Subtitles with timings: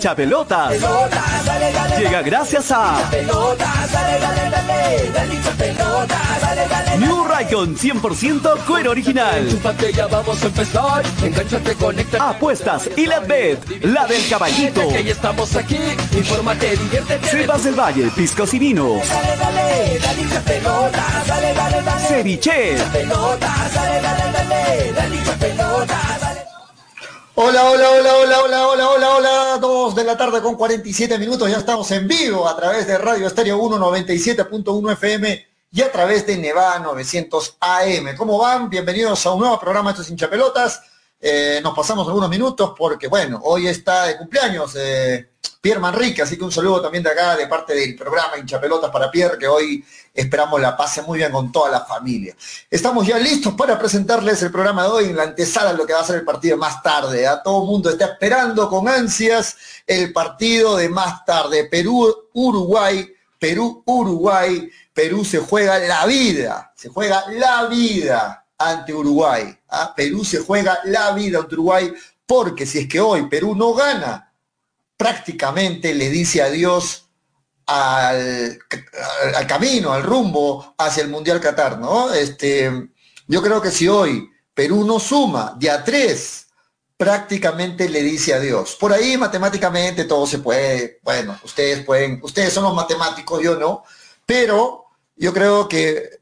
[0.00, 0.72] hincha pelotas.
[1.98, 3.10] Llega gracias a
[6.98, 9.46] New Raycon 100% cuero original.
[10.10, 11.02] vamos a empezar.
[11.22, 12.30] Engánchate, conecta.
[12.30, 14.88] Apuestas y la bet, la del caballito.
[14.88, 15.78] Que estamos aquí.
[16.16, 17.28] Infórmate, diviértete.
[17.28, 19.02] Sebas del Valle, piscos y vinos.
[19.06, 19.60] Dale,
[27.42, 29.58] Hola, hola, hola, hola, hola, hola, hola, hola.
[29.58, 31.50] Dos de la tarde con 47 minutos.
[31.50, 36.36] Ya estamos en vivo a través de Radio Estéreo 197.1 FM y a través de
[36.36, 38.14] Nevada 900 AM.
[38.14, 38.68] ¿Cómo van?
[38.68, 40.82] Bienvenidos a un nuevo programa de estos hinchapelotas.
[41.18, 45.29] Eh, nos pasamos algunos minutos porque, bueno, hoy está de cumpleaños eh,
[45.60, 49.10] Pierre Manrique, así que un saludo también de acá de parte del programa Hinchapelotas para
[49.10, 52.34] Pierre, que hoy esperamos la pase muy bien con toda la familia.
[52.70, 56.00] Estamos ya listos para presentarles el programa de hoy en la antesala lo que va
[56.00, 57.26] a ser el partido más tarde.
[57.26, 59.54] A todo el mundo está esperando con ansias
[59.86, 61.64] el partido de más tarde.
[61.66, 69.54] Perú-Uruguay, Perú-Uruguay, Perú se juega la vida, se juega la vida ante Uruguay.
[69.68, 69.92] ¿ah?
[69.94, 71.92] Perú se juega la vida ante Uruguay
[72.24, 74.29] porque si es que hoy Perú no gana,
[75.00, 77.08] prácticamente le dice adiós
[77.64, 78.58] al,
[79.34, 82.12] al, camino, al rumbo hacia el Mundial Qatar, ¿no?
[82.12, 82.70] Este,
[83.26, 86.48] yo creo que si hoy Perú no suma de a tres,
[86.98, 88.76] prácticamente le dice adiós.
[88.78, 93.84] Por ahí matemáticamente todo se puede, bueno, ustedes pueden, ustedes son los matemáticos, yo no,
[94.26, 94.84] pero
[95.16, 96.20] yo creo que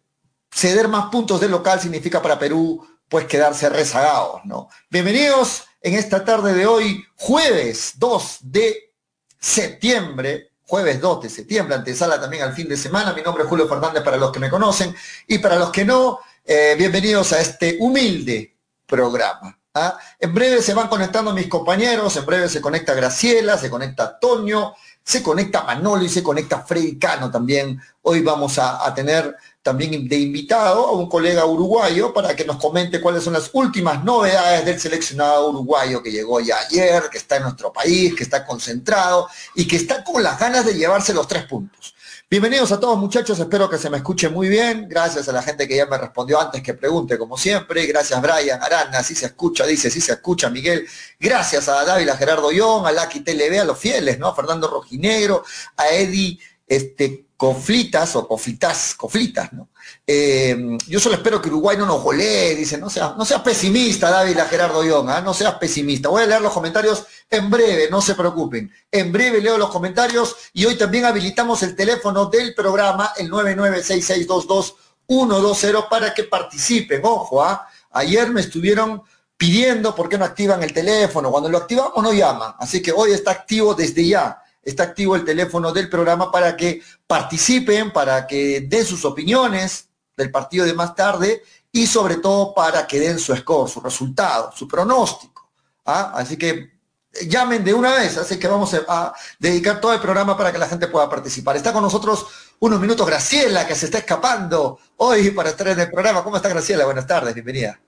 [0.53, 4.69] ceder más puntos de local significa para Perú pues quedarse rezagados, ¿no?
[4.89, 8.93] Bienvenidos en esta tarde de hoy, jueves 2 de
[9.39, 13.13] septiembre, jueves 2 de septiembre, antesala también al fin de semana.
[13.13, 14.95] Mi nombre es Julio Fernández para los que me conocen
[15.27, 18.57] y para los que no, eh, bienvenidos a este humilde
[18.87, 19.57] programa.
[19.75, 19.99] ¿ah?
[20.19, 24.75] En breve se van conectando mis compañeros, en breve se conecta Graciela, se conecta Toño,
[25.05, 27.81] se conecta Manolo y se conecta Freddy Cano también.
[28.03, 32.57] Hoy vamos a, a tener también de invitado a un colega uruguayo para que nos
[32.57, 37.37] comente cuáles son las últimas novedades del seleccionado uruguayo que llegó ya ayer, que está
[37.37, 41.27] en nuestro país, que está concentrado y que está con las ganas de llevarse los
[41.27, 41.95] tres puntos.
[42.31, 44.87] Bienvenidos a todos muchachos, espero que se me escuche muy bien.
[44.87, 47.87] Gracias a la gente que ya me respondió antes que pregunte como siempre.
[47.87, 50.87] Gracias Brian, Arana, si se escucha, dice, si se escucha Miguel.
[51.19, 54.29] Gracias a Dávila, Gerardo Young, a Lucky TLB, a los fieles, ¿no?
[54.29, 55.43] A Fernando Rojinegro,
[55.79, 56.39] a Eddie
[56.69, 59.69] este, Coflitas o Coflitas, Coflitas, ¿no?
[60.05, 64.11] Eh, yo solo espero que Uruguay no nos golee, dice, no seas, no seas pesimista,
[64.11, 65.23] Dávila Gerardo Young, ¿eh?
[65.23, 66.09] no seas pesimista.
[66.09, 68.73] Voy a leer los comentarios en breve, no se preocupen.
[68.91, 75.89] En breve leo los comentarios y hoy también habilitamos el teléfono del programa, el 996622120,
[75.89, 77.03] para que participen.
[77.05, 77.69] Ojo, ¿ah?
[77.93, 79.01] ayer me estuvieron
[79.37, 81.31] pidiendo por qué no activan el teléfono.
[81.31, 85.25] Cuando lo activamos no llaman, así que hoy está activo desde ya está activo el
[85.25, 90.95] teléfono del programa para que participen, para que den sus opiniones del partido de más
[90.95, 91.43] tarde
[91.73, 95.51] y sobre todo para que den su score, su resultado, su pronóstico.
[95.87, 96.13] ¿ah?
[96.15, 96.79] Así que
[97.27, 100.69] llamen de una vez, así que vamos a dedicar todo el programa para que la
[100.69, 101.57] gente pueda participar.
[101.57, 102.27] Está con nosotros
[102.61, 106.23] unos minutos Graciela, que se está escapando hoy para estar en el programa.
[106.23, 106.85] ¿Cómo está Graciela?
[106.85, 107.79] Buenas tardes, bienvenida.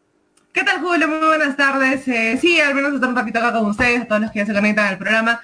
[0.53, 1.07] ¿Qué tal, Julio?
[1.07, 2.07] Muy buenas tardes.
[2.09, 4.53] Eh, sí, al menos estar un ratito acá con ustedes, todos los que ya se
[4.53, 5.41] conectan al programa.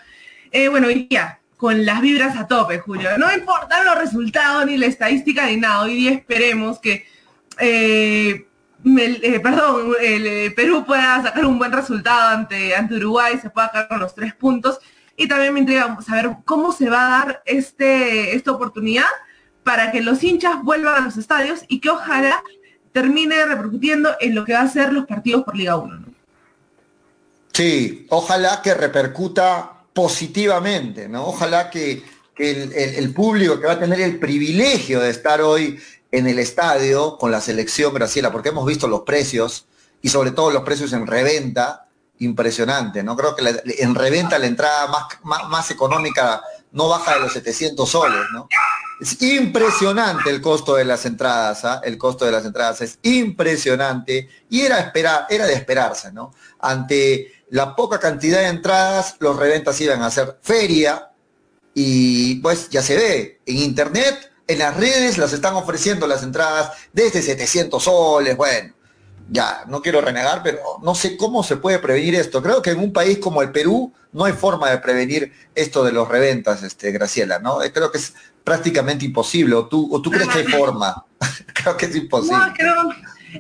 [0.51, 1.09] Eh, bueno, hoy
[1.57, 3.17] con las vibras a tope, Julio.
[3.19, 5.83] No importa los resultados, ni la estadística, ni nada.
[5.83, 7.07] Hoy día esperemos que,
[7.59, 8.47] eh,
[8.85, 13.89] eh, perdón, el Perú pueda sacar un buen resultado ante, ante Uruguay, se pueda quedar
[13.89, 14.79] con los tres puntos.
[15.17, 19.06] Y también me intriga saber cómo se va a dar este, esta oportunidad
[19.65, 22.43] para que los hinchas vuelvan a los estadios y que ojalá
[22.93, 25.97] termine repercutiendo en lo que va a ser los partidos por Liga 1.
[25.97, 26.06] ¿no?
[27.53, 31.26] Sí, ojalá que repercuta positivamente, ¿no?
[31.26, 32.05] Ojalá que,
[32.37, 35.81] el, público que va a tener el privilegio de estar hoy
[36.12, 39.65] en el estadio con la selección Graciela, porque hemos visto los precios
[40.03, 41.88] y sobre todo los precios en reventa,
[42.19, 43.17] impresionante, ¿no?
[43.17, 43.43] Creo que
[43.79, 44.87] en reventa la entrada
[45.23, 46.43] más, más, económica
[46.73, 48.49] no baja de los 700 soles, ¿no?
[49.00, 51.81] Es impresionante el costo de las entradas, ¿ah?
[51.85, 56.35] el costo de las entradas es impresionante y era esperar, era de esperarse, ¿no?
[56.61, 61.10] Ante la poca cantidad de entradas, los reventas iban a hacer feria
[61.75, 66.72] y pues ya se ve, en internet, en las redes las están ofreciendo las entradas
[66.93, 68.72] desde 700 soles, bueno,
[69.28, 72.43] ya, no quiero renegar, pero no sé cómo se puede prevenir esto.
[72.43, 75.93] Creo que en un país como el Perú no hay forma de prevenir esto de
[75.93, 77.62] los reventas, este, Graciela, ¿no?
[77.62, 78.14] Eh, creo que es
[78.44, 81.04] prácticamente imposible, o tú, o tú crees que hay forma.
[81.54, 82.38] creo que es imposible.
[82.38, 82.75] No, creo,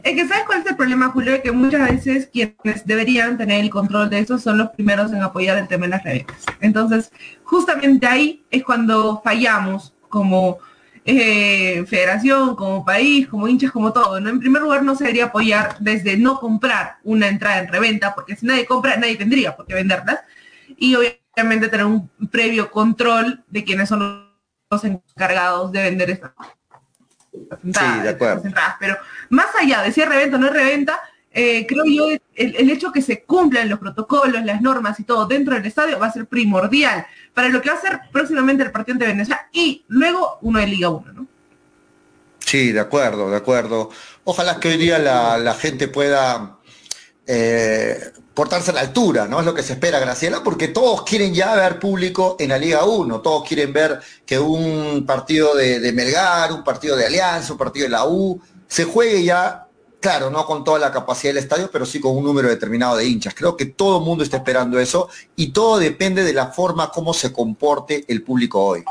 [0.02, 3.70] Es que sabes cuál es el problema, Julio, que muchas veces quienes deberían tener el
[3.70, 6.44] control de eso son los primeros en apoyar el tema de las reventas.
[6.60, 7.12] Entonces,
[7.44, 10.58] justamente ahí es cuando fallamos como
[11.04, 14.20] eh, federación, como país, como hinchas, como todo.
[14.20, 14.30] ¿no?
[14.30, 18.36] En primer lugar, no se debería apoyar desde no comprar una entrada en reventa, porque
[18.36, 20.20] si nadie compra, nadie tendría por qué venderlas.
[20.76, 24.26] Y obviamente tener un previo control de quiénes son
[24.70, 26.32] los encargados de vender estas
[27.64, 28.42] sí, de acuerdo.
[28.80, 28.96] Pero
[29.30, 31.00] más allá de si es reventa o no es reventa,
[31.38, 35.54] eh, creo yo el, hecho que se cumplan los protocolos, las normas y todo dentro
[35.54, 38.96] del estadio va a ser primordial para lo que va a ser próximamente el partido
[38.96, 41.26] de Venezuela y luego uno de Liga 1, ¿no?
[42.38, 43.90] Sí, de acuerdo, de acuerdo.
[44.24, 46.56] Ojalá que hoy día la, gente pueda
[47.26, 48.00] eh,
[48.32, 49.40] portarse a la altura, ¿no?
[49.40, 52.84] Es lo que se espera, Graciela, porque todos quieren ya ver público en la Liga
[52.84, 57.84] 1, todos quieren ver que un partido de Melgar, un partido de Alianza, un partido
[57.84, 59.66] de la U, se juegue ya,
[60.00, 63.06] claro, no con toda la capacidad del estadio, pero sí con un número determinado de
[63.06, 63.34] hinchas.
[63.34, 67.14] Creo que todo el mundo está esperando eso y todo depende de la forma como
[67.14, 68.84] se comporte el público hoy.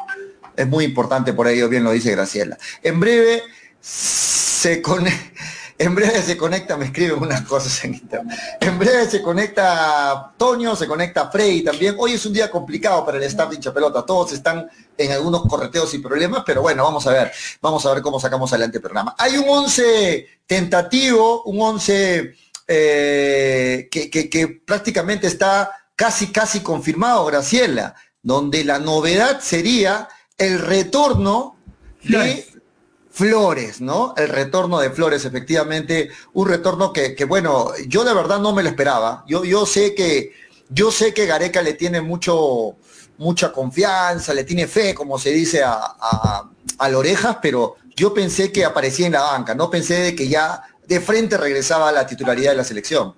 [0.56, 2.58] Es muy importante por ello, bien lo dice Graciela.
[2.82, 3.44] En breve
[3.82, 5.42] se conecta
[5.78, 8.38] en breve se conecta, me escriben unas cosas en internet.
[8.62, 11.96] En breve se conecta Toño, se conecta Frey también.
[11.98, 13.58] Hoy es un día complicado para el staff de.
[13.58, 17.32] Todos están en algunos correteos y problemas, pero bueno, vamos a ver.
[17.62, 19.16] Vamos a ver cómo sacamos adelante el programa.
[19.18, 22.36] Hay un 11 tentativo, un 11
[22.68, 30.08] eh, que, prácticamente está casi, casi confirmado, Graciela, donde la novedad sería
[30.38, 31.58] el retorno
[32.02, 32.55] de
[33.16, 34.14] Flores, ¿no?
[34.18, 38.68] El retorno de Flores, efectivamente, un retorno que, bueno, yo de verdad no me lo
[38.68, 39.24] esperaba.
[39.26, 40.34] Yo, yo sé que,
[40.68, 42.76] yo sé que Gareca le tiene mucho,
[43.18, 48.52] mucha confianza, le tiene fe, como se dice a, a, a Lorejas, pero yo pensé
[48.52, 52.06] que aparecía en la banca, no pensé de que ya de frente regresaba a la
[52.06, 53.16] titularidad de la selección.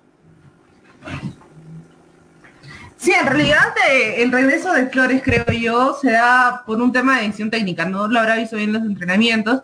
[2.96, 7.16] Sí, en realidad eh, el regreso de Flores, creo yo, se da por un tema
[7.16, 9.62] de decisión técnica, no lo habrá visto bien en los entrenamientos,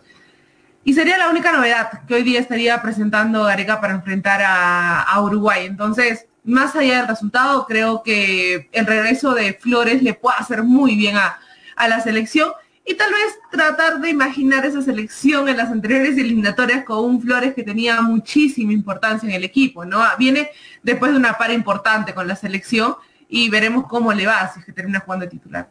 [0.85, 5.65] y sería la única novedad que hoy día estaría presentando Gareca para enfrentar a, Uruguay.
[5.65, 10.95] Entonces, más allá del resultado, creo que el regreso de Flores le puede hacer muy
[10.95, 11.39] bien a,
[11.89, 12.53] la selección
[12.87, 17.55] y tal vez tratar de imaginar esa selección en las anteriores eliminatorias con un Flores
[17.55, 20.01] que tenía muchísima importancia en el equipo, ¿no?
[20.19, 20.51] Viene
[20.83, 22.95] después de una para importante con la selección
[23.29, 25.69] y veremos cómo le va si es que termina jugando titular.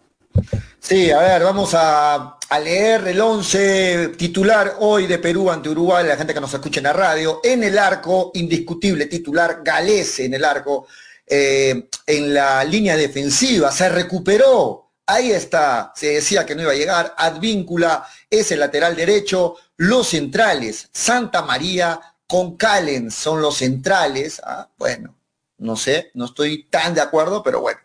[0.80, 6.18] Sí, a ver, vamos a, leer el 11 titular hoy de Perú ante Uruguay, la
[6.18, 7.40] gente que nos escucha en la radio.
[7.44, 10.88] En el arco, indiscutible titular, Galese en el arco,
[11.26, 14.92] eh, en la línea defensiva, se recuperó.
[15.06, 17.16] Ahí está, se decía que no iba a llegar.
[17.18, 19.56] Advíncula es el lateral derecho.
[19.78, 24.42] Los centrales, Santa María con Calen son los centrales.
[24.44, 25.16] Ah, bueno,
[25.58, 27.80] no sé, no estoy tan de acuerdo, pero bueno.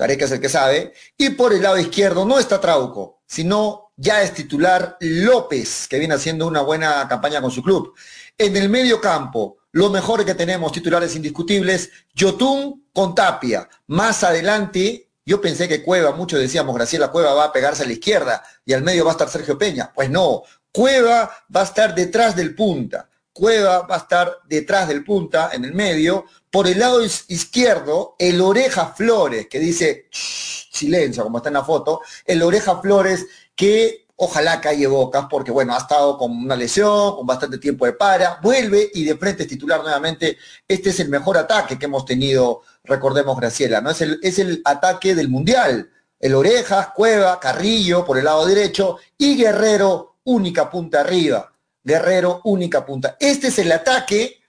[0.00, 0.94] Gareca es el que sabe.
[1.18, 6.14] Y por el lado izquierdo no está Trauco, sino ya es titular López, que viene
[6.14, 7.92] haciendo una buena campaña con su club.
[8.38, 13.68] En el medio campo, lo mejor que tenemos, titulares indiscutibles, Yotun con Tapia.
[13.88, 17.92] Más adelante, yo pensé que Cueva, muchos decíamos, Graciela Cueva va a pegarse a la
[17.92, 19.92] izquierda y al medio va a estar Sergio Peña.
[19.94, 23.09] Pues no, Cueva va a estar detrás del punta.
[23.32, 28.40] Cueva va a estar detrás del punta, en el medio, por el lado izquierdo, el
[28.40, 34.60] Oreja Flores, que dice silencio, como está en la foto, el Oreja Flores que ojalá
[34.60, 38.90] calle bocas, porque bueno, ha estado con una lesión, con bastante tiempo de para, vuelve
[38.92, 40.36] y de frente es titular nuevamente.
[40.68, 43.90] Este es el mejor ataque que hemos tenido, recordemos Graciela, ¿no?
[43.90, 45.90] Es el, es el ataque del Mundial.
[46.18, 51.50] El Orejas, Cueva, Carrillo por el lado derecho y Guerrero, única punta arriba.
[51.90, 53.16] Guerrero, única punta.
[53.18, 54.40] Este es el ataque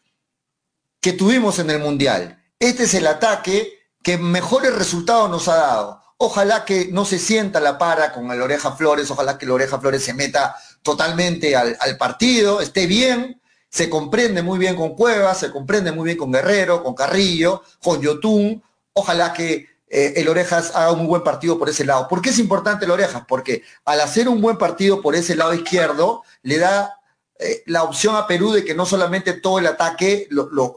[0.99, 2.43] que tuvimos en el Mundial.
[2.59, 6.01] Este es el ataque que mejores resultados nos ha dado.
[6.17, 9.79] Ojalá que no se sienta la para con el Oreja Flores, ojalá que el Oreja
[9.79, 15.49] Flores se meta totalmente al, partido, esté bien, se comprende muy bien con Cuevas, se
[15.49, 18.61] comprende muy bien con Guerrero, con Carrillo, con Yotun.
[18.93, 22.07] Ojalá que eh, el Orejas haga un buen partido por ese lado.
[22.07, 23.23] ¿Por qué es importante el Orejas?
[23.27, 27.00] Porque al hacer un buen partido por ese lado izquierdo, le da
[27.41, 30.75] eh, la opción a Perú de que no solamente todo el ataque lo, lo,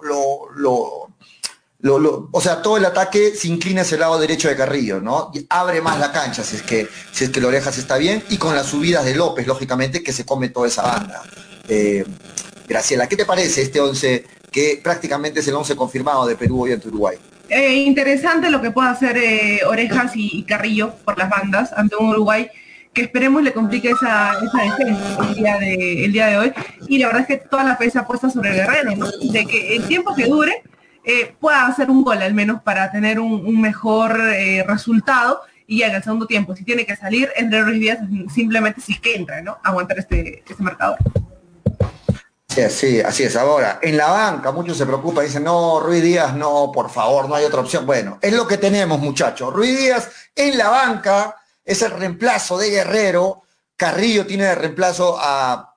[0.57, 5.31] lo, o sea, todo el ataque se inclina hacia el lado derecho de Carrillo, ¿no?
[5.35, 8.39] Y abre más la cancha si es que, si es que Lorejas está bien, y
[8.39, 11.23] con las subidas de López, lógicamente, que se come toda esa banda.
[11.69, 12.07] Eh,
[12.67, 16.73] Graciela, ¿qué te parece este 11 que prácticamente es el 11 confirmado de Perú hoy
[16.73, 17.19] ante Uruguay?
[17.51, 19.19] Eh, interesante lo que puede hacer
[19.67, 22.49] Orejas y, Carrillo por las bandas ante un Uruguay
[22.95, 26.53] que esperemos le complique esa, defensa el día, de, el día de hoy.
[26.89, 28.93] Y la verdad es que toda la fe se ha puesto sobre Guerrero,
[29.31, 30.63] De que el tiempo que dure
[31.05, 36.03] eh, pueda hacer un gol al menos para tener un, mejor eh, resultado y en
[36.03, 37.99] segundo tiempo, si tiene que salir, entre Ruiz Díaz
[38.33, 39.59] simplemente si es que entra, ¿no?
[39.63, 40.99] Aguantar este, este marcador.
[42.69, 43.35] Sí, así es.
[43.35, 47.35] Ahora, en la banca muchos se preocupan, dicen, no, Ruiz Díaz, no, por favor, no
[47.35, 47.85] hay otra opción.
[47.85, 49.53] Bueno, es lo que tenemos, muchachos.
[49.53, 51.35] Ruiz Díaz en la banca
[51.65, 53.43] es el reemplazo de Guerrero.
[53.77, 55.71] Carrillo tiene de reemplazo a,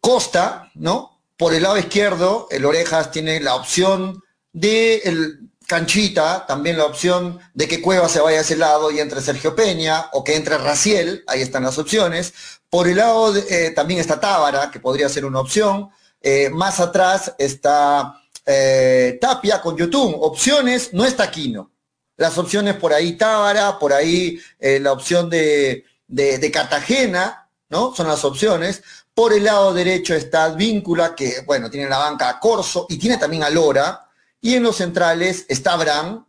[0.00, 1.20] Costa, ¿no?
[1.36, 4.22] Por el lado izquierdo, el Orejas tiene la opción
[4.52, 9.00] de el Canchita, también la opción de que Cueva se vaya a ese lado y
[9.00, 12.34] entre Sergio Peña o que entre Raciel, ahí están las opciones.
[12.68, 15.88] Por el lado eh, también está Tábara, que podría ser una opción.
[16.20, 20.16] Eh, más atrás está eh, Tapia con Yotun.
[20.18, 21.70] Opciones, no está Quino.
[22.16, 27.94] Las opciones por ahí Tábara, por ahí la opción de, de, Cartagena, ¿no?
[27.94, 28.82] Son las opciones.
[29.14, 33.18] Por el lado derecho está Víncula, que, bueno, tiene la banca a Corso y tiene
[33.18, 34.08] también a Lora,
[34.40, 36.26] y en los centrales está Abraham,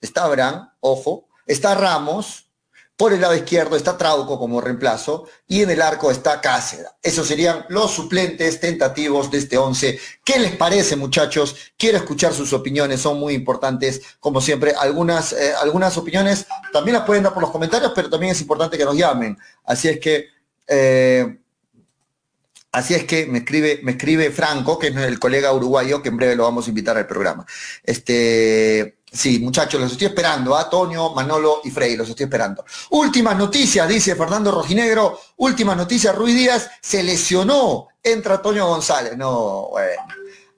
[0.00, 2.43] está Abraham, ojo, está Ramos,
[2.96, 6.86] por el lado izquierdo está Trauco como reemplazo y en el arco está Cáceres.
[7.02, 9.98] Esos serían los suplentes tentativos de este 11.
[10.24, 11.56] ¿Qué les parece, muchachos?
[11.76, 14.74] Quiero escuchar sus opiniones, son muy importantes, como siempre.
[14.78, 18.78] Algunas, eh, algunas opiniones también las pueden dar por los comentarios, pero también es importante
[18.78, 19.36] que nos llamen.
[19.64, 20.28] Así es que
[20.68, 21.38] eh,
[22.74, 26.16] Así es que me escribe, me escribe Franco, que es el colega uruguayo, que en
[26.16, 27.46] breve lo vamos a invitar al programa.
[27.84, 32.64] Este, sí, muchachos, los estoy esperando, a Toño, Manolo y Frey, los estoy esperando.
[32.90, 39.16] Últimas noticias, dice Fernando Rojinegro, últimas noticias, Ruiz Díaz se lesionó, entra Toño González.
[39.16, 40.02] No, bueno.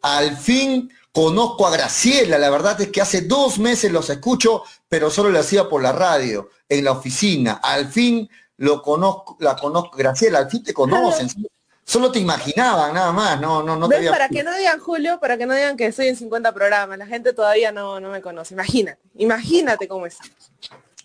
[0.03, 5.11] Al fin conozco a Graciela, la verdad es que hace dos meses los escucho, pero
[5.11, 7.61] solo lo hacía por la radio, en la oficina.
[7.63, 11.29] Al fin lo conozco, la conozco, Graciela, al fin te conocen.
[11.89, 15.39] Solo te imaginaban, nada más, no, no, no te Para que no digan Julio, para
[15.39, 18.55] que no digan que estoy en 50 programas, la gente todavía no, no me conoce.
[18.55, 20.17] Imagínate, imagínate cómo es.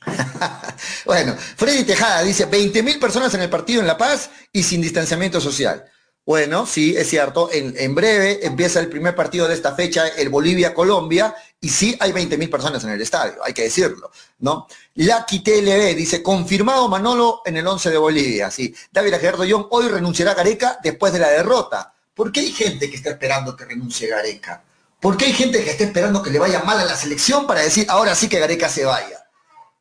[1.05, 5.39] bueno, Freddy Tejada dice 20.000 personas en el partido en La Paz y sin distanciamiento
[5.39, 5.85] social.
[6.25, 7.49] Bueno, sí, es cierto.
[7.51, 12.49] En, breve empieza el primer partido de esta fecha, el Bolivia-Colombia, y sí hay 20.000
[12.49, 14.67] personas en el estadio, hay que decirlo, ¿no?
[14.95, 18.73] Lucky TLB dice, confirmado Manolo en el 11 de Bolivia, sí.
[18.91, 21.93] David Gerardo Young hoy renunciará a Gareca después de la derrota.
[22.15, 24.63] ¿Por qué hay gente que está esperando que renuncie Gareca?
[24.99, 27.61] ¿Por qué hay gente que está esperando que le vaya mal a la selección para
[27.61, 29.23] decir, ahora sí que Gareca se vaya?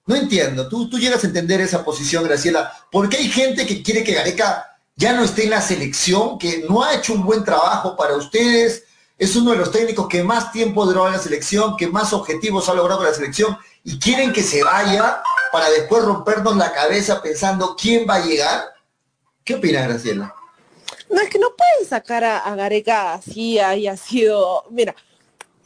[0.05, 2.73] No entiendo, tú, tú llegas a entender esa posición, Graciela.
[2.91, 6.63] ¿Por qué hay gente que quiere que Gareca ya no esté en la selección, que
[6.69, 8.85] no ha hecho un buen trabajo para ustedes,
[9.21, 12.75] es uno de los técnicos que más tiempo duró la selección, que más objetivos ha
[12.75, 15.23] logrado la selección, y quieren que se vaya
[15.53, 18.73] para después rompernos la cabeza pensando quién va a llegar.
[19.45, 20.35] ¿Qué opina Graciela?
[21.11, 24.95] No, es que no pueden sacar a, Gareca así, haya sido, mira,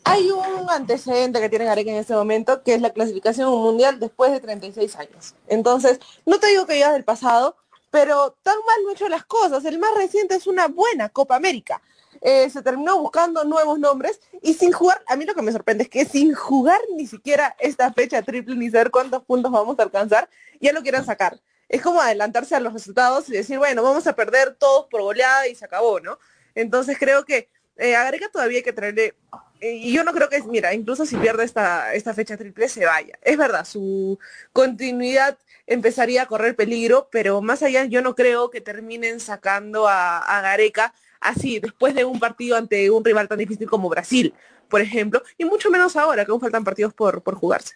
[0.02, 4.32] hay un antecedente que tiene Gareca en este momento, que es la clasificación mundial después
[4.32, 5.34] de 36 años.
[5.46, 7.54] Entonces, no te digo que ya del pasado,
[7.92, 9.64] pero tan mal no he hecho las cosas.
[9.64, 11.80] El más reciente es una buena Copa América.
[12.26, 15.84] Eh, se terminó buscando nuevos nombres y sin jugar, a mí lo que me sorprende
[15.84, 19.82] es que sin jugar ni siquiera esta fecha triple ni saber cuántos puntos vamos a
[19.82, 21.38] alcanzar, ya lo quieren sacar.
[21.68, 25.46] Es como adelantarse a los resultados y decir, bueno, vamos a perder todos por goleada
[25.48, 26.18] y se acabó, ¿no?
[26.54, 29.14] Entonces creo que eh, a todavía hay que traerle,
[29.60, 32.86] eh, y yo no creo que, mira, incluso si pierde esta, esta fecha triple se
[32.86, 33.18] vaya.
[33.20, 34.18] Es verdad, su
[34.54, 40.40] continuidad empezaría a correr peligro, pero más allá yo no creo que terminen sacando a,
[40.42, 44.34] Gareca así, después de un partido ante un rival tan difícil como Brasil,
[44.68, 47.74] por ejemplo, y mucho menos ahora, que aún faltan partidos por, por jugarse.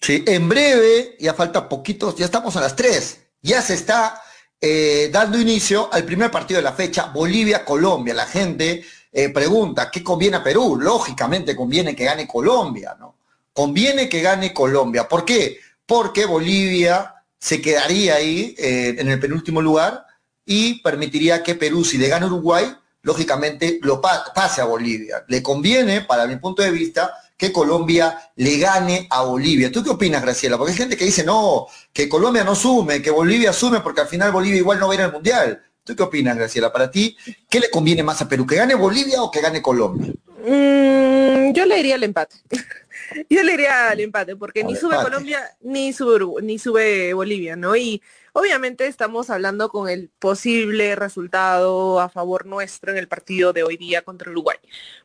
[0.00, 4.20] Sí, en breve, ya falta poquitos, ya estamos a las tres, ya se está
[4.60, 8.14] eh, dando inicio al primer partido de la fecha, Bolivia-Colombia.
[8.14, 10.78] La gente eh, pregunta, ¿qué conviene a Perú?
[10.80, 13.16] Lógicamente conviene que gane Colombia, ¿no?
[13.52, 15.08] Conviene que gane Colombia.
[15.08, 15.58] ¿Por qué?
[15.86, 20.04] Porque Bolivia se quedaría ahí eh, en el penúltimo lugar
[20.50, 25.22] y permitiría que Perú, si le gana Uruguay, lógicamente lo pase a Bolivia.
[25.28, 29.70] Le conviene, para mi punto de vista, que Colombia le gane a Bolivia.
[29.70, 30.56] ¿Tú qué opinas, Graciela?
[30.56, 34.08] Porque hay gente que dice, no, que Colombia no sume, que Bolivia sume, porque al
[34.08, 35.62] final Bolivia igual no va a ir al Mundial.
[35.84, 36.72] ¿Tú qué opinas, Graciela?
[36.72, 37.14] Para ti,
[37.50, 38.46] ¿qué le conviene más a Perú?
[38.46, 40.10] ¿Que gane Bolivia o que gane Colombia?
[40.46, 42.36] Mm, yo le diría el empate.
[43.30, 47.76] Yo le iría al empate, porque ni sube Colombia, ni sube, ni sube Bolivia, ¿no?
[47.76, 53.62] Y obviamente estamos hablando con el posible resultado a favor nuestro en el partido de
[53.62, 54.58] hoy día contra Uruguay.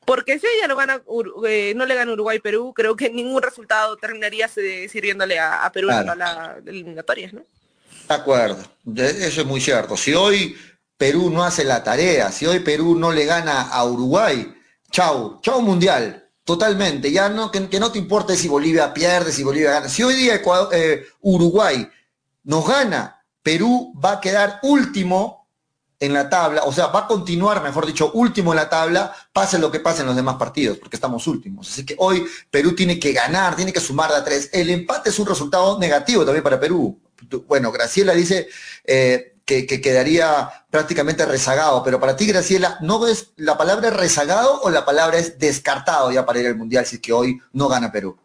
[0.05, 1.01] Porque si ella no, gana,
[1.47, 6.57] eh, no le gana Uruguay-Perú, creo que ningún resultado terminaría sirviéndole a, Perú en la
[6.65, 7.41] eliminatorias, ¿no?
[8.07, 8.61] De acuerdo,
[8.95, 9.95] eso es muy cierto.
[9.95, 10.55] Si hoy
[10.97, 14.53] Perú no hace la tarea, si hoy Perú no le gana a Uruguay,
[14.91, 17.11] chau, chau mundial, totalmente.
[17.11, 19.89] Ya no, que, no te importe si Bolivia pierde, si Bolivia gana.
[19.89, 21.87] Si hoy día eh, Uruguay
[22.43, 25.43] nos gana, Perú va a quedar último
[25.99, 29.57] en la tabla, o sea, va a continuar, mejor dicho, último en la tabla, pase
[29.57, 31.71] lo que pase en los demás partidos, porque estamos últimos.
[31.71, 34.49] Así que hoy Perú tiene que ganar, tiene que sumar de a tres.
[34.51, 36.99] El empate es un resultado negativo también para Perú.
[37.47, 38.49] Bueno, Graciela dice,
[38.83, 39.32] eh,
[39.67, 41.83] que, quedaría prácticamente rezagado.
[41.83, 46.25] Pero para ti, Graciela, ¿no ves la palabra rezagado o la palabra es descartado ya
[46.25, 48.17] para ir al Mundial si es que hoy no gana Perú?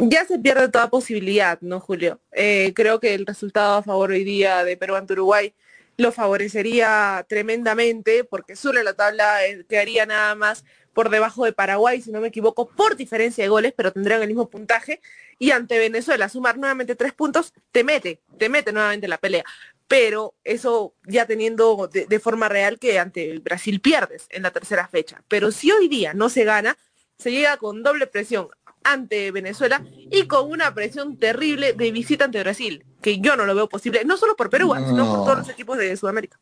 [0.00, 2.20] Ya se pierde toda posibilidad, ¿no, Julio?
[2.32, 5.54] Eh, creo que el resultado a favor hoy día de Perú ante Uruguay
[5.96, 12.00] lo favorecería tremendamente porque sobre la tabla eh, quedaría nada más por debajo de Paraguay,
[12.00, 15.00] si no me equivoco, por diferencia de goles, pero tendrían el mismo puntaje.
[15.38, 19.44] Y ante Venezuela, sumar nuevamente tres puntos, te mete, te mete nuevamente en la pelea
[19.88, 24.86] pero eso ya teniendo de, forma real que ante el Brasil pierdes en la tercera
[24.86, 25.22] fecha.
[25.28, 26.76] Pero si hoy día no se gana,
[27.18, 28.48] se llega con doble presión
[28.84, 33.54] ante Venezuela y con una presión terrible de visita ante Brasil, que yo no lo
[33.54, 36.38] veo posible, no solo por Perú, sino por todos los equipos de Sudamérica.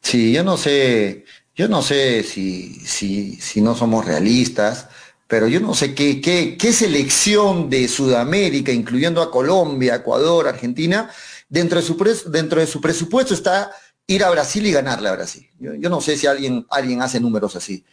[0.00, 1.24] Sí, yo no sé,
[1.56, 4.88] yo no sé si, si, si no somos realistas,
[5.26, 11.10] pero yo no sé qué, qué, qué selección de Sudamérica, incluyendo a Colombia, Ecuador, Argentina,
[11.48, 11.96] dentro de su,
[12.30, 13.70] dentro de su presupuesto está
[14.06, 15.48] ir a Brasil y ganarle a Brasil.
[15.58, 17.84] Yo, no sé si alguien, alguien hace números así.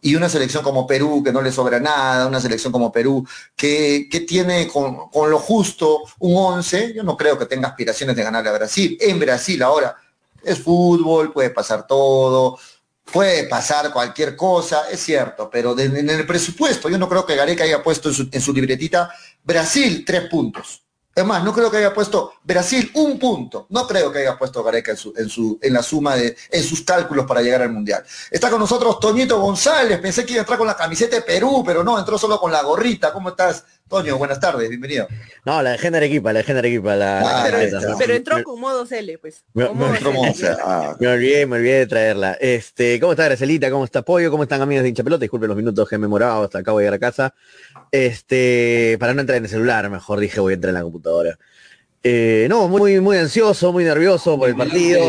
[0.00, 4.08] Y una selección como Perú, que no le sobra nada, una selección como Perú, que,
[4.26, 8.54] tiene con, lo justo un 11, yo no creo que tenga aspiraciones de ganarle a
[8.54, 8.96] Brasil.
[9.00, 9.96] En Brasil ahora
[10.42, 12.58] es fútbol, puede pasar todo,
[13.12, 17.64] puede pasar cualquier cosa, es cierto, pero en el presupuesto yo no creo que Gareca
[17.64, 20.83] haya puesto en su, en su libretita Brasil tres puntos.
[21.14, 23.66] Es más, no creo que haya puesto Brasil un punto.
[23.68, 26.64] No creo que haya puesto Gareca en, su, en, su, en la suma de, en
[26.64, 28.04] sus cálculos para llegar al Mundial.
[28.30, 30.00] Está con nosotros Toñito González.
[30.00, 32.50] Pensé que iba a entrar con la camiseta de Perú, pero no, entró solo con
[32.50, 33.12] la gorrita.
[33.12, 34.16] ¿Cómo estás, Toño?
[34.16, 35.06] Buenas tardes, bienvenido.
[35.44, 36.96] No, la de Arequipa, la de Arequipa.
[36.96, 39.44] La, ah, pero, entró con modo L, pues.
[39.52, 40.96] Me, ah.
[40.98, 42.32] me, olvidé, me olvidé de traerla.
[42.40, 43.70] Este, ¿cómo está Gracelita?
[43.70, 44.30] ¿Cómo está Pollo?
[44.30, 45.20] ¿Cómo están amigos de hincha pelota?
[45.20, 47.34] Disculpen los minutos que me moraba hasta acabo de llegar a casa.
[47.92, 51.38] Este, para no entrar en el celular, mejor dije voy a entrar en la computadora.
[52.02, 55.00] Eh, no, muy, muy ansioso, muy nervioso por el partido.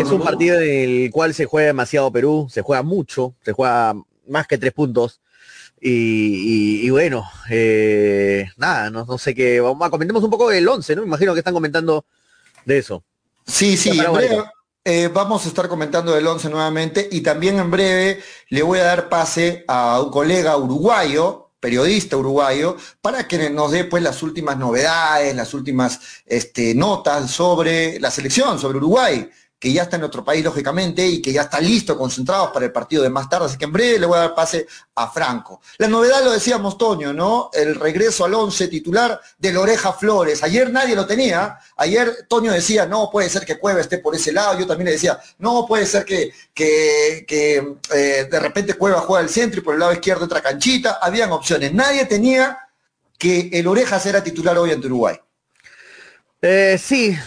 [0.00, 3.94] Es un partido en el cual se juega demasiado Perú, se juega mucho, se juega
[4.28, 5.20] más que tres puntos.
[5.80, 9.60] Y, bueno, eh, nada, no, sé qué.
[9.60, 11.02] Vamos a comentemos un poco del 11, ¿no?
[11.02, 12.04] Me imagino que están comentando
[12.64, 13.04] de eso.
[13.46, 14.44] Sí, sí, en breve,
[14.84, 18.84] eh, vamos a estar comentando del 11 nuevamente y también en breve le voy a
[18.84, 24.58] dar pase a un colega uruguayo, periodista uruguayo, para que nos dé pues las últimas
[24.58, 30.24] novedades, las últimas este, notas sobre la selección, sobre Uruguay que ya está en otro
[30.24, 33.58] país, lógicamente, y que ya está listo, concentrados para el partido de más tarde, así
[33.58, 35.60] que en breve le voy a dar pase a Franco.
[35.78, 37.50] La novedad lo decíamos, Toño, ¿no?
[37.52, 40.42] El regreso al once titular de Loreja Flores.
[40.42, 44.32] Ayer nadie lo tenía, ayer Toño decía, no, puede ser que Cueva esté por ese
[44.32, 49.22] lado, yo también le decía, no, puede ser que, que, eh, de repente Cueva juega
[49.22, 52.58] al centro y por el lado izquierdo entra Canchita, habían opciones, nadie tenía
[53.18, 55.16] que el Orejas era titular hoy en Uruguay.
[56.40, 57.18] Eh, sí,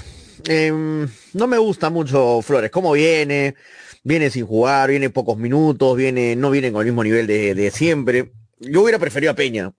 [0.45, 3.55] Em, no me gusta mucho Flores, cómo viene,
[4.03, 8.31] viene sin jugar, viene pocos minutos, viene, no viene con el mismo nivel de, siempre.
[8.59, 9.73] Yo hubiera preferido a Peña.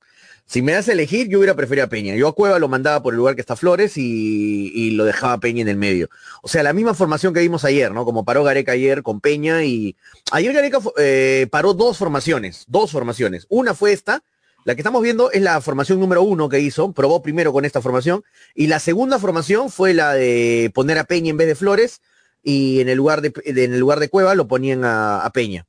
[0.47, 2.15] Si me das a elegir, yo hubiera preferido a Peña.
[2.15, 5.63] Yo a Cueva lo mandaba por el lugar que está Flores y, lo dejaba Peña
[5.63, 6.09] en el medio.
[6.43, 8.05] O sea, la misma formación que vimos ayer, ¿no?
[8.05, 9.97] Como paró Gareca ayer con Peña y
[10.31, 13.47] ayer Gareca eh, paró dos formaciones, dos formaciones.
[13.49, 14.23] Una fue esta,
[14.65, 17.81] la que estamos viendo es la formación número uno que hizo, probó primero con esta
[17.81, 22.01] formación, y la segunda formación fue la de poner a Peña en vez de Flores,
[22.43, 25.67] y en el lugar de, en el lugar de Cueva lo ponían a, Peña.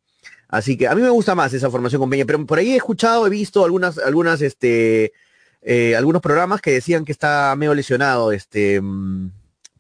[0.47, 2.75] Así que a mí me gusta más esa formación con Peña, pero por ahí he
[2.75, 5.13] escuchado, he visto algunas, algunas, este,
[5.62, 9.29] eh, algunos programas que decían que está medio lesionado, este, mm,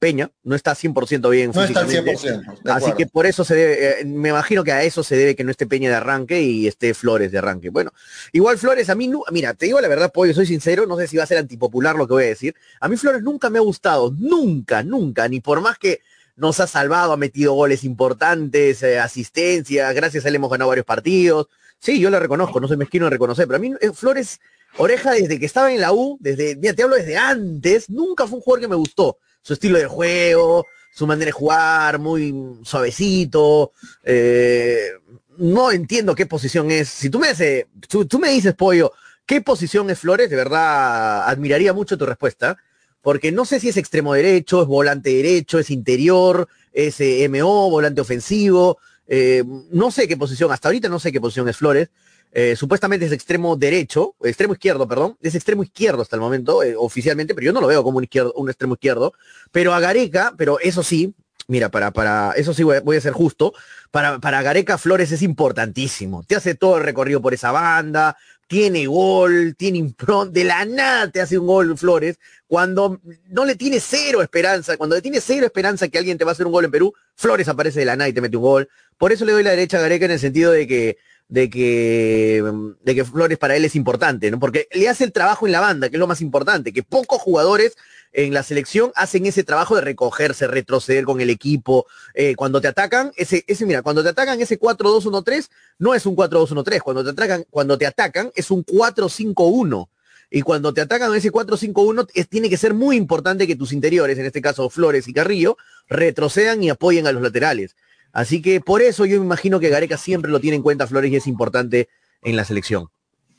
[0.03, 1.53] Peña, no está 100% bien.
[1.55, 2.59] No está 100%.
[2.65, 5.45] Así que por eso se debe, eh, me imagino que a eso se debe que
[5.45, 7.69] no esté Peña de arranque y esté Flores de arranque.
[7.69, 7.93] Bueno,
[8.33, 11.07] igual Flores, a mí, no, mira, te digo la verdad, Pollo, soy sincero, no sé
[11.07, 12.53] si va a ser antipopular lo que voy a decir.
[12.81, 16.01] A mí Flores nunca me ha gustado, nunca, nunca, ni por más que
[16.35, 20.85] nos ha salvado, ha metido goles importantes, eh, asistencia, gracias a él hemos ganado varios
[20.85, 21.47] partidos.
[21.79, 24.41] Sí, yo le reconozco, no soy mezquino de reconocer, pero a mí eh, Flores
[24.75, 28.39] Oreja desde que estaba en la U, desde, mira, te hablo desde antes, nunca fue
[28.39, 29.17] un jugador que me gustó.
[29.43, 33.71] Su estilo de juego, su manera de jugar, muy suavecito.
[34.03, 34.89] Eh,
[35.37, 36.89] no entiendo qué posición es.
[36.89, 38.91] Si tú me, dices, tú, me dices, Pollo,
[39.25, 40.29] ¿qué posición es Flores?
[40.29, 42.57] De verdad, admiraría mucho tu respuesta.
[43.01, 47.69] Porque no sé si es extremo derecho, es volante derecho, es interior, es eh, MO,
[47.69, 48.77] volante ofensivo.
[49.07, 51.89] Eh, no sé qué posición, hasta ahorita no sé qué posición es Flores.
[52.35, 56.75] Eh, supuestamente es extremo derecho, extremo izquierdo, perdón, es extremo izquierdo hasta el momento, eh,
[56.75, 59.13] oficialmente, pero yo no lo veo como un, izquierdo, un extremo izquierdo.
[59.51, 61.13] Pero a Gareca, pero eso sí,
[61.47, 63.53] mira, para, para, eso sí voy a, ser justo,
[63.91, 66.23] para, para Gareca Flores es importantísimo.
[66.23, 68.17] Te hace todo el recorrido por esa banda,
[68.47, 72.17] tiene gol, tiene impronta, de la nada te hace un gol Flores,
[72.47, 76.31] cuando no le tiene cero esperanza, cuando le tiene cero esperanza que alguien te va
[76.31, 78.43] a hacer un gol en Perú, Flores aparece de la nada y te mete un
[78.43, 78.69] gol.
[78.97, 80.97] Por eso le doy la derecha a Gareca en el sentido de que
[81.29, 82.43] de que,
[82.83, 84.39] de que Flores para él es importante, ¿no?
[84.39, 87.21] Porque le hace el trabajo en la banda, que es lo más importante, que pocos
[87.21, 87.75] jugadores
[88.13, 91.87] en la selección hacen ese trabajo de recogerse, retroceder con el equipo.
[92.13, 96.15] Eh, cuando te atacan, ese, ese, mira, cuando te atacan ese 4-2-1-3, no es un
[96.15, 99.87] 4-2-1-3, cuando te atacan, cuando te atacan es un 4-5-1.
[100.29, 104.25] Y cuando te atacan ese 4-5-1, tiene que ser muy importante que tus interiores, en
[104.25, 105.57] este caso Flores y Carrillo,
[105.87, 107.75] retrocedan y apoyen a los laterales.
[108.13, 111.11] Así que por eso yo me imagino que Gareca siempre lo tiene en cuenta Flores
[111.11, 111.89] y es importante
[112.21, 112.89] en la selección.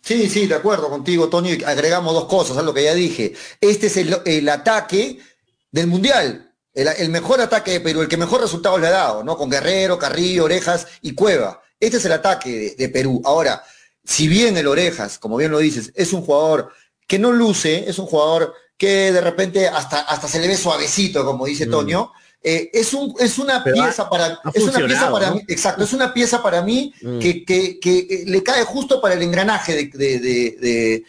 [0.03, 1.63] Sí, sí, de acuerdo contigo, Tony.
[1.65, 3.35] Agregamos dos cosas a lo que ya dije.
[3.61, 5.19] Este es el, ataque
[5.71, 6.53] del Mundial.
[6.75, 9.39] El, mejor ataque de Perú, el que mejor resultados le ha dado, ¿no?
[9.39, 11.63] Con Guerrero, Carrillo, Orejas y Cueva.
[11.81, 13.23] Este es el ataque de, Perú.
[13.25, 13.63] Ahora,
[14.05, 16.71] si bien el Orejas, como bien lo dices, es un jugador
[17.07, 21.25] que no luce, es un jugador que de repente hasta, hasta se le ve suavecito,
[21.25, 21.71] como dice mm.
[21.71, 22.13] Toño,
[22.47, 26.13] eh, es, un, es una pieza para es una pieza para mí, exacto, es una
[26.13, 27.19] pieza para mí mm.
[27.19, 31.05] que, que, que, le cae justo para el engranaje de, de, de,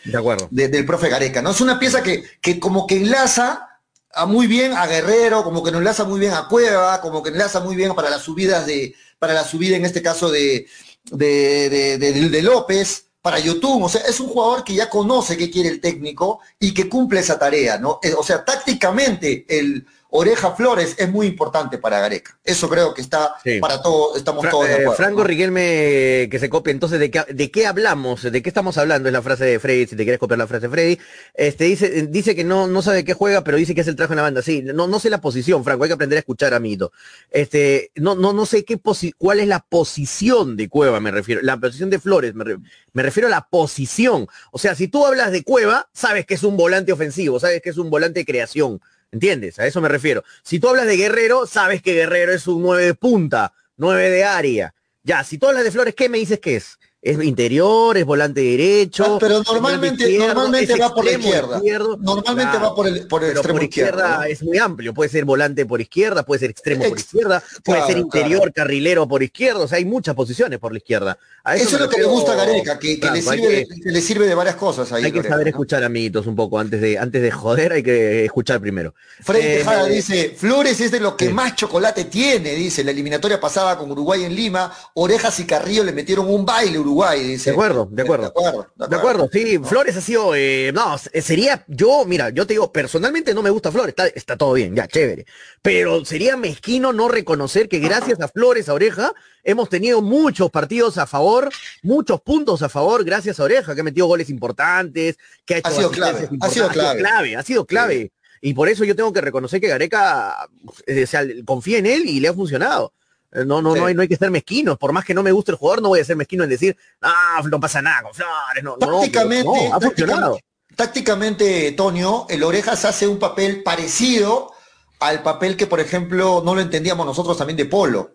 [0.49, 1.51] de del profe Gareca, ¿no?
[1.51, 3.67] Es una pieza que, que como que enlaza
[4.13, 7.31] a muy bien a Guerrero, como que nos enlaza muy bien a Cueva, como que
[7.31, 10.67] enlaza muy bien para las subidas de, para la subida en este caso de,
[11.11, 15.67] de, de López, para YouTube, o sea, es un jugador que ya conoce qué quiere
[15.67, 17.99] el técnico y que cumple esa tarea, ¿no?
[18.03, 22.37] Eh, o sea, tácticamente el, Oreja Flores es muy importante para Gareca.
[22.43, 24.93] Eso creo que está para todos, estamos todos de eh, acuerdo.
[24.93, 28.23] Franco Riquelme que se copia, entonces, ¿de qué, ¿de qué hablamos?
[28.23, 29.09] ¿De qué estamos hablando?
[29.09, 30.99] Es la frase de Freddy, si te quieres copiar la frase de Freddy.
[31.33, 34.13] Este, dice, dice que no, no sabe qué juega, pero dice que es el trabajo
[34.13, 34.41] en la banda.
[34.41, 36.93] Sí, no, no sé la posición, Franco, hay que aprender a escuchar a Mito.
[37.29, 38.79] Este, no, no, no sé qué
[39.17, 41.41] cuál es la posición de Cueva, me refiero.
[41.41, 42.45] La posición de Flores, me,
[42.93, 44.27] me refiero a la posición.
[44.51, 47.69] O sea, si tú hablas de Cueva, sabes que es un volante ofensivo, sabes que
[47.69, 48.79] es un volante de creación
[49.15, 49.57] ¿Entiendes?
[49.59, 50.25] A eso me refiero.
[50.43, 54.25] Si tú hablas de Guerrero, sabes que Guerrero es un 9 de punta, 9 de
[54.25, 54.75] área.
[55.03, 56.77] Ya, si tú hablas de Flores, ¿qué me dices que es?
[57.05, 59.05] Es interior, es volante derecho.
[59.05, 61.61] Ah, pero normalmente, normalmente va por la izquierda.
[61.99, 64.27] normalmente va por el, por el extremo por izquierda.
[64.27, 67.99] Es muy amplio, puede ser volante por izquierda, puede ser extremo por izquierda, puede ser
[67.99, 71.19] interior, carrilero por izquierda, o sea, hay muchas posiciones por la izquierda.
[71.53, 74.33] eso, es lo que le gusta a Gareca, que, le, sirve, que, le, sirve, de
[74.33, 74.91] varias cosas.
[74.91, 78.25] Ahí, hay que saber escuchar amiguitos un poco, antes de, antes de joder hay que
[78.25, 78.95] escuchar primero.
[79.21, 83.39] Freddy eh, Tejada dice, Flores es de lo que más chocolate tiene, dice, la eliminatoria
[83.39, 87.87] pasada con Uruguay en Lima, Orejas y Carrillo le metieron un baile Uruguay de acuerdo,
[87.91, 88.33] de acuerdo.
[88.75, 89.59] De acuerdo, sí.
[89.59, 93.71] Flores ha sido, eh, no, sería, yo, mira, yo te digo, personalmente no me gusta
[93.71, 95.25] Flores, está, está todo bien, ya, chévere.
[95.61, 100.97] Pero sería mezquino no reconocer que gracias a Flores, a Oreja, hemos tenido muchos partidos
[100.97, 101.49] a favor,
[101.83, 105.69] muchos puntos a favor, gracias a Oreja, que ha metido goles importantes, que ha hecho...
[105.69, 107.35] Ha sido clave, ha sido clave.
[107.35, 110.47] Ha sido clave, Y por eso yo tengo que reconocer que Gareca,
[110.85, 112.93] eh, o sea, confía en él y le ha funcionado.
[113.35, 114.77] Eh, no, no, no, hay, no hay que ser mezquinos.
[114.77, 116.77] Por más que no me guste el jugador, no voy a ser mezquino en decir,
[117.01, 118.63] ah, no pasa nada con Flores.
[118.63, 120.39] No, tácticamente, ha funcionado.
[120.75, 124.51] Tácticamente, Tonio, el Orejas hace un papel parecido
[124.99, 128.11] al papel que, por ejemplo, no lo entendíamos nosotros también de Polo.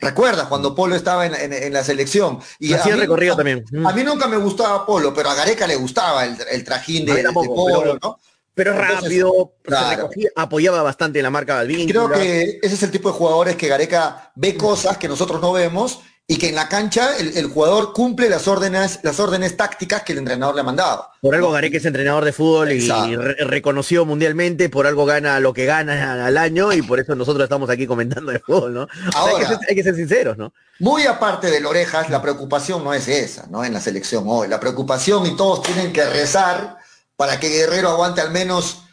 [0.00, 2.38] ¿Recuerdas cuando Polo estaba en, la selección?
[2.58, 3.64] Y Hacía recorrido también.
[3.84, 7.98] A mí nunca me gustaba Polo, pero a Gareca le gustaba el, trajín de, Polo,
[8.00, 8.18] ¿no?
[8.58, 9.52] Pero rápido,
[10.34, 11.88] apoyaba bastante la marca Balvin.
[11.88, 15.52] Creo que ese es el tipo de jugadores que Gareca ve cosas que nosotros no
[15.52, 20.10] vemos y que en la cancha el, jugador cumple las órdenes, las órdenes tácticas que
[20.10, 21.06] el entrenador le ha mandado.
[21.22, 22.90] Por algo Gareca es entrenador de fútbol y,
[23.44, 27.70] reconocido mundialmente, por algo gana lo que gana al año y por eso nosotros estamos
[27.70, 28.88] aquí comentando de fútbol, ¿no?
[29.14, 30.52] Ahora, hay, que ser, sinceros, ¿no?
[30.80, 33.64] Muy aparte de Orejas, la preocupación no es esa, ¿no?
[33.64, 34.48] En la selección hoy.
[34.48, 36.77] La preocupación y todos tienen que rezar
[37.18, 38.84] para que Guerrero aguante al menos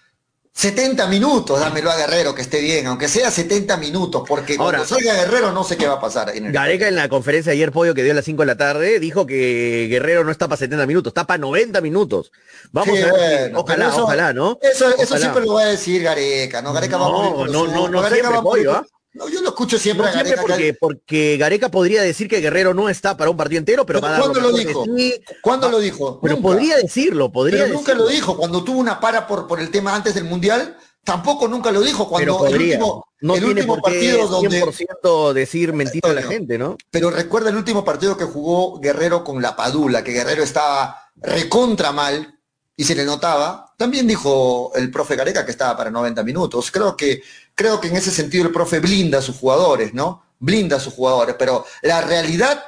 [0.52, 5.14] 70 minutos, dámelo a Guerrero que esté bien, aunque sea 70 minutos, porque cuando salga
[5.14, 6.36] Guerrero no sé qué va a pasar.
[6.36, 8.46] En el- Gareca en la conferencia de ayer, Pollo, que dio a las 5 de
[8.48, 12.32] la tarde, dijo que Guerrero no está para 70 minutos, está para 90 minutos.
[12.72, 14.58] Vamos Sí, a ver, bueno, ojalá, eso- ojalá, ¿no?
[14.62, 15.20] Eso, eso Ojalá.
[15.20, 16.74] siempre lo va a decir Gareca, ¿no?
[16.74, 18.78] Gareca va a morir No, por no, no, no Gareca siempre, va a morir Pollo,
[18.78, 18.86] ¿ah?
[19.16, 20.48] No, yo lo escucho siempre No a siempre Gareca.
[20.48, 24.14] porque, porque Gareca podría decir que Guerrero no está para un partido entero, pero Pero
[24.18, 24.84] ¿cuándo lo dijo?
[24.98, 25.16] sí.
[25.42, 26.20] ¿Cuándo lo dijo?
[26.22, 26.48] Pero Nunca.
[26.50, 28.04] podría decirlo, podría Pero nunca decirlo.
[28.04, 28.38] lo dijo.
[28.38, 32.12] Cuando tuvo una para por, por el tema antes del Mundial, tampoco nunca lo dijo.
[32.18, 34.62] Pero Cuando el último, no el tiene último por qué partido donde...
[34.64, 36.76] 100% decir mentira a la gente, ¿no?
[36.92, 41.94] Pero recuerda el último partido que jugó Guerrero con la Padula, que Guerrero estaba recontra
[41.94, 42.35] mal
[42.78, 43.74] y se le notaba.
[43.78, 46.72] También dijo el profe Gareca que estaba para 90 minutos.
[46.72, 47.22] Creo que,
[47.54, 50.24] creo que en ese sentido el profe blinda a sus jugadores, ¿no?
[50.40, 51.36] Blinda a sus jugadores.
[51.38, 52.64] Pero la realidad,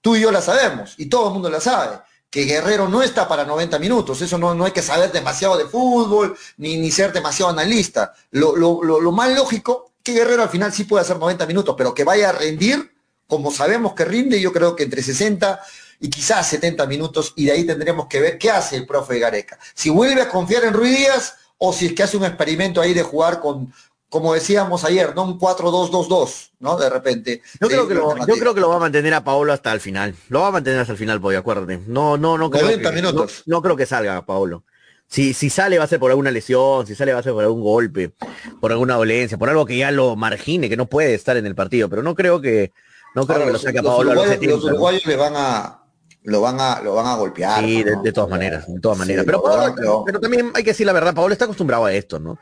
[0.00, 1.98] tú y yo la sabemos, y todo el mundo la sabe,
[2.30, 4.20] que Guerrero no está para 90 minutos.
[4.22, 8.12] Eso no, no hay que saber demasiado de fútbol, ni, ni ser demasiado analista.
[8.30, 11.74] Lo, lo, lo, lo más lógico, que Guerrero al final sí puede hacer 90 minutos,
[11.76, 12.92] pero que vaya a rendir
[13.28, 15.60] como sabemos que rinde, yo creo que entre 60
[16.00, 19.58] y quizás 70 minutos, y de ahí tendremos que ver qué hace el profe Gareca.
[19.74, 22.94] Si vuelve a confiar en Ruiz Díaz, o si es que hace un experimento ahí
[22.94, 23.72] de jugar con,
[24.08, 25.24] como decíamos ayer, ¿no?
[25.24, 26.76] Un 4-2-2-2, ¿no?
[26.76, 27.42] De repente.
[27.60, 29.80] Yo creo, que lo, yo creo que lo va a mantener a Paolo hasta el
[29.80, 30.14] final.
[30.28, 31.80] Lo va a mantener hasta el final, Pollo, acuérdate.
[31.86, 33.42] No, no, no creo 90 que, minutos.
[33.46, 34.64] No, no creo que salga Paolo.
[35.06, 37.42] Si, si sale va a ser por alguna lesión, si sale va a ser por
[37.42, 38.12] algún golpe,
[38.60, 41.54] por alguna dolencia, por algo que ya lo margine, que no puede estar en el
[41.54, 41.88] partido.
[41.88, 42.72] Pero no creo que,
[43.14, 44.54] no creo Ahora, que lo los, saque a Paolo a los uruguayos, 70.
[44.54, 45.82] los uruguayos le van a
[46.24, 47.64] lo van a lo van a golpear.
[47.64, 48.02] Sí, de, ¿no?
[48.02, 49.24] de todas maneras, de todas Sí, maneras.
[49.24, 52.18] pero, Paolo- lo- pero también hay que decir la verdad, Paolo está acostumbrado a esto,
[52.18, 52.38] ¿no?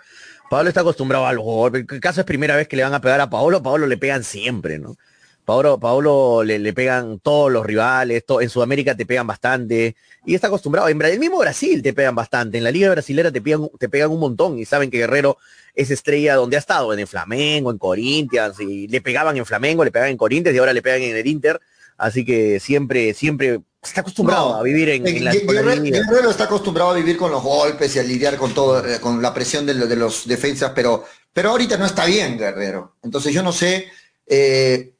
[0.48, 1.84] Pablo está acostumbrado al golpe.
[1.88, 3.96] El caso es primera vez que le van a pegar a Paolo, a Paolo le
[3.96, 4.96] pegan siempre, ¿no?
[5.44, 10.48] Paolo, Paolo le, le pegan todos los rivales, en Sudamérica te pegan bastante, y está
[10.48, 10.88] acostumbrado.
[10.88, 14.10] En el mismo Brasil te pegan bastante, en la Liga Brasilera te pegan, te pegan
[14.10, 15.36] un montón, y saben que Guerrero
[15.74, 19.84] es estrella donde ha estado, en el Flamengo, en Corinthians, y le pegaban en Flamengo,
[19.84, 21.60] le pegaban en Corinthians, y ahora le pegan en el Inter,
[21.98, 26.90] así que siempre, siempre está acostumbrado No, a vivir en, en la, Guerrero, está acostumbrado
[26.90, 29.74] a vivir con los golpes y a lidiar con todo, eh, con la presión de,
[29.74, 32.96] lo- de los defensas, pero, pero ahorita no está bien Guerrero.
[33.02, 33.86] Entonces yo no sé
[34.26, 34.92] eh,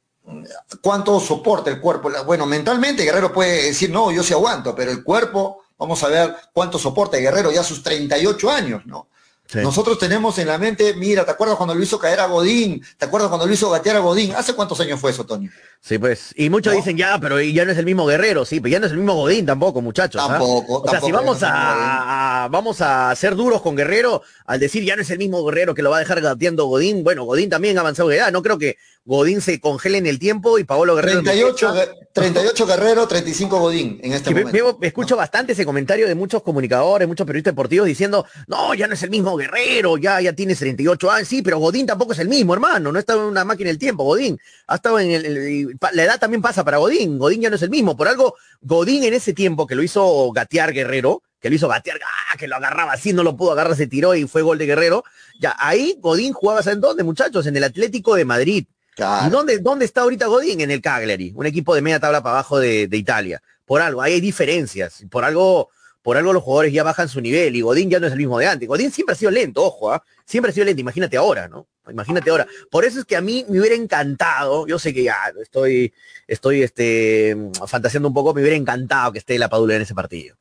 [0.81, 2.11] cuánto soporta el cuerpo.
[2.25, 6.35] Bueno, mentalmente Guerrero puede decir, no, yo sí aguanto, pero el cuerpo, vamos a ver
[6.53, 9.07] cuánto soporta Guerrero ya a sus 38 años, ¿no?
[9.49, 9.59] Sí.
[9.59, 12.83] Nosotros tenemos en la mente, mira, ¿te acuerdas cuando lo hizo caer a Godín?
[12.97, 14.33] ¿Te acuerdas cuando lo hizo gatear a Godín?
[14.35, 15.49] ¿Hace cuántos años fue eso, Toño?
[15.79, 16.33] Sí, pues.
[16.35, 16.77] Y muchos ¿No?
[16.77, 18.97] dicen, ya, pero ya no es el mismo Guerrero, sí, pero ya no es el
[18.97, 20.21] mismo Godín tampoco, muchachos.
[20.21, 20.27] ¿ah?
[20.33, 24.83] Tampoco, O sea, si vamos no a- vamos a ser duros con Guerrero, al decir
[24.83, 27.49] ya no es el mismo Guerrero que lo va a dejar gateando Godín, bueno, Godín
[27.49, 28.31] también ha avanzado de edad.
[28.31, 31.23] No creo que Godín se congele en el tiempo y Paolo Guerrero.
[31.23, 34.79] 38, Gue- 38 Guerrero, 35 Godín en este Que momento.
[34.81, 39.03] escucho bastante ese comentario de muchos comunicadores, muchos periodistas deportivos diciendo, no, ya no es
[39.03, 42.53] el mismo Guerrero, ya, ya tiene 38 años, sí, pero Godín tampoco es el mismo,
[42.53, 44.37] hermano, no está en una máquina del tiempo, Godín.
[44.67, 47.69] Ha estado en el, la edad también pasa para Godín, Godín ya no es el
[47.69, 47.95] mismo.
[47.95, 51.97] Por algo, Godín en ese tiempo que lo hizo gatear Guerrero, que lo hizo gatear,
[52.03, 54.65] ah, que lo agarraba así, no lo pudo agarrar, se tiró y fue gol de
[54.65, 55.05] Guerrero.
[55.39, 57.45] Ya, ahí Godín jugaba, ¿saben dónde, muchachos?
[57.47, 58.65] En el Atlético de Madrid.
[58.97, 60.61] ¿Y dónde, dónde está ahorita Godín?
[60.61, 63.41] En el Cagliari, un equipo de media tabla para abajo de, de Italia.
[63.65, 65.03] Por algo, hay diferencias.
[65.09, 65.69] Por algo,
[66.01, 68.39] por algo los jugadores ya bajan su nivel y Godín ya no es el mismo
[68.39, 68.67] de antes.
[68.67, 70.03] Godín siempre ha sido lento, ojo, ¿ah?
[70.25, 70.81] siempre ha sido lento.
[70.81, 71.67] Imagínate ahora, ¿no?
[71.89, 72.47] Imagínate ahora.
[72.71, 75.93] Por eso es que a mí me hubiera encantado, yo sé que ya estoy,
[76.27, 77.35] estoy este,
[77.67, 80.35] fantaseando un poco, me hubiera encantado que esté la Padula en ese partido.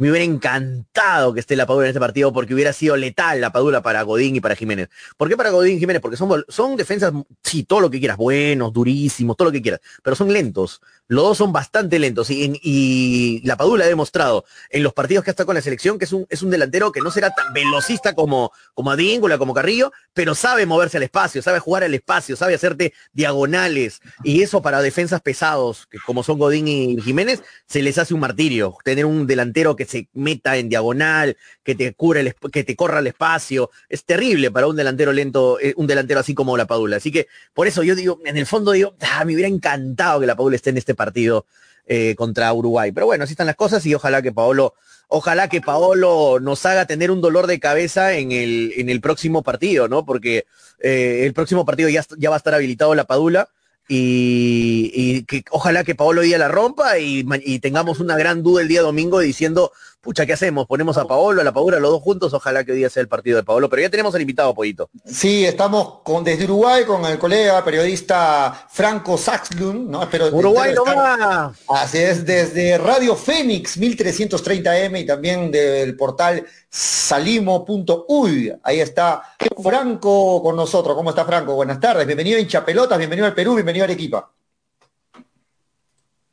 [0.00, 3.52] Me hubiera encantado que esté la Padula en ese partido porque hubiera sido letal la
[3.52, 4.88] Padula para Godín y para Jiménez.
[5.18, 6.00] ¿Por qué para Godín y Jiménez?
[6.00, 9.80] Porque son, son defensas, sí, todo lo que quieras, buenos, durísimos, todo lo que quieras,
[10.02, 10.80] pero son lentos.
[11.06, 15.30] Los dos son bastante lentos y, y la Padula ha demostrado en los partidos que
[15.30, 17.52] ha estado con la selección que es un, es un delantero que no será tan
[17.52, 22.36] velocista como, como Adíngula, como Carrillo, pero sabe moverse al espacio, sabe jugar al espacio,
[22.36, 27.98] sabe hacerte diagonales y eso para defensas pesados, como son Godín y Jiménez, se les
[27.98, 28.78] hace un martirio.
[28.82, 33.00] Tener un delantero que se meta en diagonal, que te cure el, que te corra
[33.00, 36.96] el espacio, es terrible para un delantero lento, eh, un delantero así como la Padula.
[36.96, 40.26] Así que por eso yo digo, en el fondo digo, ah, me hubiera encantado que
[40.26, 41.46] la Padula esté en este partido
[41.86, 42.92] eh, contra Uruguay.
[42.92, 44.74] Pero bueno, así están las cosas y ojalá que Paolo,
[45.08, 49.42] ojalá que Paolo nos haga tener un dolor de cabeza en el, en el próximo
[49.42, 50.06] partido, ¿no?
[50.06, 50.46] Porque
[50.78, 53.48] eh, el próximo partido ya, ya va a estar habilitado la Padula
[53.92, 58.68] y, que ojalá que Paolo hoy día la rompa y tengamos una gran duda el
[58.68, 60.66] día domingo diciendo pucha, ¿qué hacemos?
[60.66, 63.08] Ponemos a Paolo, a la Paura, los dos juntos, ojalá que hoy día sea el
[63.08, 64.88] partido de Paolo, pero ya tenemos al invitado, Pollito.
[65.04, 70.08] Sí, estamos con, desde Uruguay con el colega periodista Franco Saxlund, ¿no?
[70.32, 71.52] Uruguay no va.
[71.68, 78.54] Así es, desde Radio Fénix 1330M y también del portal salimo.uy.
[78.62, 79.22] Ahí está
[79.62, 80.96] Franco con nosotros.
[80.96, 81.54] ¿Cómo está Franco?
[81.54, 82.06] Buenas tardes.
[82.06, 84.30] Bienvenido a Hinchapelotas, bienvenido al Perú, bienvenido a Arequipa.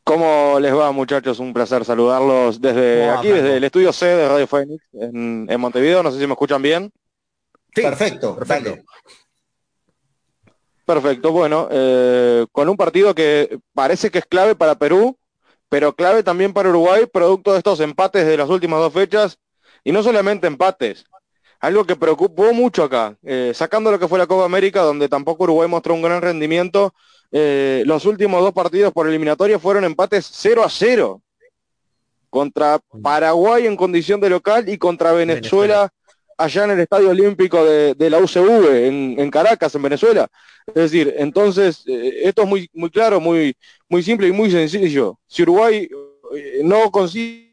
[0.07, 1.37] ¿Cómo les va muchachos?
[1.39, 6.01] Un placer saludarlos desde aquí, desde el estudio C de Radio Fénix en, Montevideo.
[6.01, 6.89] No sé si me escuchan bien.
[7.75, 8.77] Sí, perfecto, perfecto.
[10.85, 15.17] Perfecto, bueno, eh, con un partido que parece que es clave para Perú,
[15.67, 19.37] pero clave también para Uruguay, producto de estos empates de las últimas dos fechas,
[19.83, 21.03] y no solamente empates,
[21.59, 25.43] algo que preocupó mucho acá, eh, sacando lo que fue la Copa América, donde tampoco
[25.43, 26.93] Uruguay mostró un gran rendimiento,
[27.31, 31.21] eh, los últimos dos partidos por eliminatoria fueron empates 0 a 0
[32.29, 35.89] contra Paraguay en condición de local y contra Venezuela,
[36.37, 38.85] allá en el Estadio Olímpico de, la UCV,
[39.17, 40.27] en, Caracas, en Venezuela.
[40.67, 43.55] Es decir, entonces, eh, esto es muy, muy claro, muy,
[43.89, 45.17] muy simple y muy sencillo.
[45.25, 45.89] Si Uruguay
[46.35, 47.47] eh, no consigue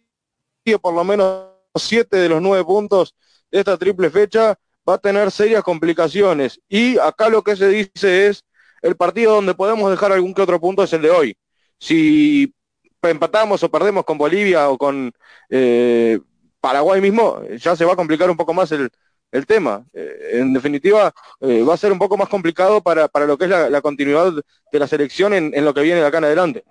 [0.81, 3.15] por lo menos siete de los nueve puntos
[3.51, 4.59] de esta triple fecha,
[4.89, 6.61] va a tener serias complicaciones.
[6.69, 8.45] Y acá lo que se dice es
[8.85, 11.37] el partido donde podemos dejar algún que otro punto es el de hoy.
[11.79, 12.55] Si
[13.03, 15.11] empatamos o perdemos con Bolivia o con
[15.49, 16.20] eh,
[16.61, 18.90] Paraguay mismo, ya se va a complicar un poco más el,
[19.47, 19.85] tema.
[19.92, 23.51] Eh, en definitiva, eh, va a ser un poco más complicado para, lo que es
[23.51, 24.33] la, continuidad
[24.70, 26.64] de la selección en, lo que viene de acá en adelante.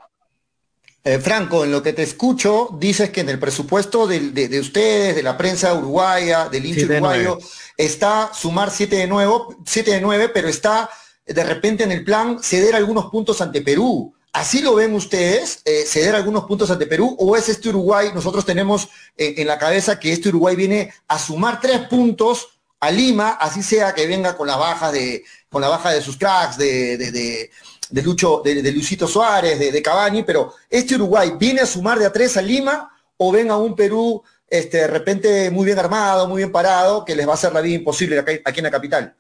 [1.20, 5.36] Franco, en lo que te escucho, dices que en el presupuesto de, ustedes, de la
[5.36, 7.40] prensa uruguaya, del hincha uruguayo,
[7.76, 10.90] está sumar 7 de, nuevo, 7 de 9, pero está
[11.26, 14.14] de repente en el plan ceder algunos puntos ante Perú.
[14.32, 17.16] ¿Así lo ven ustedes, eh, ceder algunos puntos ante Perú?
[17.20, 21.62] ¿O es este Uruguay, nosotros tenemos en la cabeza que este Uruguay viene a sumar
[21.62, 25.92] tres puntos a Lima, así sea que venga con la baja de, con la baja
[25.92, 31.34] de sus cracks, de, de, Lucho, de, Luisito Suárez, de, de Cavani, pero este Uruguay
[31.40, 34.22] viene a sumar de a tres a Lima o ven a un Perú
[34.54, 37.62] este, de repente muy bien armado, muy bien parado, que les va a hacer la
[37.62, 39.16] vida imposible aquí en la capital?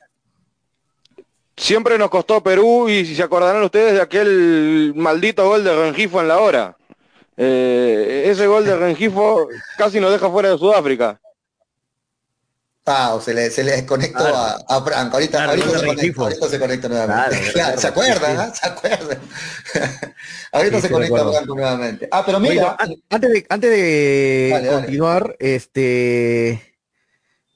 [1.56, 6.20] Siempre nos costó Perú y si se acordarán ustedes de aquel maldito gol de Rengifo
[6.20, 6.78] en la hora.
[7.38, 11.20] Eh, ese gol de Rengifo casi nos deja fuera de Sudáfrica.
[12.86, 15.16] Ah, se le, se le desconectó a, a, Franco.
[15.16, 17.52] Ahorita, ahorita, se conecta, ahorita, se conecta, nuevamente.
[17.54, 18.54] Claro, ¿Se acuerdan?
[18.54, 19.20] ¿Se acuerdan?
[20.52, 22.10] ahorita se conecta a Franco nuevamente.
[22.12, 22.76] Ah, pero mira.
[23.10, 26.73] antes de, antes de continuar, este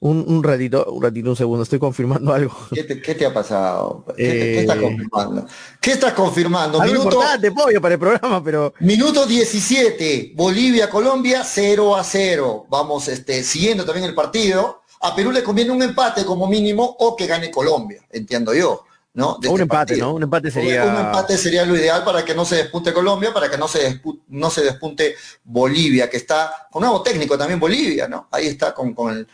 [0.00, 2.54] un, ratito, un ratito, un segundo, estoy confirmando algo.
[2.72, 4.04] ¿Qué te, ha pasado?
[4.16, 5.46] ¿Qué, estás eh, confirmando?
[5.80, 6.80] ¿Qué estás confirmando?
[6.80, 8.72] Algo minuto, importante, pollo, para el programa, pero...
[8.80, 12.66] Minuto 17, Bolivia-Colombia 0 a 0.
[12.68, 14.82] Vamos este, siguiendo también el partido.
[15.00, 18.84] A Perú le conviene un empate como mínimo o que gane Colombia, entiendo yo.
[19.14, 19.36] ¿no?
[19.36, 20.14] un este empate, ¿no?
[20.14, 20.84] Un empate sería...
[20.84, 24.00] Un, empate sería lo ideal para que no se despunte Colombia, para que no se,
[24.28, 28.28] no se despunte Bolivia, que está con nuevo técnico también Bolivia, ¿no?
[28.30, 29.26] Ahí está con, con el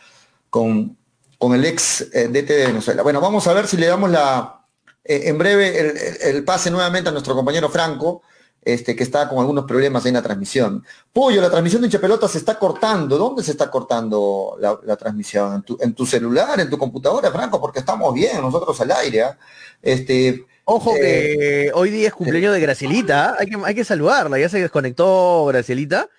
[0.49, 0.97] con,
[1.37, 3.03] con el ex eh, DT de Venezuela.
[3.03, 4.65] Bueno, vamos a ver si le damos la,
[5.03, 8.23] eh, en breve el, pase nuevamente a nuestro compañero Franco,
[8.63, 10.83] este, que está con algunos problemas en la transmisión.
[11.13, 13.17] Pollo, la transmisión de Hinchapelota se está cortando.
[13.17, 15.63] ¿Dónde se está cortando la, transmisión?
[15.79, 17.61] ¿En tu, celular, en tu computadora, Franco?
[17.61, 19.21] Porque estamos bien, nosotros al aire.
[19.21, 19.37] ¿ah?
[19.83, 24.39] Este, Ojo que eh, hoy día es cumpleaños de Gracielita, hay que, hay que saludarla,
[24.39, 26.09] ya se desconectó Gracielita.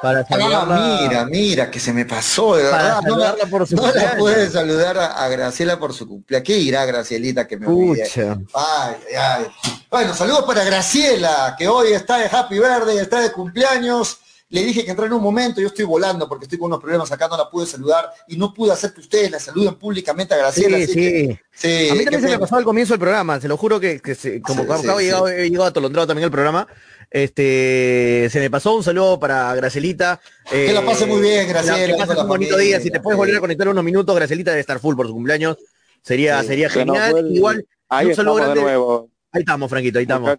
[0.00, 3.00] Para ah, mira, mira, que se me pasó, de verdad.
[3.02, 6.46] No, la, por su no la puede saludar a, Graciela por su cumpleaños.
[6.46, 9.46] ¿Qué irá Gracielita que me Ay, ay.
[9.90, 14.18] Bueno, saludos para Graciela, que hoy está de Happy Verde, está de cumpleaños.
[14.50, 17.12] Le dije que entró en un momento, yo estoy volando porque estoy con unos problemas
[17.12, 20.38] acá, no la pude saludar y no pude hacer que ustedes la saluden públicamente a
[20.38, 20.78] Graciela.
[20.86, 21.88] Sí, sí.
[21.90, 24.00] a mí también se me pasó al comienzo del programa, se lo juro que,
[24.42, 26.66] como acabo llegado, he llegado atolondrado también el programa,
[27.10, 30.20] este, se me pasó un saludo para Gracelita.
[30.50, 32.06] que la pase muy bien, Graciela.
[32.06, 32.80] Que un bonito día.
[32.80, 35.56] Si te puedes volver a conectar unos minutos, Gracelita de estar full por su cumpleaños.
[36.02, 37.28] Sería, sería genial.
[37.30, 38.60] Igual, un saludo grande.
[38.60, 39.10] nuevo.
[39.30, 40.38] Ahí estamos, Franquito, ahí estamos.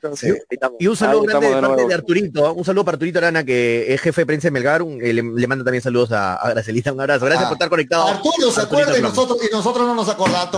[0.79, 4.01] Y un saludo grande de parte de Arturito, un saludo para Arturito Arana, que es
[4.01, 7.25] jefe de prensa de Melgar, le, le, manda también saludos a, a Gracelita, un abrazo.
[7.25, 7.49] Gracias ah.
[7.49, 8.07] por estar conectado.
[8.07, 10.49] Arturo se acuerda y nosotros, y nosotros no nos acordamos.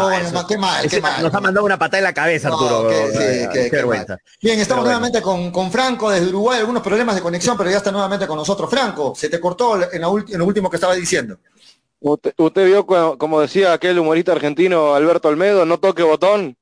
[0.47, 1.21] qué mal, qué mal.
[1.21, 2.87] Nos ha mandado una patada en la cabeza, Arturo.
[2.87, 4.17] qué, qué, vergüenza.
[4.41, 7.91] Bien, estamos nuevamente con, con, Franco desde Uruguay, algunos problemas de conexión, pero ya está
[7.91, 8.69] nuevamente con nosotros.
[8.69, 11.37] Franco, se te cortó en, en lo último que estaba diciendo.
[11.99, 16.57] Usted, usted vio, como decía aquel humorista argentino Alberto Almedo, no toque botón.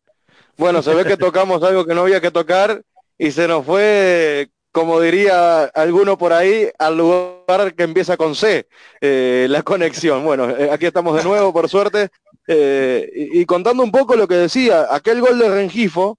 [0.59, 2.81] Bueno, se ve que tocamos algo que no había que tocar
[3.17, 8.67] y se nos fue como diría alguno por ahí, al lugar que empieza con C,
[8.99, 10.25] eh, la conexión.
[10.25, 12.10] Bueno, eh, aquí estamos de nuevo, por suerte.
[12.45, 16.17] Eh, y, contando un poco lo que decía, aquel gol de Rengifo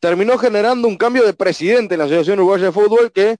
[0.00, 3.36] terminó generando un cambio de presidente en la Asociación Uruguaya de Fútbol que,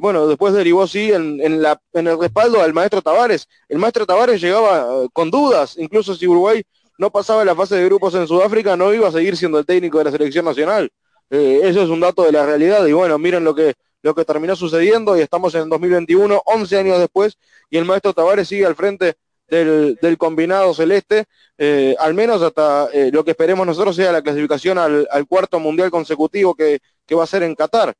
[0.00, 3.48] bueno, después derivó sí en, en el respaldo al maestro Tavares.
[3.68, 6.64] El maestro Tavares llegaba con dudas, incluso si Uruguay
[6.98, 9.98] no pasaba la fase de grupos en Sudáfrica, no iba a seguir siendo el técnico
[9.98, 10.90] de la selección nacional.
[11.30, 14.24] Eh, eso es un dato de la realidad y bueno, miren lo que, lo que
[14.24, 17.38] terminó sucediendo y estamos en 2021, 11 años después,
[17.70, 19.14] y el maestro Tavares sigue al frente
[19.48, 21.24] del, combinado celeste,
[21.58, 25.90] eh, al menos hasta eh, lo que esperemos nosotros sea la clasificación al, cuarto mundial
[25.90, 27.94] consecutivo que, que, va a ser en Qatar.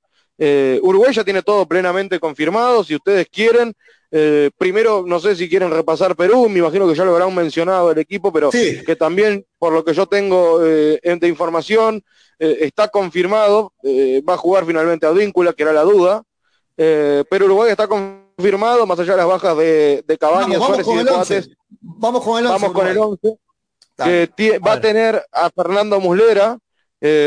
[0.83, 3.73] Uruguay ya tiene todo plenamente confirmado, si ustedes quieren,
[4.57, 7.99] primero no sé si quieren repasar Perú, me imagino que ya lo habrán mencionado el
[7.99, 12.05] equipo, pero que también por lo que yo tengo de información,
[12.39, 16.23] eh, está confirmado, eh, va a jugar finalmente a Víncula, que era la duda,
[16.77, 20.97] eh, pero Uruguay está confirmado, más allá de las bajas de, de Cabañas, Suárez y
[20.97, 21.51] de Coates.
[21.81, 22.61] Vamos con el 11.
[22.61, 23.39] Vamos con el 11.
[23.97, 26.59] Que va a tener a Fernando Muslera,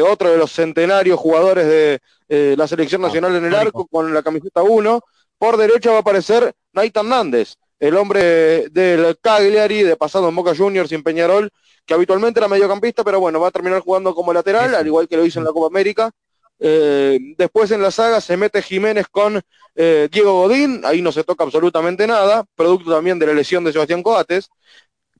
[0.09, 4.21] otro de los centenarios jugadores de la selección ah, nacional en el arco, con la
[4.21, 5.01] camiseta 1.
[5.38, 10.55] Por derecha va a aparecer Naitan Nández, el hombre del Cagliari, de pasado en Boca
[10.55, 11.51] Juniors y en Peñarol,
[11.85, 15.15] que habitualmente era mediocampista, pero bueno, va a terminar jugando como lateral, al igual que
[15.15, 16.11] lo hizo en la Copa América.
[16.59, 19.39] Eh, después en la saga se mete Jiménez con
[19.75, 23.71] eh, Diego Godín, ahí no se toca absolutamente nada, producto también de la lesión de
[23.71, 24.49] Sebastián Coates.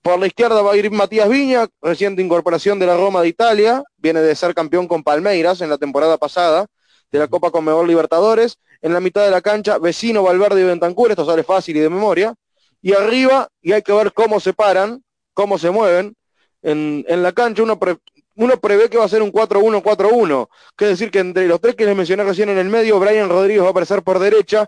[0.02, 3.84] Por la izquierda va a ir Matías Viña, reciente incorporación de la Roma de Italia,
[3.98, 6.66] viene de ser campeón con Palmeiras en la temporada pasada
[7.12, 8.60] de la Copa Conmebol Libertadores.
[8.82, 11.90] En la mitad de la cancha, vecino Valverde y Bentancur, esto sale fácil y de
[11.90, 12.34] memoria.
[12.82, 15.04] Y arriba, y hay que ver cómo se paran,
[15.34, 16.16] cómo se mueven,
[16.62, 17.80] en, la cancha, uno,
[18.36, 20.50] uno prevé que va a ser un 4-1-4-1.
[20.76, 23.64] Que decir que entre los tres que les mencioné recién en el medio, Brian Rodríguez
[23.64, 24.68] va a aparecer por derecha.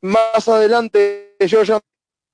[0.00, 1.78] Más adelante, George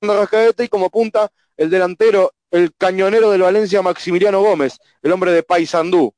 [0.01, 5.43] Rascaete y como punta el delantero, el cañonero del Valencia, Maximiliano Gómez, el hombre de
[5.43, 6.15] Paysandú.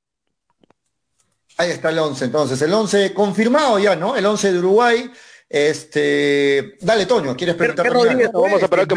[1.61, 4.17] Ahí está el 11, entonces, el 11 confirmado ya, ¿no?
[4.17, 5.13] El 11 de Uruguay.
[5.47, 7.87] Este, dale, Toño, ¿quieres preguntar?
[7.93, 8.95] Vamos a esperar que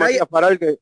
[0.57, 0.78] que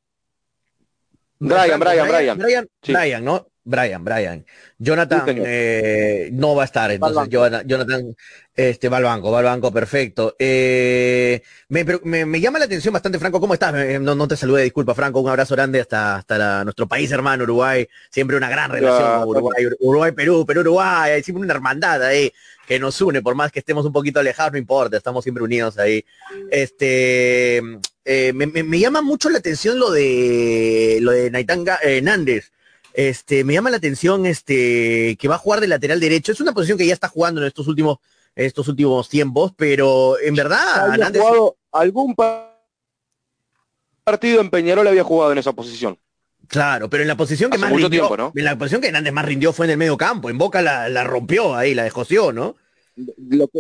[1.39, 2.37] Brian, Brian, Brian.
[2.37, 3.47] Brian, Brian, ¿no?
[3.63, 4.45] Brian, Brian.
[4.77, 8.15] Jonathan eh, no va a estar, entonces Jonathan,
[8.55, 10.35] este, va al banco, va al banco, perfecto.
[10.39, 13.73] Eh, me, llama la atención bastante, Franco, ¿cómo estás?
[14.01, 18.35] No, te saludé, disculpa, Franco, un abrazo grande hasta, hasta nuestro país hermano, Uruguay, siempre
[18.35, 22.31] una gran relación con Uruguay, Uruguay, Perú, Perú, Uruguay, hay siempre una hermandad ahí
[22.67, 25.77] que nos une, por más que estemos un poquito alejados, no importa, estamos siempre unidos
[25.77, 26.05] ahí.
[26.49, 27.61] Este,
[28.05, 32.51] eh, me, llama mucho la atención lo de lo de Naitanga Hernández.
[32.93, 36.31] Este, me llama la atención este que va a jugar de lateral derecho.
[36.31, 37.97] Es una posición que ya está jugando en estos últimos
[38.35, 42.15] estos últimos tiempos, pero en verdad jugado algún
[44.03, 45.97] partido en Peñarol había jugado en esa posición.
[46.47, 49.53] Claro, pero en la posición que más rindió, en la posición que Hernández más rindió
[49.53, 50.29] fue en el medio campo.
[50.29, 52.55] En Boca la, la rompió ahí, la descoció, ¿no?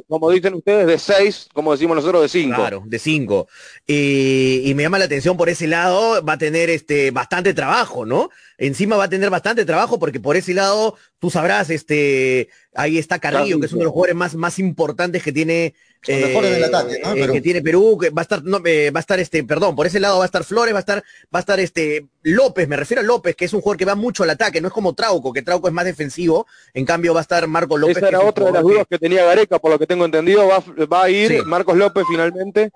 [0.07, 2.55] Como dicen ustedes, de seis, como decimos nosotros, de cinco.
[2.55, 3.47] Claro, de cinco.
[3.87, 8.29] Y, me llama la atención por ese lado, va a tener este bastante trabajo, ¿no?
[8.57, 13.19] Encima va a tener bastante trabajo porque por ese lado, tú sabrás, este, ahí está
[13.19, 15.73] Carrillo, que es uno de los jugadores más, más importantes que tiene
[16.07, 19.19] eh, ataque, eh, que tiene Perú, que va a estar, no, eh, va a estar
[19.19, 21.59] este, perdón, por ese lado va a estar Flores, va a estar, va a estar
[21.59, 24.61] este López, me refiero a López, que es un jugador que va mucho al ataque,
[24.61, 27.79] no es como Trauco, que Trauco es más defensivo, en cambio va a estar Marcos
[27.79, 27.97] López.
[27.97, 28.97] Esa era otra de las dudas que...
[28.97, 32.71] tenía Gareca, por lo que tengo entendido, va, a ir Marcos López finalmente.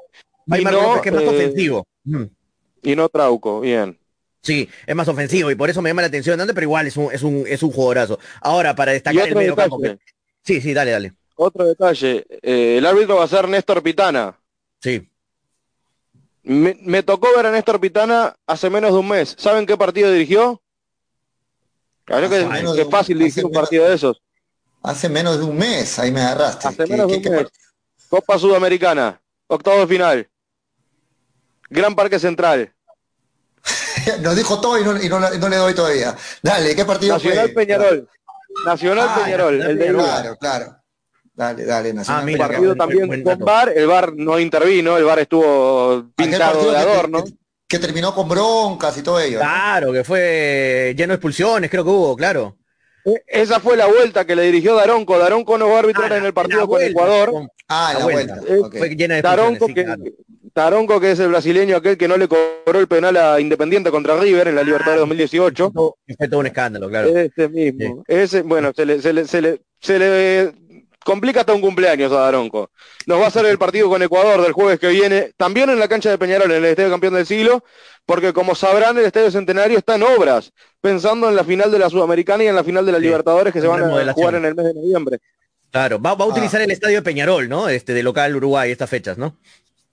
[0.51, 1.87] Va a ir Marcos López, que es más ofensivo.
[2.83, 3.97] Y no Trauco, bien.
[4.43, 7.11] Sí, es más ofensivo y por eso me llama la atención, pero igual es un,
[7.11, 8.19] es un, es un jugadorazo.
[8.41, 9.81] Ahora, para destacar el medio campo.
[10.43, 11.13] Sí, sí, dale, dale.
[11.35, 14.39] Otro detalle, eh, el árbitro va a ser Néstor Pitana.
[14.81, 15.09] Sí.
[16.43, 19.35] Me, tocó ver a Néstor Pitana hace menos de un mes.
[19.37, 20.61] ¿Saben qué partido dirigió?
[22.05, 22.41] Creo que,
[22.81, 24.21] es fácil dirigir un partido de esos.
[24.83, 26.67] Hace menos de un mes, ahí me agarraste.
[26.67, 27.47] Hace menos de un mes.
[28.07, 30.29] Copa Sudamericana, octavo de final.
[31.69, 32.73] Gran Parque Central.
[34.21, 36.15] Nos dijo todo y no, le doy todavía.
[36.41, 38.09] Dale, ¿qué partido Nacional Peñarol.
[38.65, 40.84] Nacional ah, Peñarol, el de Claro, claro.
[41.35, 42.21] Dale, dale, Nacional.
[42.21, 46.77] Ah, mira, partido también con VAR, el VAR no intervino, el VAR estuvo pintado de
[46.77, 47.23] adorno.
[47.67, 49.39] Que, terminó con broncas y todo ello.
[49.39, 52.55] Claro, que fue lleno de expulsiones, creo que hubo, claro.
[53.03, 55.19] E, esa fue la vuelta que le dirigió Daronco.
[55.19, 57.49] Daronco no va a arbitrar ah, en el partido con Ecuador.
[57.67, 58.39] Ah, la, vuelta.
[58.71, 59.85] Fue llena de Daronco, que,
[60.53, 64.15] Taronco, que es el brasileño aquel que no le cobró el penal a Independiente contra
[64.15, 65.71] River en la Libertad de 2018.
[65.73, 67.09] Fue todo un escándalo, claro.
[67.09, 68.05] Ese mismo.
[68.07, 70.53] Ese, bueno, se le, se le, se le,
[71.05, 72.71] complica hasta un cumpleaños a Daronco.
[73.05, 75.87] Nos va a hacer el partido con Ecuador del jueves que viene, también en la
[75.87, 77.63] cancha de Peñarol, en el Estadio Campeón del Siglo,
[78.05, 80.51] porque como sabrán, el Estadio Centenario está en obras,
[80.81, 83.61] pensando en la final de la Sudamericana y en la final de la Libertadores que
[83.61, 85.19] se van a jugar en el mes de noviembre.
[85.69, 86.25] Claro, va, a ah.
[86.25, 87.69] utilizar el Estadio de Peñarol, ¿no?
[87.69, 89.37] Este de local Uruguay, estas fechas, ¿no?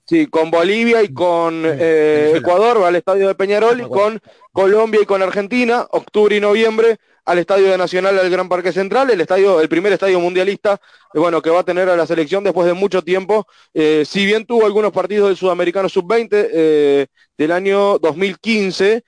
[0.05, 4.19] Sí, con Bolivia y con eh, Ecuador va al estadio de Peñarol y con
[4.51, 9.09] Colombia y con Argentina, octubre y noviembre al Estadio de Nacional al Gran Parque Central,
[9.09, 10.79] el estadio, el primer estadio mundialista,
[11.13, 13.47] eh, bueno, que va a tener a la selección después de mucho tiempo.
[13.73, 17.07] Eh, si bien tuvo algunos partidos del Sudamericano Sub-20
[17.37, 19.03] del año 2015,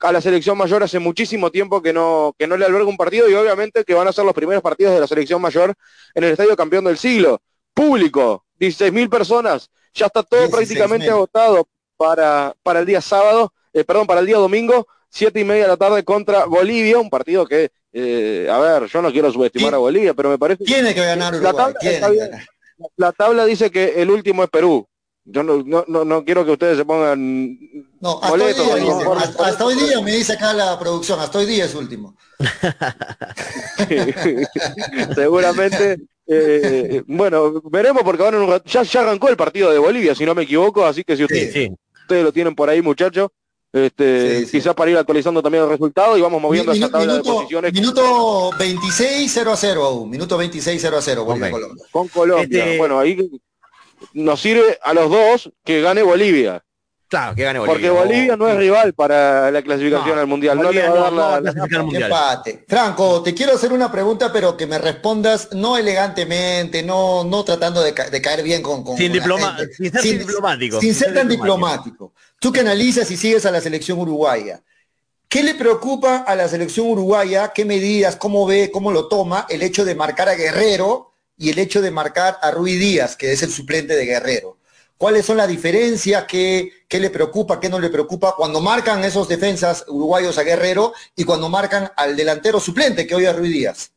[0.00, 3.28] a la selección mayor hace muchísimo tiempo que no, que no le alberga un partido
[3.28, 5.74] y obviamente que van a ser los primeros partidos de la selección mayor
[6.14, 7.40] en el estadio campeón del siglo.
[7.74, 14.06] Público, 16.000 personas, ya está todo prácticamente agotado para, para el día sábado, eh, perdón,
[14.06, 17.70] para el día domingo, siete y media de la tarde contra Bolivia, un partido que,
[17.92, 20.64] eh, a ver, yo no quiero subestimar a Bolivia, pero me parece...
[20.64, 21.72] Tiene que ganar Uruguay,
[22.96, 24.86] la tabla, dice que el último es Perú.
[25.24, 27.56] Yo no, no, no, quiero que ustedes se pongan
[28.00, 31.64] no, hasta, hoy día, hasta, hoy día me dice acá la producción, hasta hoy día
[31.64, 32.14] es último.
[35.14, 35.96] Seguramente
[36.26, 40.42] eh, bueno, veremos porque ahora ya, ya arrancó el partido de Bolivia, si no me
[40.42, 41.70] equivoco, así que si ustedes,
[42.02, 43.30] ustedes lo tienen por ahí, muchachos,
[43.74, 47.72] este, quizás para ir actualizando también el resultado y vamos moviendo esa tabla de posiciones.
[47.72, 51.84] Minuto 26 0 a 0 aún, minuto 26 0 a 0 Bolivia Colombia.
[51.90, 53.28] Con Colombia, este bueno, ahí
[54.12, 56.64] nos sirve a los dos que gane Bolivia.
[57.14, 57.90] Claro, que gane Bolivia.
[57.90, 60.60] Porque Bolivia no es rival para la clasificación al Mundial.
[60.60, 62.10] no le va a dar la, clasificación mundial.
[62.10, 62.64] Empate.
[62.66, 67.82] Franco, te quiero hacer una pregunta, pero que me respondas no elegantemente, no, no tratando
[67.82, 70.80] de, caer bien con, sin, diploma, sin, ser sin, diplomático.
[70.80, 72.14] Sin ser tan diplomático.
[72.40, 74.60] Tú que analizas y sigues a la selección uruguaya.
[75.28, 77.52] ¿Qué le preocupa a la selección uruguaya?
[77.54, 81.60] ¿Qué medidas, cómo ve, cómo lo toma el hecho de marcar a Guerrero y el
[81.60, 84.58] hecho de marcar a Rui Díaz, que es el suplente de Guerrero?
[85.04, 89.84] Cuáles son las diferencias, qué, le preocupa, qué no le preocupa cuando marcan esos defensas
[89.86, 93.92] uruguayos a Guerrero y cuando marcan al delantero suplente que hoy es Ruiz Díaz.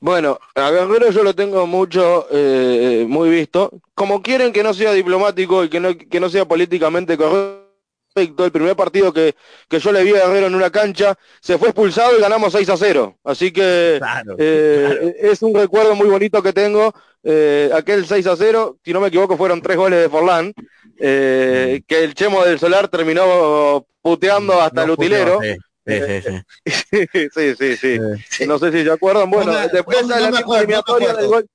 [0.00, 3.70] Bueno, a Guerrero yo lo tengo mucho, eh, muy visto.
[3.94, 7.59] Como quieren que no sea diplomático y que no, que no sea políticamente correcto,
[8.14, 9.34] el primer partido que,
[9.70, 12.76] yo le vi a Guerrero en una cancha, se fue expulsado y ganamos 6 a
[12.76, 13.18] 0.
[13.24, 14.00] Así que
[14.38, 16.92] eh, es un recuerdo muy bonito que tengo
[17.22, 20.52] eh, aquel 6 a 0, si no me equivoco, fueron tres goles de Forlán,
[20.98, 25.40] eh, que el Chemo del Solar terminó puteando hasta el utilero.
[25.86, 28.46] Sí, sí, sí.
[28.46, 29.28] No sé si se acuerdan.
[29.28, 31.46] Bueno, después no, la misma eliminatoria del gol.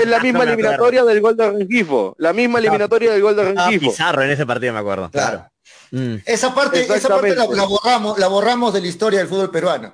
[0.00, 2.16] Es la misma eliminatoria del gol de Rengifo.
[2.18, 3.90] La misma eliminatoria del gol de Rengifo.
[3.90, 5.10] Pizarro en ese partido, me acuerdo.
[5.10, 5.46] Claro.
[5.90, 6.16] Mm.
[6.24, 9.92] Esa parte, esa parte la, borramos, la borramos de la historia del fútbol peruano.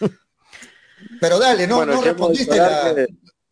[1.20, 2.94] Pero dale, no, no respondiste la,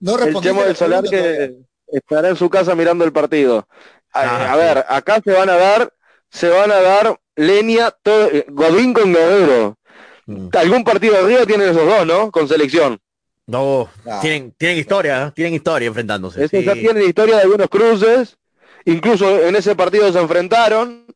[0.01, 3.69] no el Chemo del Solar que estará en su casa mirando el partido.
[4.13, 5.93] A, ah, ver, acá se van a dar,
[6.31, 9.79] se van a dar Lenia, eh, Godín con Guerrero.
[10.27, 10.49] Mm.
[10.53, 12.31] Algún partido de Río tienen esos dos, ¿no?
[12.31, 12.99] Con selección.
[13.47, 14.19] No, ah.
[14.21, 15.33] tienen, tienen historia, ¿eh?
[15.35, 16.49] tienen historia enfrentándose.
[16.49, 18.37] ya tienen historia de algunos cruces,
[18.85, 21.07] incluso en ese partido se enfrentaron.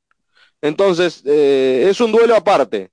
[0.60, 2.90] Entonces, eh, es un duelo aparte.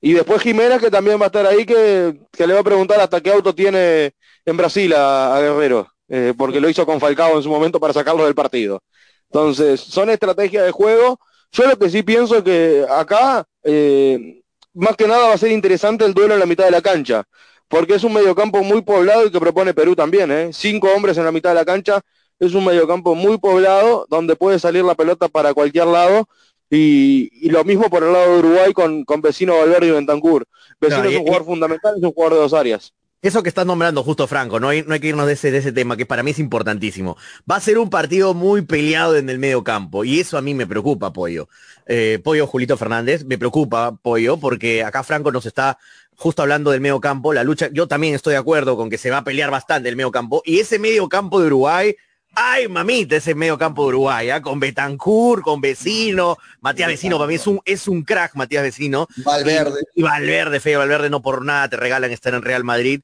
[0.00, 3.00] Y después Jiménez, que también va a estar ahí, que, que le va a preguntar
[3.00, 4.12] hasta qué auto tiene
[4.44, 8.24] en Brasil a, Guerrero, eh, porque lo hizo con Falcao en su momento para sacarlo
[8.24, 8.82] del partido.
[9.30, 11.18] Entonces, son estrategias de juego.
[11.52, 14.42] Yo lo que sí pienso es que acá, eh,
[14.74, 17.24] más que nada va a ser interesante el duelo en la mitad de la cancha,
[17.68, 20.30] porque es un mediocampo muy poblado y que propone Perú también.
[20.30, 20.50] ¿eh?
[20.52, 22.00] Cinco hombres en la mitad de la cancha,
[22.38, 26.28] es un mediocampo muy poblado, donde puede salir la pelota para cualquier lado.
[26.70, 30.44] Y, lo mismo por el lado de Uruguay con, con Vecino Valverde y Bentancur.
[30.80, 32.92] Vecino es un jugador fundamental, es un jugador de dos áreas.
[33.24, 35.56] Eso que estás nombrando justo Franco, no hay, no hay que irnos de ese, de
[35.56, 37.16] ese tema, que para mí es importantísimo.
[37.50, 40.52] Va a ser un partido muy peleado en el medio campo, y eso a mí
[40.52, 41.48] me preocupa, Pollo.
[41.86, 45.78] Eh, Pollo Julito Fernández, me preocupa, Pollo, porque acá Franco nos está
[46.14, 49.10] justo hablando del medio campo, la lucha, yo también estoy de acuerdo con que se
[49.10, 51.96] va a pelear bastante el medio campo, y ese medio campo de Uruguay,
[52.34, 54.42] ay mamita, ese medio campo de Uruguay, ¿ah?
[54.42, 59.08] con Betancourt, con Vecino, Matías Vecino, para mí es un, es un crack Matías Vecino.
[59.24, 59.84] Valverde.
[59.94, 63.00] Y, Valverde, feo, Valverde no por nada te regalan estar en Real Madrid.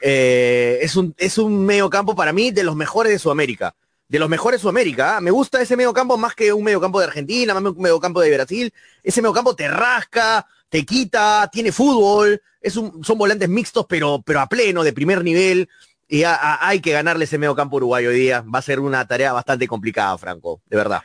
[0.00, 3.74] Eh, es, un, es un medio campo para mí de los mejores de Sudamérica.
[4.08, 5.16] De los mejores de Sudamérica.
[5.16, 5.20] ¿ah?
[5.20, 7.82] Me gusta ese medio campo más que un medio campo de Argentina, más que un
[7.82, 8.72] medio campo de Brasil.
[9.02, 12.40] Ese medio campo te rasca, te quita, tiene fútbol.
[12.60, 15.68] Es un, son volantes mixtos, pero, pero a pleno, de primer nivel.
[16.08, 18.42] Y hay que ganarle ese medio campo uruguayo hoy día.
[18.42, 21.02] Va a ser una tarea bastante complicada, Franco, de verdad.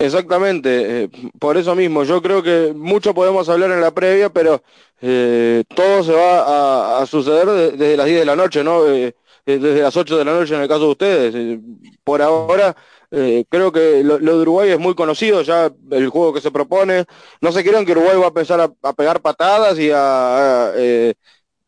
[0.00, 4.62] Exactamente, eh, por eso mismo, yo creo que mucho podemos hablar en la previa, pero
[5.02, 8.86] eh, todo se va a, suceder desde las 10 de la noche, ¿no?
[8.88, 9.14] Eh,
[9.44, 11.58] desde las 8 de la noche en el caso de ustedes.
[12.02, 12.74] Por ahora,
[13.10, 17.04] creo que lo, de Uruguay es muy conocido, ya el juego que se propone.
[17.42, 20.72] No se crean que Uruguay va a empezar a, pegar patadas y a,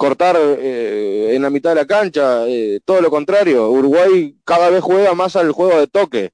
[0.07, 2.45] cortar en la mitad de la cancha.
[2.85, 6.33] todo lo contrario, Uruguay cada vez juega más al juego de toque.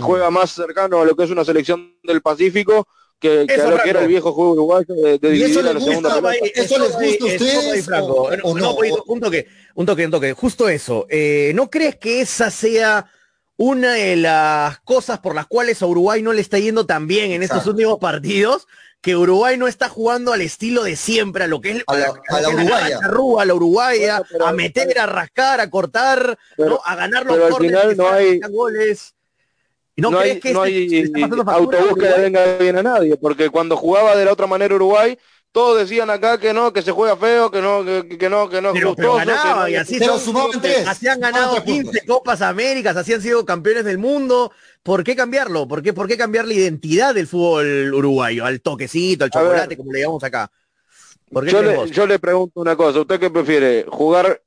[0.00, 2.86] juega más cercano a lo que es una selección del Pacífico
[3.18, 6.34] que, que lo que era el viejo juego uruguayo de, de dividir la segunda pelota.
[6.54, 7.88] ¿Eso, les gusta a ustedes?
[7.88, 8.74] O, o, no,
[9.06, 10.32] un toque, un toque, un toque.
[10.34, 11.06] Justo eso.
[11.08, 13.10] Eh, ¿No crees que esa sea
[13.56, 17.32] una de las cosas por las cuales a Uruguay no le está yendo tan bien
[17.32, 18.66] en estos últimos partidos?
[19.00, 22.12] Que Uruguay no está jugando al estilo de siempre, a lo que es a la,
[22.28, 22.98] a la uruguaya.
[22.98, 26.80] A la uruguaya, a meter, a rascar, a cortar, ¿no?
[26.84, 29.14] a ganar los corners, no hay, goles.
[29.96, 31.02] No, hay, no hay
[31.46, 35.18] autobús que le venga bien a nadie, porque cuando jugaba de la otra manera Uruguay,
[35.50, 38.60] todos decían acá que no, que se juega feo, que no, que, que no, que
[38.60, 39.16] no pero,
[39.68, 39.98] y así
[40.86, 44.52] Así han ganado 15 Copas Américas, así han sido campeones del mundo.
[44.88, 45.68] ¿Por qué cambiarlo?
[45.68, 48.46] ¿Por qué, por qué cambiar la identidad del fútbol uruguayo?
[48.46, 50.50] Al toquecito, al chocolate, como le llamamos acá.
[51.30, 53.84] yo, le, yo le pregunto una cosa, ¿usted qué prefiere?
[53.86, 54.40] ¿Jugar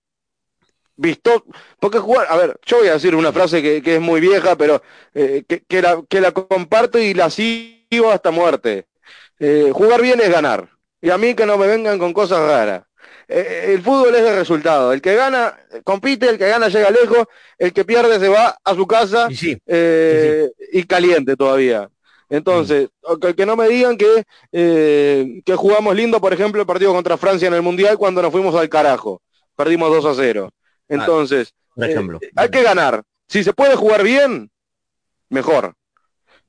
[0.95, 1.45] visto,
[1.79, 4.81] porque jugar, a ver, yo voy a decir una frase que, es muy vieja, pero
[5.13, 8.87] eh, que, la, que la comparto y la sigo hasta muerte.
[9.37, 10.69] Eh, jugar bien es ganar.
[11.03, 12.81] Y a mí que no me vengan con cosas raras.
[13.31, 14.93] Eh, el fútbol es de resultado.
[14.93, 17.25] El que gana compite, el que gana llega lejos,
[17.57, 21.89] el que pierde se va a su casa y, caliente todavía.
[22.29, 23.33] Entonces, mm.
[23.35, 27.53] que, no me digan que, que jugamos lindo, por ejemplo, el partido contra Francia en
[27.53, 29.21] el Mundial cuando nos fuimos al carajo.
[29.55, 30.49] Perdimos 2 a 0.
[30.87, 31.95] Entonces, eh,
[32.35, 33.03] hay que ganar.
[33.27, 34.51] Si se puede jugar bien,
[35.29, 35.73] mejor.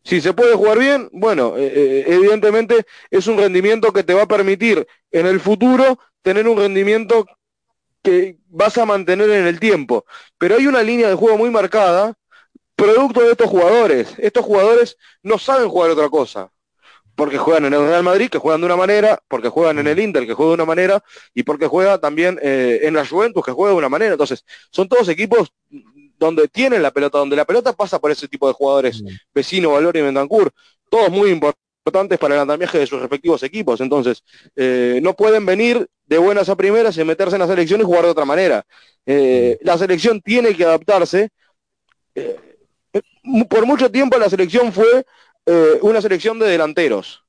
[0.05, 4.23] Si se puede jugar bien, bueno, eh, eh, evidentemente es un rendimiento que te va
[4.23, 7.27] a permitir en el futuro tener un rendimiento
[8.03, 10.05] que vas a mantener en el tiempo.
[10.39, 12.15] Pero hay una línea de juego muy marcada,
[12.77, 14.15] producto de estos jugadores.
[14.19, 16.51] Estos jugadores no saben jugar otra cosa
[17.15, 19.99] porque juegan en el Real Madrid, que juegan de una manera, porque juegan en el
[19.99, 21.05] Inter, que juega de una manera,
[21.35, 24.13] y porque juega también eh, en la Juventus, que juega de una manera.
[24.13, 25.53] Entonces, son todos equipos
[26.19, 29.03] donde tienen la pelota, donde la pelota pasa por ese tipo de jugadores,
[29.35, 30.51] Vecino, Valor y Bentancur,
[30.89, 33.81] todos muy importantes para el andamiaje de sus respectivos equipos.
[33.81, 34.23] Entonces,
[34.55, 38.05] eh, no pueden venir de buenas a primeras y meterse en la selección y jugar
[38.05, 38.67] de otra manera.
[39.07, 41.31] Eh, la selección tiene que adaptarse.
[43.49, 45.07] por mucho tiempo la selección fue
[45.47, 47.25] eh, una selección de delanteros.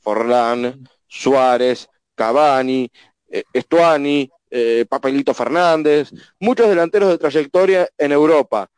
[0.00, 2.90] Forlán, Suárez, Cavani,
[3.28, 8.70] eh, Estuani, eh, Papelito Fernández, muchos delanteros de trayectoria en Europa.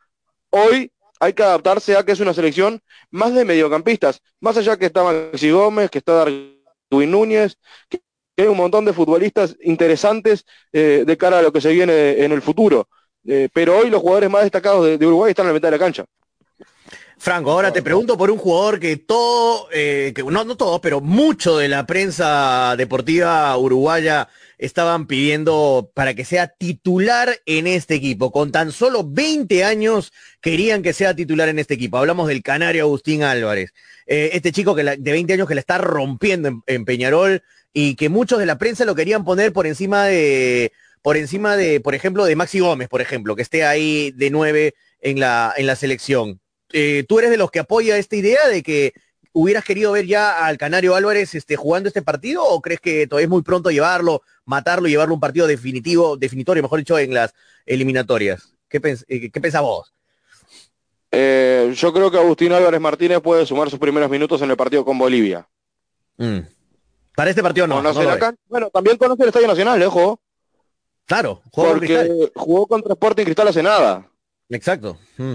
[0.49, 4.87] Hoy hay que adaptarse a que es una selección más de mediocampistas, más allá que
[4.87, 7.57] está Maxi Gómez, que está Darwin Núñez,
[7.87, 8.01] que
[8.37, 12.41] hay un montón de futbolistas interesantes de cara a lo que se viene en el
[12.41, 12.87] futuro.
[13.53, 16.05] pero hoy los jugadores más destacados de, Uruguay están en la mitad de la cancha.
[17.21, 21.01] Franco, ahora te pregunto por un jugador que todo, eh, que no, no todo, pero
[21.01, 24.27] mucho de la prensa deportiva uruguaya
[24.61, 28.31] estaban pidiendo para que sea titular en este equipo.
[28.31, 31.97] Con tan solo 20 años querían que sea titular en este equipo.
[31.97, 33.73] Hablamos del canario Agustín Álvarez.
[34.05, 37.41] Eh, este chico que de 20 años que la está rompiendo en, Peñarol
[37.73, 41.79] y que muchos de la prensa lo querían poner por encima de, por encima de,
[41.79, 45.65] por ejemplo, de Maxi Gómez, por ejemplo, que esté ahí de 9 en la, en
[45.65, 46.39] la selección.
[46.71, 48.93] Eh, ¿tú eres de los que apoya esta idea de que
[49.33, 53.25] hubieras querido ver ya al Canario Álvarez este, jugando este partido o crees que todavía
[53.25, 57.13] es muy pronto llevarlo, matarlo y llevarlo a un partido definitivo, definitorio, mejor dicho, en
[57.13, 57.33] las
[57.65, 58.53] eliminatorias?
[58.67, 59.93] ¿Qué, pens eh, pensás vos?
[61.11, 64.85] Eh, yo creo que Agustín Álvarez Martínez puede sumar sus primeros minutos en el partido
[64.85, 65.47] con Bolivia.
[66.17, 66.39] Mm.
[67.15, 67.81] Para este partido no.
[68.47, 70.19] bueno, también conoce el Estadio Nacional, ojo.
[71.05, 74.09] Claro, porque jugó contra Sporting Cristal hace nada.
[74.49, 74.97] Exacto.
[75.17, 75.33] Mm.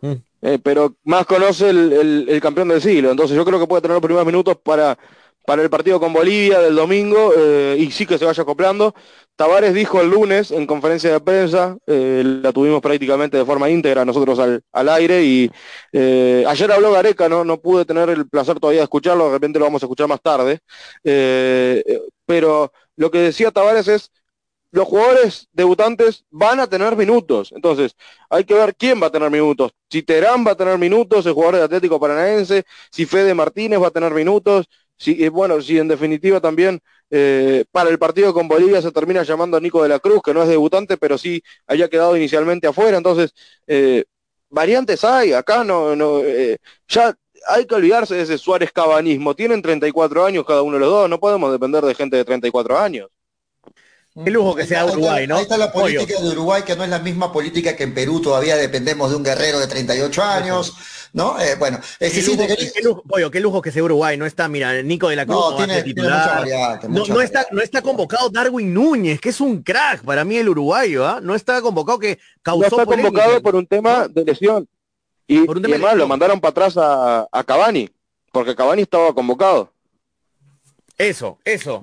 [0.00, 0.22] Mm.
[0.40, 3.10] Eh, pero más conoce el, campeón del siglo.
[3.10, 4.96] Entonces yo creo que puede tener los primeros minutos para,
[5.44, 8.94] para el partido con Bolivia del domingo eh, y sí que se vaya acoplando.
[9.34, 14.04] Tavares dijo el lunes en conferencia de prensa, eh, la tuvimos prácticamente de forma íntegra
[14.04, 15.50] nosotros al, al aire y
[15.92, 17.44] ayer habló Gareca, ¿no?
[17.44, 20.20] no pude tener el placer todavía de escucharlo, de repente lo vamos a escuchar más
[20.20, 20.58] tarde,
[22.26, 24.10] pero lo que decía Tavares es
[24.70, 27.52] los jugadores debutantes van a tener minutos.
[27.54, 27.96] Entonces,
[28.28, 29.72] hay que ver quién va a tener minutos.
[29.90, 33.88] Si Terán va a tener minutos, el jugador de Atlético Paranaense, si Fede Martínez va
[33.88, 34.66] a tener minutos,
[34.96, 39.22] si, eh, bueno, si en definitiva también eh, para el partido con Bolivia se termina
[39.22, 42.66] llamando a Nico de la Cruz, que no es debutante, pero sí haya quedado inicialmente
[42.66, 42.98] afuera.
[42.98, 43.32] Entonces,
[43.66, 44.04] eh,
[44.50, 46.22] variantes hay, acá no, no
[46.88, 47.14] ya
[47.48, 49.34] hay que olvidarse de ese Suárez cabanismo.
[49.34, 52.78] Tienen 34 años cada uno de los dos, no podemos depender de gente de 34
[52.78, 53.08] años.
[54.24, 55.36] Qué lujo que sea Uruguay, ¿no?
[55.36, 58.20] Ahí está la política de Uruguay, que no es la misma política que en Perú,
[58.20, 60.74] todavía dependemos de un guerrero de 38 años,
[61.12, 61.40] ¿no?
[61.40, 64.82] Eh, bueno, qué, lujo, qué, lujo, pollo, qué lujo que sea Uruguay, no está, mira,
[64.82, 66.44] Nico de la Cruz no, tiene, titular.
[66.88, 71.06] no, está, no está convocado Darwin Núñez, que es un crack para mí el uruguayo,
[71.06, 71.20] ¿ah?
[71.22, 74.68] No está convocado que causó No está convocado por un tema de lesión.
[75.26, 77.88] Y, por un tema y además lo mandaron para atrás a, a Cavani,
[78.32, 79.72] porque Cavani estaba convocado.
[80.98, 81.80] Eso, eso,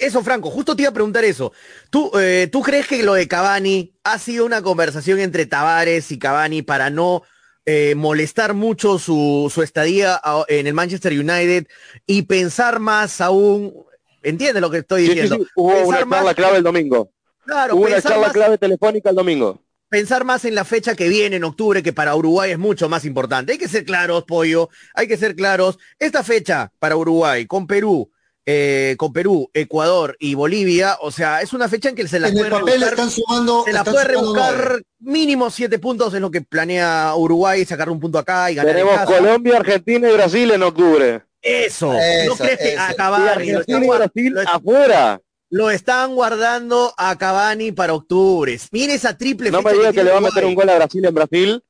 [0.00, 1.52] eso, Franco, justo te iba a preguntar eso.
[1.90, 6.18] ¿Tú, eh, ¿Tú crees que lo de Cavani ha sido una conversación entre Tavares y
[6.18, 7.24] Cavani para no
[7.66, 11.66] eh, molestar mucho su, su, estadía en el Manchester United
[12.06, 13.74] y pensar más aún,
[14.22, 15.36] ¿entiendes lo que estoy diciendo?
[15.36, 17.10] Sí, sí, Hubo una charla clave el domingo.
[17.44, 19.60] Claro, Hubo una charla clave telefónica el domingo.
[19.90, 23.04] Pensar más en la fecha que viene en octubre, que para Uruguay es mucho más
[23.04, 23.52] importante.
[23.52, 25.78] Hay que ser claros, Pollo, hay que ser claros.
[25.98, 28.10] Esta fecha para Uruguay con Perú,
[28.46, 32.28] eh, con Perú, Ecuador y Bolivia, o sea, es una fecha en que se la
[32.28, 34.82] en puede el papel rebuscar, están sumando, se la están puede rebuscar nueve.
[35.00, 38.76] mínimo siete puntos, es lo que planea Uruguay, sacar un punto acá y ganar en
[38.76, 39.16] Tenemos casa.
[39.16, 41.22] Colombia, Argentina y Brasil en octubre.
[41.40, 42.82] Eso, ¿no Eso, crees que eso.
[42.82, 45.20] a Y Cavani lo Argentina están, y Brasil lo, afuera.
[45.50, 48.58] lo están guardando a Cavani para octubre?
[48.72, 50.74] Mira esa triple No fecha me diga que le va a meter un gol a
[50.76, 51.62] Brasil en Brasil.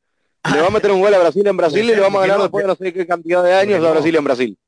[0.52, 2.36] Le va a meter un gol a Brasil en Brasil y le vamos a ganar
[2.36, 3.88] no, después de no sé qué cantidad de años no.
[3.88, 4.58] a Brasil en Brasil.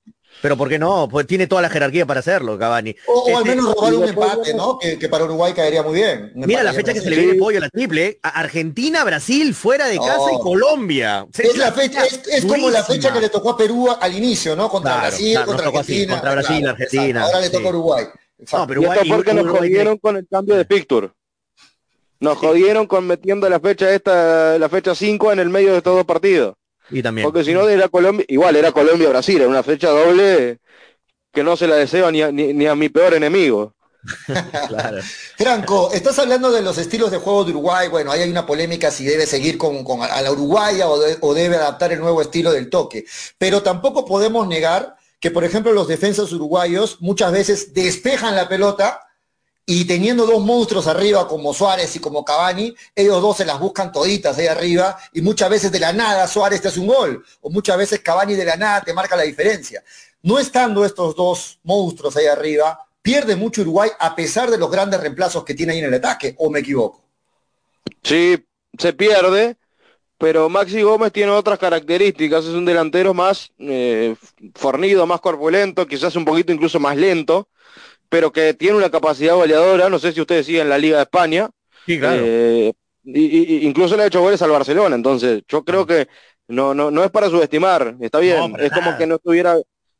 [0.43, 1.09] Pero ¿por qué no?
[1.09, 2.95] Pues tiene toda la jerarquía para hacerlo, Cavani.
[3.07, 4.79] O, o al menos robar un empate, ¿no?
[4.79, 6.31] Que, que para Uruguay caería muy bien.
[6.35, 8.19] Mira la fecha que se le viene pollo a la triple.
[8.23, 10.39] Argentina, Brasil, fuera de casa y.
[10.39, 11.27] Colombia.
[11.37, 14.55] Es, la fecha, es, es como la fecha que le tocó a Perú al inicio,
[14.55, 14.69] ¿no?
[14.69, 16.13] Contra Claro, Brasil, claro, contra así, Argentina.
[16.13, 17.27] contra Brasil, Claro, Argentina, exacto.
[17.37, 17.67] Ahora le toca sí.
[17.67, 18.05] a Uruguay.
[18.39, 18.59] Exacto.
[18.59, 21.11] No, pero Y esto Uruguay- porque nos Uruguay- jodieron con el cambio de picture.
[22.21, 25.95] Nos jodieron con metiendo la fecha esta, la fecha 5 en el medio de estos
[25.97, 26.55] dos partidos.
[26.91, 27.25] Y también.
[27.27, 30.59] Porque si no era Colombia, igual era Colombia-Brasil, era una fecha doble
[31.33, 33.75] que no se la deseo ni a, ni, ni a mi peor enemigo.
[34.69, 34.99] Claro.
[35.37, 37.89] Franco, estás hablando de los estilos de juego de Uruguay.
[37.89, 41.19] Bueno, ahí hay una polémica si debe seguir con, con a la uruguaya o, de-
[41.21, 43.05] o debe adaptar el nuevo estilo del toque.
[43.39, 49.01] Pero tampoco podemos negar que, por ejemplo, los defensas uruguayos muchas veces despejan la pelota
[49.69, 53.91] y teniendo dos monstruos arriba como Suárez y como Cavani, ellos dos se las buscan
[53.91, 57.51] toditas ahí arriba y muchas veces de la nada Suárez te hace un gol o
[57.51, 59.83] muchas veces Cavani de la nada te marca la diferencia.
[60.23, 65.01] No estando estos dos monstruos ahí arriba, pierde mucho Uruguay a pesar de los grandes
[65.01, 67.03] reemplazos que tiene ahí en el ataque, o me equivoco.
[68.03, 68.45] Sí,
[68.79, 69.57] se pierde,
[70.17, 74.15] pero Maxi Gómez tiene otras características, es un delantero más eh,
[74.55, 77.49] fornido, más corpulento, quizás un poquito incluso más lento,
[78.09, 81.51] pero que tiene una capacidad goleadora, no sé si ustedes siguen la Liga de España,
[81.87, 82.23] Sí, claro.
[82.23, 82.73] eh,
[83.05, 83.21] y,
[83.65, 86.09] y- incluso le ha hecho goles al Barcelona, entonces yo creo que
[86.49, 89.57] no, no, no es para subestimar, está bien, No, es como que no estuviera,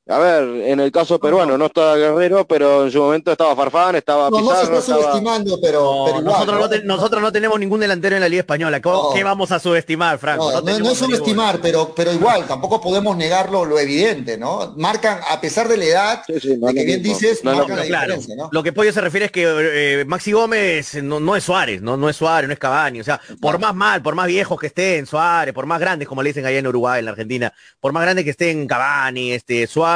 [0.09, 3.97] a ver, en el caso peruano no estaba Guerrero, pero en su momento estaba Farfán,
[3.97, 5.03] estaba No, no se Pizarro, está estaba...
[5.03, 6.69] subestimando, pero, No, pero igual, nosotros, no ¿no?
[6.71, 8.81] te- nosotros no tenemos ningún delantero en la Liga Española.
[8.81, 9.15] ¿Cómo- No.
[9.15, 10.45] ¿Qué vamos a subestimar, Franco?
[10.45, 14.75] No, no, no tenemos es subestimar, pero, pero igual, tampoco podemos negarlo lo evidente, ¿no?
[14.77, 17.85] Marcan, a pesar de la edad, Sí, sí, no de que bien dices, marcan la
[17.85, 18.49] claro, diferencia, ¿no?
[18.53, 21.97] lo que Pollo se refiere es que eh, Maxi Gómez no, no es Suárez, no,
[21.97, 24.69] no es Suárez, no es Cavani, o sea, por más mal, por más viejos que
[24.69, 27.93] estén Suárez, por más grandes, como le dicen allá en Uruguay, en la Argentina, por
[27.93, 29.96] más grandes que estén Cavani, este, Suárez,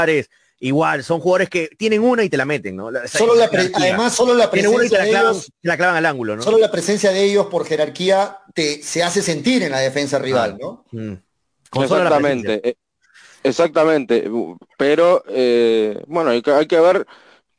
[0.61, 2.91] igual, son jugadores que tienen una y te la meten, ¿no?
[3.07, 5.97] Solo la además, solo la y te presencia la de clavan, ellos, te la clavan
[5.97, 6.43] al ángulo, ¿no?
[6.43, 10.59] solo la presencia de ellos por jerarquía te, se hace sentir en la defensa rival,
[10.61, 10.85] ¿no?
[10.93, 11.13] Mm.
[11.13, 11.21] La
[11.71, 11.97] presencia.
[11.97, 12.75] Exactamente, eh,
[13.43, 14.31] exactamente,
[14.77, 17.07] pero eh, bueno, hay que, hay que ver,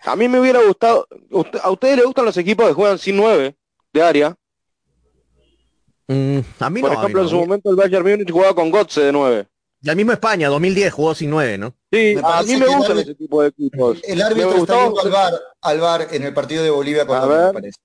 [0.01, 3.17] a mí me hubiera gustado, usted- ¿a ustedes les gustan los equipos que juegan sin
[3.17, 3.55] nueve
[3.93, 4.35] de área?
[6.07, 7.27] Mm, a mí Por no, a mí ejemplo, no.
[7.27, 9.47] en su momento el Bayern Múnich jugaba con Gotze de nueve.
[9.83, 11.73] Y al mismo España, 2010 jugó sin nueve, ¿no?
[11.91, 13.97] Sí, Me a mí me gustan árbitro- ese tipo de equipos.
[14.03, 17.35] El árbitro está al bar, al bar en el partido de Bolivia con A me
[17.35, 17.79] ver, parece.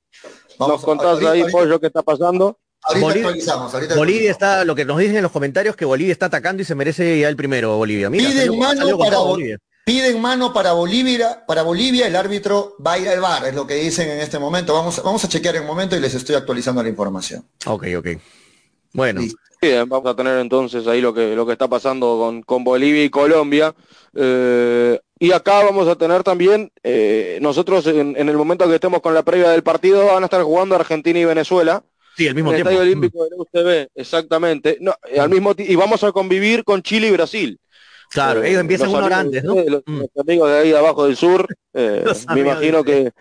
[0.58, 2.58] Nos contás ahorita- ahí, ahorita- Pollo, qué está pasando.
[2.82, 6.12] ahorita Bolivia- actualizamos, ahorita Bolivia está, lo que nos dicen en los comentarios, que Bolivia
[6.12, 8.10] está atacando y se merece ya el primero, Bolivia.
[8.10, 9.58] Mira, Piden salió- mano salió para Bolivia.
[9.86, 13.66] Piden mano para Bolivia, para Bolivia, el árbitro va a ir al bar, es lo
[13.66, 14.74] que dicen en este momento.
[14.74, 17.44] Vamos, vamos a chequear en un momento y les estoy actualizando la información.
[17.66, 18.06] Ok, ok.
[18.92, 19.38] Bueno, Listo.
[19.86, 23.10] Vamos a tener entonces ahí lo que, lo que está pasando con, con Bolivia y
[23.10, 23.74] Colombia.
[24.14, 29.00] Eh, y acá vamos a tener también, eh, nosotros en, en el momento que estemos
[29.00, 31.82] con la previa del partido, van a estar jugando Argentina y Venezuela.
[32.16, 32.70] sí, al mismo en el tiempo.
[32.70, 34.78] Estadio Olímpico de la UCB, exactamente.
[34.80, 37.58] No, eh, al mismo y vamos a convivir con Chile y Brasil.
[38.10, 39.54] Claro, Eh, ellos empiezan una hora antes, ¿no?
[39.54, 39.98] Los, Mm.
[40.00, 41.46] los amigos de ahí abajo del sur,
[42.34, 43.12] me imagino de que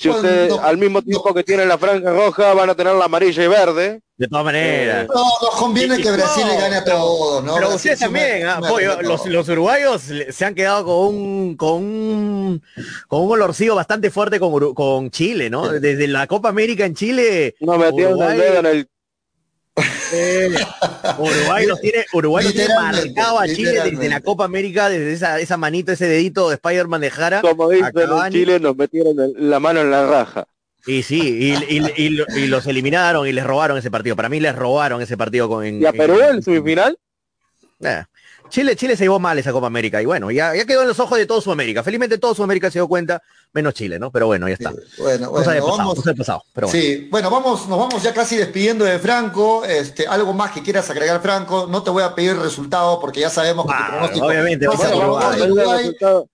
[0.00, 2.94] Si Bueno, ustedes no, al mismo tiempo que tienen la franja roja van a tener
[2.94, 4.00] la amarilla y verde.
[4.16, 5.08] De todas maneras.
[5.12, 7.54] No, nos conviene que Brasil le gane a todos, ¿no?
[7.54, 11.56] Pero Brasil ustedes también, ah, me pollo, arregló los, uruguayos se han quedado con un
[11.56, 12.62] con un
[13.08, 15.68] con un olorcillo bastante fuerte con, con Chile, ¿no?
[15.68, 18.88] Desde la Copa América en Chile, No metieron Uruguay- el dedo en el
[20.12, 20.50] eh,
[21.18, 25.38] Uruguay los tiene, Uruguay los tiene marcado a Chile desde la Copa América, desde esa,
[25.40, 27.40] esa manito, ese dedito de Spider-Man de Jara.
[27.40, 27.92] como a dicen
[28.26, 28.32] en.
[28.32, 30.46] Chile, nos metieron el- la mano en la raja.
[30.86, 34.16] Y sí, y, y- y lo- y los eliminaron y les robaron ese partido.
[34.16, 36.98] Para mí les robaron ese partido con en- ¿Y a Perú en- en semifinal?
[37.80, 38.02] Eh,
[38.48, 40.98] Chile, Chile se llevó mal esa Copa América y bueno, ya, ya quedó en los
[41.00, 41.82] ojos de todo Sudamérica.
[41.82, 43.22] Felizmente todo Sudamérica se dio cuenta,
[43.52, 44.10] menos Chile, ¿no?
[44.10, 44.70] Pero bueno, ya está.
[44.98, 45.98] Bueno, No bueno, pasado, vamos.
[46.16, 46.80] pasado, pero bueno.
[46.82, 49.64] Sí, bueno, vamos, nos vamos ya casi despidiendo de Franco.
[49.64, 51.66] Este, algo más que quieras agregar, Franco.
[51.68, 54.72] No te voy a pedir resultado porque ya sabemos que tu Ah, pronóstico obviamente, no
[54.72, 55.78] a va el Uruguay.
[55.78, 56.28] resultado.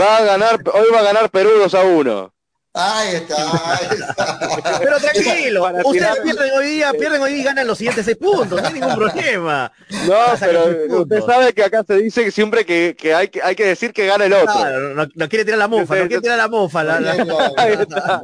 [0.00, 2.32] Va a ganar, hoy va a ganar Perú 2 a 1.
[2.80, 3.36] Ahí está,
[3.76, 4.78] ahí está.
[4.78, 8.62] Pero tranquilo, ustedes pierden hoy día, pierden hoy día y ganan los siguientes seis puntos,
[8.62, 9.72] no hay ningún problema.
[10.06, 13.66] No, pero usted sabe que acá se dice siempre que, que hay, que hay que
[13.66, 14.54] decir que gana el otro.
[14.54, 16.84] Claro, no, no quiere tirar la mufa, no quiere tirar la mufa.
[16.84, 18.22] la- la- Ahí está.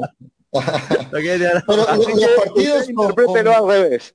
[0.53, 4.15] no quiere tirar la- Pero lo- Así los partidos interprételo al revés.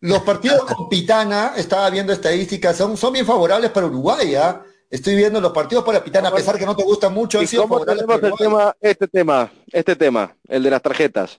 [0.00, 4.62] Los partidos con Pitana, estaba viendo estadísticas, son, son bien favorables para Uruguay, ¿ah?
[4.90, 7.84] Estoy viendo los partidos para Pitana, a pesar que no te gustan mucho, ¿Y cómo
[7.84, 11.38] tenemos el tema, este tema, este tema, el de las tarjetas?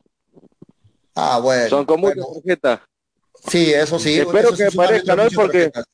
[1.15, 1.69] Ah, bueno.
[1.69, 2.33] Son con muchas bueno.
[2.41, 2.81] tarjetas.
[3.47, 4.19] Sí, eso sí.
[4.19, 5.23] Espero eso que sí, parezca, ¿no?
[5.23, 5.85] muchas Porque- tarjetas.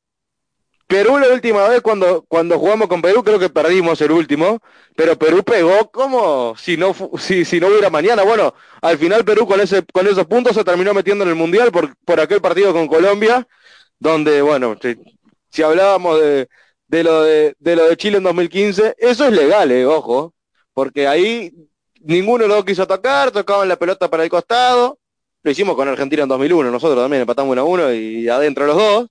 [0.86, 4.60] Perú la última vez cuando, cuando jugamos con Perú creo que perdimos el último,
[4.96, 8.22] pero Perú pegó como si no si, si no hubiera mañana.
[8.24, 11.72] Bueno, al final Perú con ese con esos puntos se terminó metiendo en el mundial
[11.72, 13.48] por, por aquel partido con Colombia,
[13.98, 14.96] donde bueno, si,
[15.50, 16.48] si hablábamos de,
[16.94, 20.36] de lo de, de lo de Chile en 2015, eso es legal, eh, ojo,
[20.76, 21.52] porque ahí
[22.02, 25.00] ninguno dos quiso tocar, tocaban la pelota para el costado.
[25.42, 28.78] Lo hicimos con Argentina en 2001, nosotros también empatamos 1 a 1 y adentro los
[28.78, 29.08] dos.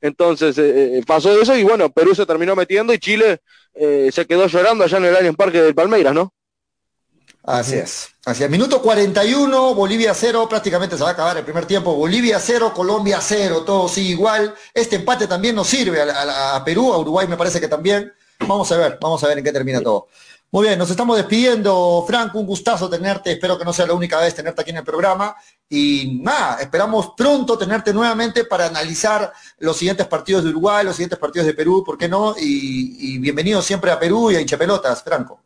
[0.00, 3.38] Entonces eh, eh, pasó eso y bueno, Perú se terminó metiendo y Chile
[3.74, 6.32] eh, se quedó llorando allá en el Allianz Parque del Palmeiras, ¿no?
[7.42, 8.08] Así es.
[8.26, 8.50] Así es.
[8.50, 11.94] Minuto 41, Bolivia 0, prácticamente se va a acabar el primer tiempo.
[11.94, 14.54] Bolivia 0, Colombia 0, todo sigue igual.
[14.74, 18.12] Este empate también nos sirve a, a- a Perú, a Uruguay me parece que también.
[18.40, 20.08] Vamos a ver, vamos a ver en qué termina todo.
[20.52, 24.18] Muy bien, nos estamos despidiendo, Franco, un gustazo tenerte, espero que no sea la única
[24.18, 25.34] vez tenerte aquí en el programa.
[25.68, 31.18] Y nada, esperamos pronto tenerte nuevamente para analizar los siguientes partidos de Uruguay, los siguientes
[31.20, 32.34] partidos de Perú, ¿por qué no?
[32.36, 35.40] Y, y bienvenido siempre a Perú y a Hinchapelotas, Franco.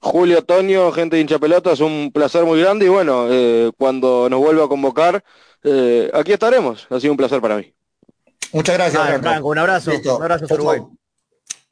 [0.00, 4.28] Julio, Toño, gente de hincha pelota, es un placer muy grande y bueno, eh, cuando
[4.30, 5.22] nos vuelva a convocar,
[5.62, 6.86] eh, aquí estaremos.
[6.90, 7.72] Ha sido un placer para mí.
[8.52, 9.48] Muchas gracias, Franco.
[9.48, 10.16] Un abrazo, Listo.
[10.16, 10.80] un abrazo Uruguay.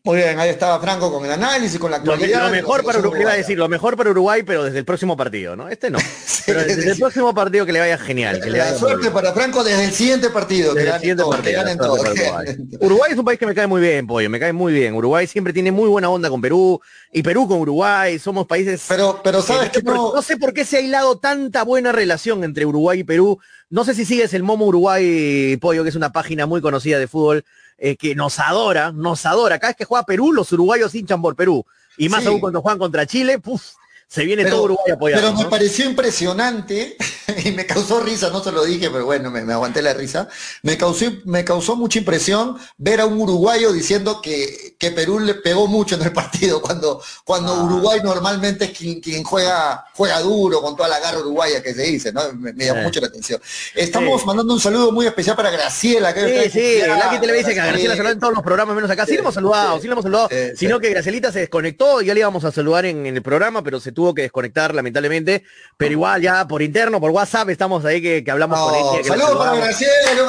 [0.04, 2.46] Muy bien, ahí estaba Franco con el análisis, con la actualidad.
[2.46, 5.16] lo mejor para Uruguay, iba a decir, lo mejor para Uruguay, pero desde el próximo
[5.16, 5.68] partido, ¿no?
[5.68, 5.98] Este no.
[6.46, 9.10] Pero desde el próximo partido que le vaya genial, que le La vaya muy suerte
[9.10, 10.72] para Franco desde el siguiente partido.
[10.72, 11.62] Desde que el siguiente partido,
[12.80, 13.12] Uruguay.
[13.12, 14.94] es un país que me cae muy bien, pollo, me cae muy bien.
[14.94, 16.80] Uruguay siempre tiene muy buena onda con Perú
[17.12, 20.64] y Perú con Uruguay, somos países Pero, pero sabes que no, no sé por qué
[20.64, 23.38] se ha hilado tanta buena relación entre Uruguay y Perú.
[23.68, 27.08] No sé si sigues el Momo Uruguay Pollo, que es una página muy conocida de
[27.08, 27.44] fútbol,
[27.78, 29.58] eh, que nos adora, nos adora.
[29.58, 31.64] Cada vez que juega Perú, los uruguayos hinchan por Perú.
[31.96, 32.28] Y más Sí.
[32.28, 33.72] aún cuando juegan contra Chile, puf,
[34.10, 35.50] se viene pero, todo Uruguay pero me ¿no?
[35.50, 36.96] pareció impresionante
[37.44, 40.28] y me causó risa, no se lo dije, pero bueno, me, me aguanté la risa.
[40.62, 45.34] Me causó, me causó mucha impresión ver a un uruguayo diciendo que, que Perú le
[45.34, 47.64] pegó mucho en el partido, cuando, cuando Ah.
[47.64, 51.82] Uruguay normalmente es quien, quien juega, juega duro con toda la garra uruguaya que se
[51.82, 52.32] dice, ¿no?
[52.32, 52.84] Me, me llamó Sí.
[52.86, 53.40] mucho la atención.
[53.74, 54.26] Estamos Sí.
[54.26, 57.52] mandando un saludo muy especial para Graciela, que Sí, sí, la que te le dice
[57.52, 59.04] que a Graciela en todos los programas menos acá.
[59.04, 62.14] Sí, Sí, le hemos saludado, sí, le hemos saludado, sino que Gracielita se desconectó, ya
[62.14, 65.42] le íbamos a saludar en, en el programa, pero se tuvo que desconectar lamentablemente,
[65.76, 69.16] pero igual ya por interno, por WhatsApp, estamos ahí que, que hablamos con que la
[69.16, 69.56] saludos para.
[69.56, 70.22] Graciela,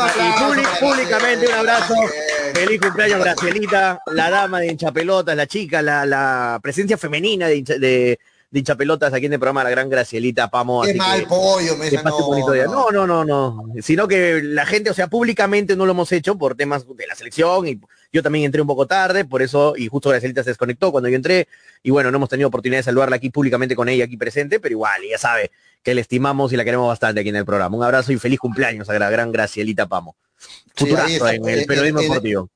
[0.50, 1.94] un Y públicamente un abrazo.
[2.56, 7.78] Feliz cumpleaños, Gracielita, la dama de hinchapelotas, la chica, la, la presencia femenina de, hincha-
[7.78, 8.20] de,
[8.52, 10.82] hinchapelotas aquí en el programa, la gran Gracielita Pamo.
[10.82, 12.66] Qué así mal que- pollo, me no.
[12.66, 13.66] No, no, no, no.
[13.84, 17.14] Sino que la gente, o sea, públicamente no lo hemos hecho por temas de la
[17.14, 17.80] selección y
[18.12, 21.16] yo también entré un poco tarde, por eso, y justo Gracielita se desconectó cuando yo
[21.16, 21.48] entré,
[21.84, 24.74] y bueno, no hemos tenido oportunidad de saludarla aquí públicamente con ella aquí presente, pero
[24.74, 25.52] igual, ya sabe
[25.84, 27.78] que la estimamos y la queremos bastante aquí en el programa.
[27.78, 30.16] Un abrazo y feliz cumpleaños a la gran Gracielita Pamo.
[30.76, 32.50] Futurazo en el eh, periodismo eh, deportivo.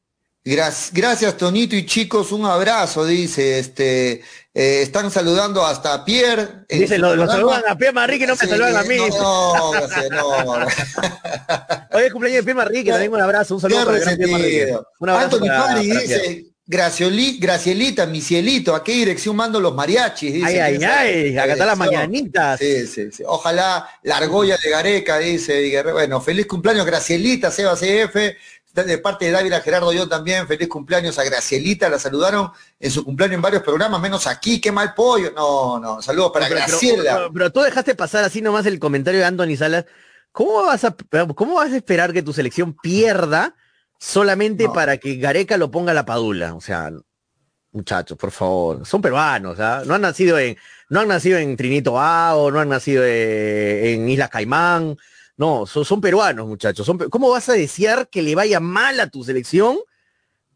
[0.45, 4.21] Gracias, gracias Tonito y chicos, un abrazo, dice, este,
[4.53, 6.65] eh, están saludando hasta Pierre.
[6.67, 8.97] en Dice, lo, lo saludan a Pierre Manrique, no me Sí, saludan a mí.
[8.97, 10.27] No, gracias, no.
[11.91, 14.77] Hoy es cumpleaños de Pierre Manrique, también un abrazo, un saludo para Pierre Manrique.
[14.99, 16.45] Un abrazo Anthony para- para dice.
[16.65, 20.33] Gracioli, Gracielita, mi cielito, ¿a qué dirección mando los mariachis?
[20.33, 22.57] Dice, ay, ay, ay, acá están las mañanitas.
[22.59, 23.21] Sí, sí, sí.
[23.27, 25.83] Ojalá la argolla de Gareca, dice.
[25.91, 28.15] Bueno, feliz cumpleaños, Gracielita, Seba CF,
[28.73, 33.03] de parte de Dávila Gerardo yo también, feliz cumpleaños a Gracielita, la saludaron en su
[33.05, 35.31] cumpleaños en varios programas, menos aquí, qué mal pollo.
[35.35, 37.29] No, no, saludos para Graciela.
[37.31, 39.85] Pero, tú dejaste pasar así nomás el comentario de Anthony Salas.
[40.31, 40.95] ¿Cómo vas a,
[41.35, 43.55] cómo vas a esperar que tu selección pierda?
[44.03, 46.53] solamente para que Gareca lo ponga a la padula.
[46.55, 46.91] O sea,
[47.71, 49.83] muchachos, por favor, son peruanos, ¿ah?
[49.85, 50.57] no han nacido en,
[50.89, 54.97] no han nacido en Trinito o no han nacido en Isla Caimán,
[55.37, 56.89] no, son, peruanos, muchachos.
[57.09, 59.77] ¿Cómo vas a desear que le vaya mal a tu selección?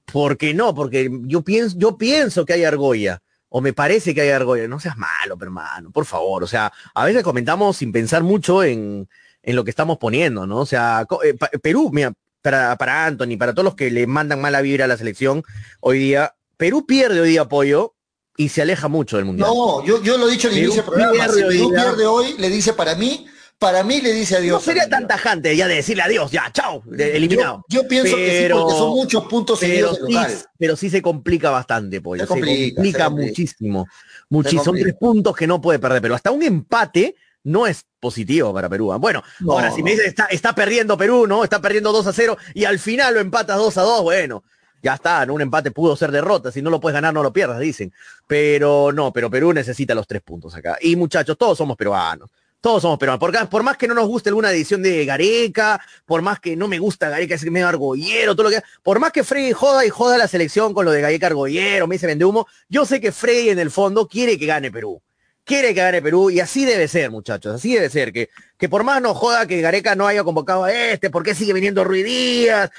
[0.05, 4.29] Porque no, porque yo pienso, yo pienso que hay argolla, o me parece que hay
[4.29, 4.67] argolla.
[4.67, 6.43] No seas malo, hermano, por favor.
[6.43, 9.09] O sea, a veces comentamos sin pensar mucho en,
[9.41, 10.59] en lo que estamos poniendo, ¿no?
[10.59, 14.61] O sea, eh, Perú, mira, para, para Anthony, para todos los que le mandan mala
[14.61, 15.43] vibra a la selección
[15.79, 17.95] hoy día, Perú pierde hoy día apoyo
[18.37, 19.49] y se aleja mucho del mundial.
[19.49, 22.49] No, yo, yo lo he dicho al inicio del programa, si Perú pierde hoy, le
[22.49, 23.27] dice para mí,
[23.59, 24.61] para mí le dice adiós.
[24.61, 27.65] No sería tan tajante ya de decirle adiós, ya, chao, eliminado.
[27.69, 30.17] Yo, pienso que sí, porque son muchos puntos pero sí,
[30.57, 32.23] pero sí se complica bastante, pollo.
[32.23, 33.87] Se complica, muchísimo.
[34.29, 34.63] Muchísimo.
[34.63, 38.69] Son tres puntos que no puede perder, pero hasta un empate no es positivo para
[38.69, 38.91] Perú.
[38.91, 38.97] ¿ah?
[38.97, 41.43] Bueno, ahora si me dices está, está perdiendo Perú, ¿no?
[41.43, 44.43] Está perdiendo 2 a 0 y al final lo empatas 2 a 2, bueno,
[44.83, 45.33] ya está, ¿no?
[45.33, 47.91] un empate pudo ser derrota, si no lo puedes ganar no lo pierdas, dicen.
[48.27, 50.77] Pero no, pero Perú necesita los tres puntos acá.
[50.81, 52.29] Y muchachos, todos somos peruanos.
[52.61, 53.49] Todos somos peruanos.
[53.49, 56.79] Por, más que no nos guste alguna edición de Gareca, por más que no me
[56.79, 58.61] gusta Gareca, es medio argollero, todo lo que.
[58.83, 61.95] Por más que Freddy joda y joda la selección con lo de Gareca argollero, me
[61.95, 65.01] dice vende humo, yo sé que Freddy en el fondo quiere que gane Perú
[65.47, 68.83] quiere que gane Perú y así debe ser, muchachos, así debe ser, que, que por
[68.83, 72.05] más no joda que Gareca no haya convocado a este, ¿por qué sigue viniendo Ruiz
[72.05, 72.69] Díaz?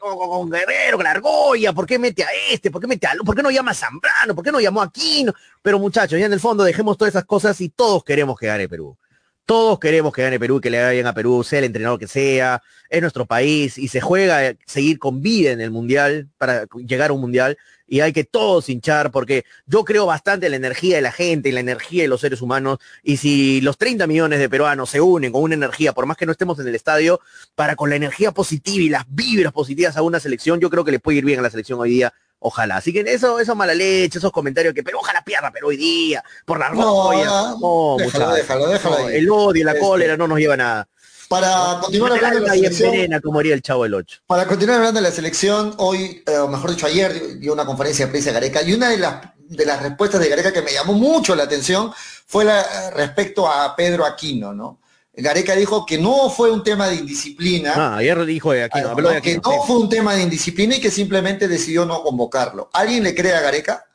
[0.00, 2.70] con, Guerrero, con la Argolla, ¿por qué mete a este?
[2.70, 4.34] ¿Por qué mete a ¿Por qué no llama a Zambrano?
[4.34, 5.34] ¿Por qué no llamó a Aquino?
[5.60, 8.68] Pero muchachos, ya en el fondo dejemos todas esas cosas y todos queremos que gane
[8.68, 8.96] Perú.
[9.44, 12.62] Todos queremos que gane Perú, que le vayan a Perú, sea el entrenador que sea,
[12.88, 17.12] es nuestro país y se juega seguir con vida en el mundial para llegar a
[17.12, 17.58] un mundial
[17.92, 21.50] y hay que todos hinchar porque yo creo bastante en la energía de la gente,
[21.50, 25.02] en la energía de los seres humanos y si los 30 millones de peruanos se
[25.02, 27.20] unen con una energía, por más que no estemos en el estadio,
[27.54, 30.90] para con la energía positiva y las vibras positivas a una selección, yo creo que
[30.90, 32.14] le puede ir bien a la selección hoy día
[32.44, 32.78] Ojalá.
[32.78, 36.24] Así que eso, eso mala leche, esos comentarios que, pero ojalá pierda, pero hoy día,
[36.44, 37.54] por la argolla.
[37.60, 40.88] No, déjalo, déjalo, déjalo El odio, la cólera no nos lleva a nada.
[41.32, 44.20] Para continuar hablando de la selección, como haría el chavo del 8.
[44.26, 48.04] Para continuar hablando de la selección, hoy, eh, o mejor dicho, ayer dio una conferencia
[48.04, 50.92] de prensa Gareca y una de las, de las respuestas de Gareca que me llamó
[50.92, 51.90] mucho la atención
[52.26, 54.80] fue la, respecto a Pedro Aquino, ¿no?
[55.14, 57.72] Gareca dijo que no fue un tema de indisciplina.
[57.76, 60.76] Ah, ayer dijo de Aquino, habló de Aquino, Que no fue un tema de indisciplina
[60.76, 62.68] y que simplemente decidió no convocarlo.
[62.74, 63.86] ¿Alguien le cree a Gareca?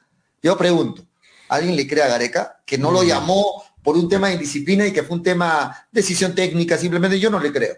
[0.41, 1.03] Yo pregunto,
[1.49, 3.05] ¿alguien le cree a Gareca que no lo mm.
[3.05, 6.77] llamó por un tema de indisciplina y que fue un tema decisión técnica?
[6.77, 7.77] Simplemente yo no le creo.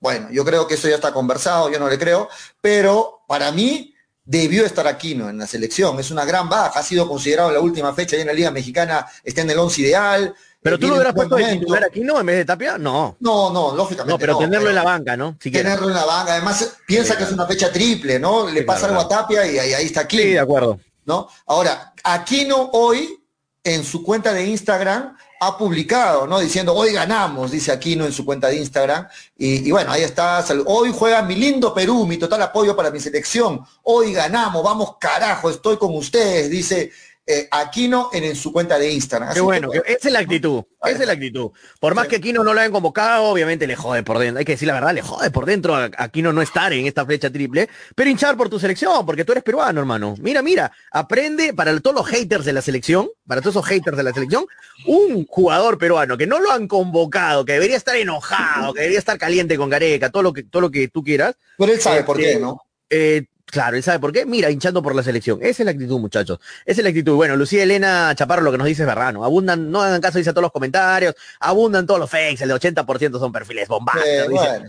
[0.00, 2.30] Bueno, yo creo que eso ya está conversado, yo no le creo,
[2.62, 3.94] pero para mí
[4.24, 6.00] debió estar Aquino en la selección.
[6.00, 9.04] Es una gran baja, ha sido considerado en la última fecha en la Liga Mexicana,
[9.22, 12.18] está en el once ideal, pero tú lo hubieras puesto de titular aquí, ¿no?
[12.18, 13.18] En vez de Tapia, no.
[13.20, 14.14] No, no, lógicamente.
[14.14, 15.36] No, pero tenerlo en la banca, ¿no?
[15.38, 16.32] Si tenerlo en la banca.
[16.32, 18.48] Además, piensa que es una fecha triple, ¿no?
[18.48, 20.22] Le pasa algo a Tapia y ahí, está aquí.
[20.22, 20.80] Sí, de acuerdo.
[21.04, 21.28] ¿No?
[21.44, 23.22] Ahora, Aquino hoy,
[23.62, 26.38] en su cuenta de Instagram, ha publicado, ¿no?
[26.38, 29.08] Diciendo, hoy ganamos, dice Aquino en su cuenta de Instagram.
[29.38, 30.44] Y, bueno, ahí está.
[30.66, 33.64] Hoy juega mi lindo Perú, mi total apoyo para mi selección.
[33.82, 36.92] Hoy ganamos, vamos carajo, estoy con ustedes, dice
[37.30, 39.32] eh, Aquino en, su cuenta de Instagram.
[39.32, 41.50] Qué bueno, esa es la actitud, esa es la actitud.
[41.78, 44.52] Por más que Aquino no lo hayan convocado, obviamente le jode por dentro, hay que
[44.52, 47.68] decir la verdad, le jode por dentro a Aquino no estar en esta flecha triple,
[47.94, 50.14] pero hinchar por tu selección, porque tú eres peruano, hermano.
[50.20, 54.02] Mira, mira, aprende para todos los haters de la selección, para todos esos haters de
[54.02, 54.46] la selección,
[54.86, 59.18] un jugador peruano que no lo han convocado, que debería estar enojado, que debería estar
[59.18, 61.36] caliente con Gareca, todo lo que, todo lo que tú quieras.
[61.58, 62.62] Pero él sabe por qué, este, ¿no?
[62.88, 64.24] Eh, Claro, él sabe por qué.
[64.26, 65.38] Mira, hinchando por la selección.
[65.42, 66.38] Esa es la actitud, muchachos.
[66.64, 67.14] Esa es la actitud.
[67.16, 69.24] Bueno, Lucía Elena Chaparro lo que nos dice es verdad, ¿no?
[69.24, 72.54] Abundan, no hagan caso, dice a todos los comentarios, abundan todos los fakes, el de
[72.54, 74.04] 80% son perfiles bombastos.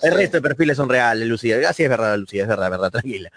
[0.01, 1.57] el resto de perfiles son reales, Lucía.
[1.69, 3.32] Así es verdad, Lucía, es verdad, verdad, tranquila.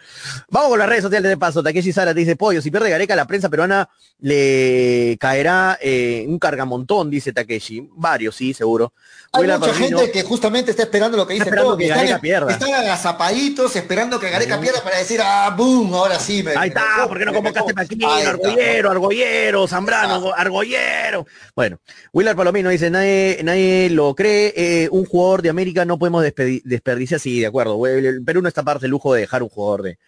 [0.49, 1.63] Vamos con las redes sociales de paso.
[1.63, 3.89] Takeshi Sara te dice, pollo, si pierde Gareca, la prensa peruana
[4.21, 7.91] le caerá eh, un cargamontón, dice Takeshi.
[7.93, 8.93] Varios, sí, seguro.
[9.33, 12.53] Hay mucha gente que justamente está esperando lo que dice todo, que, Gareca pierda.
[12.53, 16.43] Están agazapaditos esperando que Gareca pierda para decir, ah, boom, ahora sí.
[16.43, 17.99] Me, Ahí está, ¿por qué no convocaste para aquí?
[18.05, 21.27] Argollero, Argollero, Zambrano, Argollero.
[21.55, 21.79] Bueno,
[22.13, 27.21] Willard Palomino dice, nadie, nadie lo cree, eh, un jugador de América no podemos desperdiciar,
[27.21, 27.87] sí, de acuerdo.
[27.87, 29.99] El Perú no está parte del lujo de dejar un jugador de,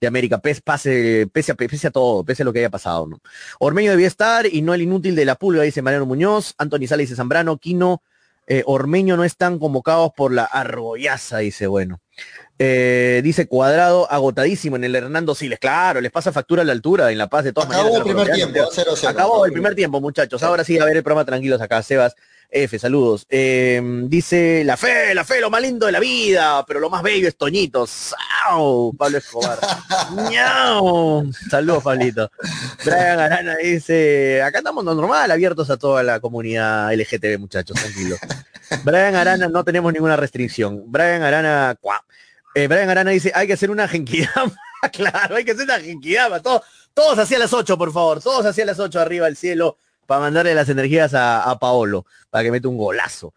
[0.00, 3.06] de América, pese, pase, pese, a, pese a todo, pese a lo que haya pasado.
[3.06, 3.20] ¿no?
[3.58, 7.00] Ormeño debía estar y no el inútil de la pulga, dice Mariano Muñoz, Anthony Sala
[7.00, 8.02] dice Zambrano, Quino,
[8.46, 12.00] eh, Ormeño no están convocados por la argollaza, dice, bueno.
[12.58, 15.58] Eh, dice Cuadrado, agotadísimo en el Hernando Siles.
[15.58, 18.06] Claro, les pasa factura a la altura en La Paz de todas Acabó maneras.
[18.06, 19.08] el primer tiempo, 0-0.
[19.08, 20.42] Acabó el primer tiempo, muchachos.
[20.42, 21.82] Ahora sí, a ver el programa tranquilos acá.
[21.82, 22.14] Sebas
[22.50, 23.26] F, saludos.
[23.28, 27.02] Eh, dice, la fe, la fe, lo más lindo de la vida, pero lo más
[27.02, 27.84] bello es Toñito.
[27.88, 28.94] ¡Sau!
[28.96, 29.58] Pablo Escobar.
[30.30, 31.32] ¡Ñau!
[31.50, 32.30] Saludos, Pablito.
[32.84, 38.20] Brian Arana dice, acá estamos normal, abiertos a toda la comunidad LGTB, muchachos, tranquilos.
[38.84, 40.84] Brian Arana, no tenemos ninguna restricción.
[40.86, 42.04] Brian Arana, cuá.
[42.54, 44.54] Eh, Brian Arana dice, hay que hacer una genkidama.
[44.92, 46.40] claro, hay que hacer una genkidama.
[46.40, 46.62] Todos,
[46.94, 48.22] todos hacia las 8, por favor.
[48.22, 49.76] Todos hacia las 8 arriba al cielo
[50.06, 53.32] para mandarle las energías a, a, Paolo, para que meta un golazo.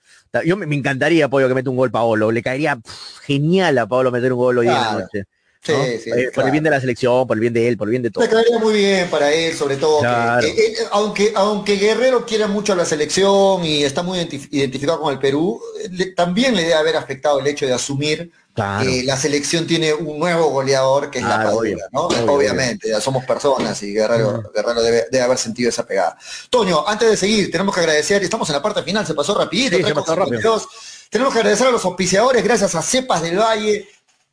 [0.45, 2.32] Yo me, me encantaría, Pollo, que meta un gol Paolo.
[2.32, 4.89] Le caería pff, genial a Paolo meter un gol hoy claro.
[4.89, 5.24] en la noche.
[5.68, 5.84] Sí, ¿no?
[6.03, 6.47] sí, eh, por claro.
[6.47, 8.24] el bien de la selección, por el bien de él, por el bien de todo.
[8.24, 9.99] Le caería muy bien para él, sobre todo.
[9.99, 10.41] Claro.
[10.41, 14.47] Que, eh, eh, aunque, aunque Guerrero quiera mucho a la selección y está muy identif
[14.51, 15.61] identificado con el Perú,
[15.91, 18.89] le, también le debe haber afectado el hecho de asumir Claro.
[18.89, 22.01] que la selección tiene un nuevo goleador que es la Padula, obvio, ¿no?
[22.07, 24.55] obvio, Obviamente, ya somos personas y Guerrero, Mm.
[24.55, 26.18] Guerrero debe, debe haber sentido esa pegada.
[26.49, 29.76] Toño, antes de seguir, tenemos que agradecer, estamos en la parte final, se pasó rapidito,
[29.78, 30.38] Sí, se 3 con pasó rápido.
[30.41, 30.68] 52.
[31.11, 33.88] Tenemos que agradecer a los auspiciadores, gracias a Cepas del Valle,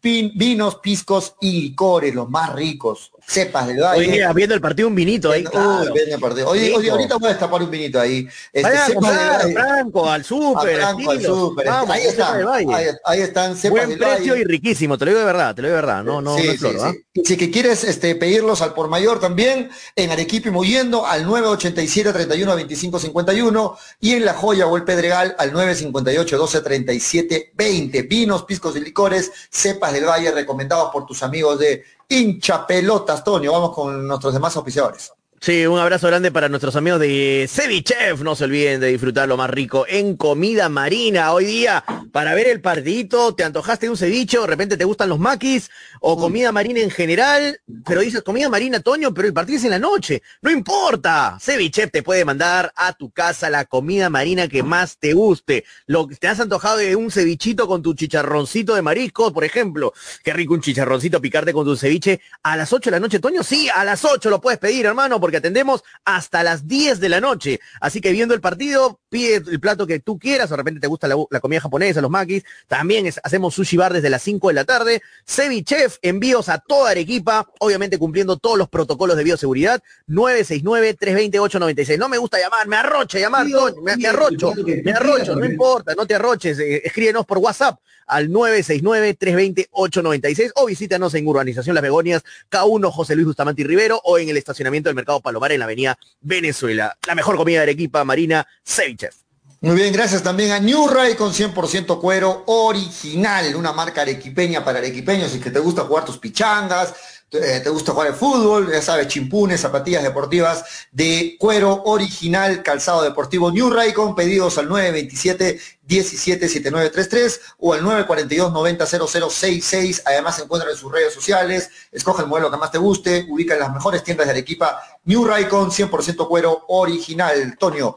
[0.05, 3.11] vinos, piscos y licores, los más ricos.
[3.27, 4.01] Cepas del Valle.
[4.01, 5.43] Hoy día, viendo el partido, un vinito ahí.
[5.45, 5.95] Uy, claro.
[6.21, 6.49] partido.
[6.49, 8.29] Oye, oye, ahorita voy a destapar un vinito ahí.
[8.53, 9.53] Este, Cepas Valle.
[9.55, 11.67] Franco, al súper, Franco, al súper.
[11.67, 12.67] Vamos, ahí están, ahí,
[13.05, 14.43] ahí están, cepas Buen del precio Valle.
[14.43, 16.05] y riquísimo, te lo digo de verdad, te lo digo de verdad.
[16.05, 16.93] No, no, Sí, no es sí, flor, ¿ah?
[16.93, 17.05] sí.
[17.15, 21.25] Y Si que quieres este, pedirlos al por mayor también, en Arequipa y Mollendo al
[21.25, 27.53] 987 31 25 51 y en La Joya o el Pedregal al 958 12 37
[27.55, 28.03] 20.
[28.03, 33.53] Vinos, piscos y licores, cepas del Valle recomendados por tus amigos de hincha pelotas, Toño.
[33.53, 35.13] Vamos con nuestros demás auspiciadores.
[35.45, 38.23] Sí, un abrazo grande para nuestros amigos de Cevichef.
[38.23, 41.35] No se olviden de disfrutar lo más rico en comida marina.
[41.35, 44.87] Hoy día, para ver el partidito, te antojaste de un ceviche, o de repente te
[44.87, 45.71] gustan los maquis,
[46.01, 49.73] o comida marina en general, pero dices comida marina, Toño, pero el partido es en
[49.73, 50.23] la noche.
[50.41, 51.37] No importa.
[51.39, 55.67] Cevichef te puede mandar a tu casa la comida marina que más te guste.
[55.85, 59.93] Lo que te has antojado de un cevichito con tu chicharroncito de marisco, por ejemplo.
[60.23, 63.43] Qué rico un chicharroncito picarte con tu ceviche a las 8 de la noche, Toño.
[63.43, 67.21] Sí, a las 8 lo puedes pedir, hermano, porque atendemos hasta las 10 de la
[67.21, 67.61] noche.
[67.81, 71.09] Así que viendo el partido, pide el plato que tú quieras, de repente te gusta
[71.09, 72.45] la, la comida japonesa, los makis.
[72.69, 75.03] También es- hacemos sushi bar desde las 5 de la tarde.
[75.27, 79.83] Cevichef, envíos a toda Arequipa, obviamente cumpliendo todos los protocolos de bioseguridad.
[80.09, 81.99] 969-328-96.
[81.99, 83.47] No me gusta llamar, me arrocha llamar,
[83.83, 84.53] me, me arrocho,
[84.85, 86.59] me arrocho, no importa, no te arroches.
[86.59, 93.27] eh, escríbenos por WhatsApp al 969-320-896 o visítanos en Urbanización Las Begonias, K1 José Luis
[93.29, 96.97] Bustamante y Rivero o en el estacionamiento del Mercado Palomar en la avenida Venezuela.
[97.07, 99.15] La mejor comida de Arequipa, Marina Cevichef.
[99.61, 104.79] Muy bien, gracias también a New Ray con 100% cuero original, una marca arequipeña para
[104.79, 105.31] arequipeños.
[105.31, 106.93] Si que te gusta jugar tus pichangas,
[107.41, 113.03] te, te gusta jugar el fútbol, ya sabes, chimpunes, zapatillas deportivas de cuero original, calzado
[113.03, 120.03] deportivo New Ray con pedidos al 927 177933 o al 942 900066.
[120.07, 121.71] Además encuentran en sus redes sociales.
[121.91, 123.27] Escoge el modelo que más te guste.
[123.29, 124.81] Ubica en las mejores tiendas de Arequipa.
[125.05, 127.57] New Ray con 100% cuero original.
[127.59, 127.97] Tonio,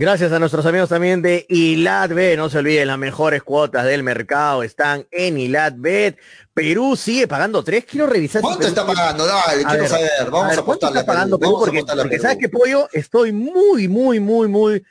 [0.00, 2.36] Gracias a nuestros amigos también de ILATBet.
[2.36, 6.16] No se olviden, las mejores cuotas del mercado están en ILATBet.
[6.54, 7.84] Perú sigue pagando tres.
[7.84, 8.40] Quiero revisar.
[8.40, 9.26] ¿Cuánto está pagando?
[9.26, 10.10] Dale, A quiero ver, saber.
[10.30, 11.16] Vamos a, ver, ¿cuánto apostarle está a Perú.
[11.16, 11.56] pagando Perú?
[11.56, 12.22] A Porque, apostarle a porque Perú.
[12.22, 14.84] sabes que pollo, estoy muy, muy, muy, muy,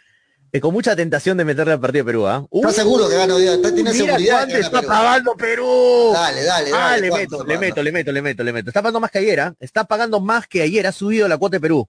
[0.51, 2.45] eh, con mucha tentación de meterle al partido de Perú, ¿ah?
[2.51, 3.53] ¿Estás seguro que gana hoy día?
[3.53, 4.88] ¿Estás- tienes Mira seguridad cuánto está Perú?
[4.89, 6.10] pagando Perú.
[6.14, 7.01] Dale, dale, Ah, dale.
[7.03, 8.70] le ¿cuánto meto, le meto, le meto, le meto, le meto.
[8.72, 9.53] Está pagando más que ayer, ¿ah?
[9.62, 10.86] Está pagando más que ayer.
[10.86, 11.88] Ha subido la cuota de Perú.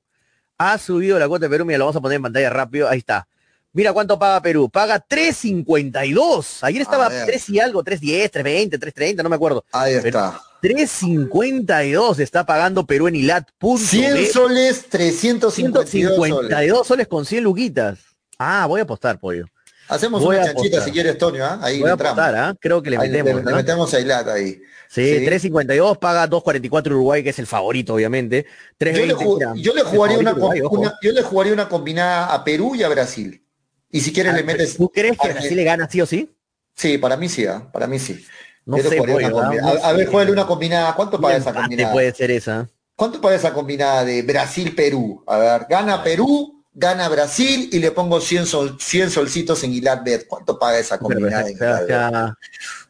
[0.59, 1.65] Ha subido la cuota de Perú.
[1.65, 2.89] Mira, lo vamos a poner en pantalla rápido.
[2.89, 3.29] Ahí está.
[3.73, 4.69] Mira cuánto paga Perú.
[4.69, 6.59] Paga 3.52.
[6.63, 7.27] Ayer estaba ver.
[7.27, 9.65] 3 y algo, 3.10, 3.20, 3.30, no me acuerdo.
[9.71, 10.41] Ahí está.
[10.61, 13.49] 3.52 está pagando Perú en Ilat.
[13.61, 15.91] 100 soles, 352 soles.
[15.91, 18.01] 152 soles con 100 luquitas.
[18.39, 19.47] Ah, voy a apostar, pollo.
[19.89, 21.59] Hacemos Voy una chanchita si quieres, Tonio, ¿ah?
[21.63, 22.19] Ahí Voy le entramos.
[22.19, 22.55] apostar, ¿ah?
[22.61, 23.43] Creo que le Ahí metemos.
[23.45, 23.57] le, ¿no?
[23.57, 24.61] metemos a Ilat ahí.
[24.89, 25.25] Sí, Sí.
[25.27, 28.47] 3.52 paga 2.44 Uruguay, que es el favorito, obviamente.
[28.79, 30.61] Yo le, 3.20, ju- mira, yo le el jugaría una, Uruguay,
[31.03, 33.43] yo le jugaría una combinada a Perú y a Brasil.
[33.91, 34.77] Y si quieres Ah, le metes.
[34.77, 36.31] ¿Tú crees que Brasil le gana sí o sí?
[36.75, 38.25] Sí, para mí sí, para mí sí.
[38.65, 39.31] No Yo sé, combinada.
[39.31, 40.95] No a, a ver, juégale una combinada.
[40.95, 41.93] ¿Cuánto paga esa combinada?
[41.93, 42.69] puede ser esa.
[42.95, 45.25] ¿Cuánto paga esa combinada de Brasil-Perú?
[45.27, 50.05] A ver, gana Perú, gana Brasil y le pongo 100, sol- 100 solcitos en Ilat
[50.05, 50.27] Bet.
[50.29, 51.59] ¿Cuánto paga esa combinada en?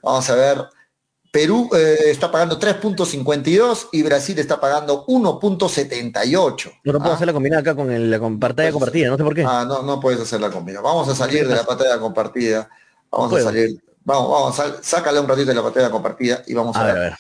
[0.03, 0.65] Vamos a ver.
[1.31, 6.73] Perú eh, está pagando 3.52 y Brasil está pagando 1.78.
[6.85, 7.15] No lo puedo ¿Ah?
[7.17, 9.45] hacer la combinada acá con el- la con pantalla compartida, no sé por qué.
[9.47, 10.85] Ah, no, no puedes hacer la combinación.
[10.85, 12.69] Vamos a salir de la pantalla compartida.
[13.11, 13.79] Vamos a salir.
[14.05, 17.01] Vamos, vamos, sácale un ratito de la pantalla compartida y vamos a, A ver, a
[17.01, 17.13] ver.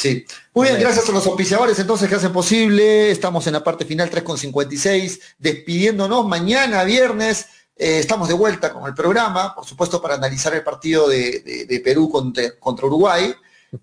[0.00, 0.24] Sí.
[0.54, 3.10] Muy bien, gracias a los auspiciadores entonces que hacen posible.
[3.10, 7.46] Estamos en la parte final 3.56, despidiéndonos mañana viernes.
[7.76, 11.64] eh, estamos de vuelta con el programa, por supuesto, para analizar el partido de, de-
[11.66, 13.34] de Perú contra, contra Uruguay.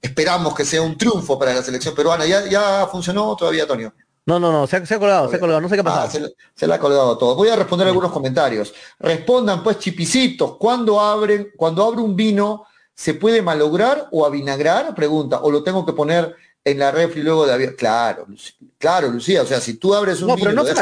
[0.02, 2.26] Esperamos que sea un triunfo para la selección peruana.
[2.26, 3.94] ¿Ya, ya funcionó todavía, Antonio?
[4.26, 5.84] No, no, no, se ha, se ha colgado, se ha colgado, no sé qué ha
[5.85, 6.06] pasado.
[6.07, 7.34] Ah, se, se le ha colgado todo.
[7.35, 8.73] Voy a responder algunos comentarios.
[8.99, 12.65] Respondan pues chipicitos, ¿cuándo abren, cuando abre un vino,
[12.98, 14.95] se puede malograr o avinagrar?
[14.95, 17.76] Pregunta, o lo tengo que poner en la refri luego de abrir.
[17.76, 18.26] Claro,
[18.80, 20.49] claro, Lucía, o sea, si tú abres un No, vino.
[20.49, 20.74] pero no se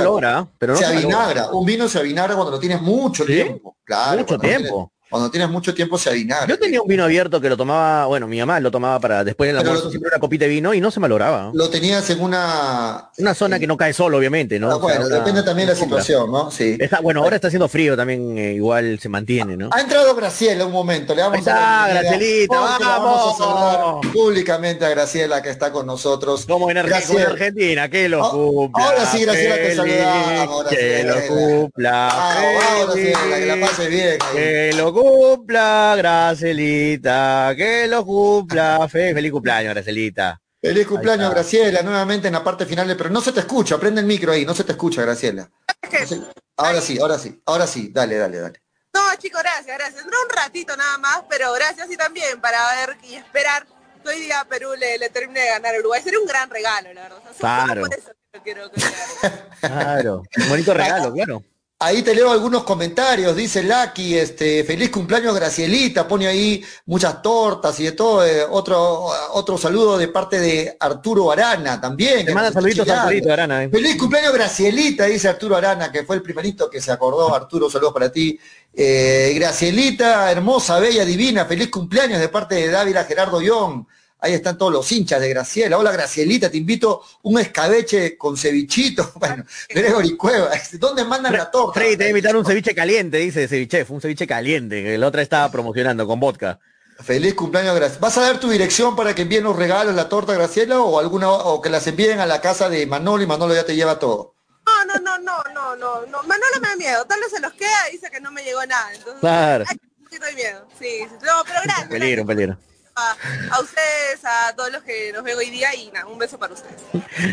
[0.58, 1.50] pero no se se avinagra.
[1.52, 3.34] Un vino se avinagra cuando lo tienes mucho ¿Sí?
[3.34, 3.76] tiempo.
[3.84, 4.92] Claro, Mucho tiempo.
[5.10, 6.48] Cuando tienes mucho tiempo se avinagra.
[6.48, 9.48] Yo tenía un vino abierto que lo tomaba, bueno, mi mamá lo tomaba para después
[9.50, 11.52] del almuerzo, siempre una copita de vino y no se malograba.
[11.54, 13.10] Lo tenías en una.
[13.18, 14.72] Una zona que no cae solo, obviamente, ¿no?
[14.72, 16.52] Ah, O sea, bueno, una- depende también de la situación, ¿no?
[16.52, 16.78] Sí.
[16.80, 19.70] Está, bueno, ahora está haciendo frío también, eh, igual se mantiene, ¿no?
[19.72, 23.38] Ha entrado Graciela un momento, le vamos está, a Gracielita, la vamos a vamos.
[23.38, 26.46] saludar públicamente a Graciela que está con nosotros.
[26.46, 26.78] Como en.
[26.78, 28.84] Argentina, que lo Ah, cumpla.
[28.86, 32.08] ahora sí, Graciela, te saludamos, Que lo cumpla.
[32.12, 34.36] Vamos, vamos, feliz, Graciela, que la pase bien ahí.
[34.36, 37.54] Que lo cumpla, Gracelita.
[37.56, 38.88] Que lo cumpla.
[38.90, 40.40] Fe- feliz cumpleaños, Gracelita.
[40.62, 41.30] Feliz cumpleaños.
[41.32, 44.32] Graciela, nuevamente en la parte final del pero no se te escucha, prende el micro
[44.32, 45.50] ahí, no se te escucha, Graciela.
[45.92, 46.22] No se-
[46.58, 48.62] Ahora sí, ahora sí, ahora sí, dale, dale, dale.
[48.94, 50.04] No, chicos, gracias, gracias.
[50.04, 53.68] Entró un ratito nada más, pero gracias y también para ver y esperar
[54.02, 56.02] que hoy día Perú le, le termine de ganar a Uruguay.
[56.02, 57.18] Sería un gran regalo, la verdad.
[57.20, 57.82] O sea, solo Claro.
[57.82, 58.82] por eso que quiero que.
[59.62, 60.24] Claro.
[60.38, 61.44] Un bonito regalo, claro.
[61.78, 67.78] Ahí te leo algunos comentarios, dice Lucky, este, feliz cumpleaños Gracielita, pone ahí muchas tortas
[67.82, 72.26] y de todo, eh, otro, otro saludo de parte de Arturo Arana también.
[72.26, 73.02] Te manda saluditos a.
[73.02, 73.66] Arturito Arana.
[73.66, 73.70] eh.
[73.70, 77.36] Feliz cumpleaños Gracielita, dice Arturo Arana, que fue el primerito que se acordó.
[77.36, 78.40] Arturo, saludos para ti.
[78.74, 83.84] Eh, Gracielita, hermosa, bella, divina, feliz cumpleaños de parte de Dávila Gerardo Young.
[84.20, 85.78] Ahí están todos los hinchas de Graciela.
[85.78, 89.12] Hola Gracielita, te invito un escabeche con cevichito.
[89.20, 91.80] Bueno, Gregory Cueva, ¿dónde mandan la torta?
[91.80, 95.08] Freddy, te voy a invitar un ceviche caliente, dice Ceviche, un ceviche caliente, que la
[95.08, 96.60] otra estaba promocionando con vodka.
[97.04, 98.00] Feliz cumpleaños, Graciela.
[98.02, 101.30] ¿Vas a dar tu dirección para que envíen los regalos, la torta, Graciela, o alguna,
[101.30, 104.34] o que las envíen a la casa de Manolo y Manolo ya te lleva todo?
[104.66, 106.24] No, no, no, no, no, no, no.
[106.24, 107.06] Manolo me da miedo.
[107.06, 108.94] Tal vez se los queda y dice que no me llegó nada.
[108.94, 109.66] Entonces, Claro.
[109.68, 110.68] ay, un poquito de miedo.
[110.80, 111.06] Sí, sí.
[111.22, 111.84] No, pero gracias.
[111.84, 112.58] Un peligro, un peligro.
[112.98, 113.12] A,
[113.52, 116.54] a ustedes, a todos los que nos ven hoy día y nada, un beso para
[116.54, 116.82] ustedes.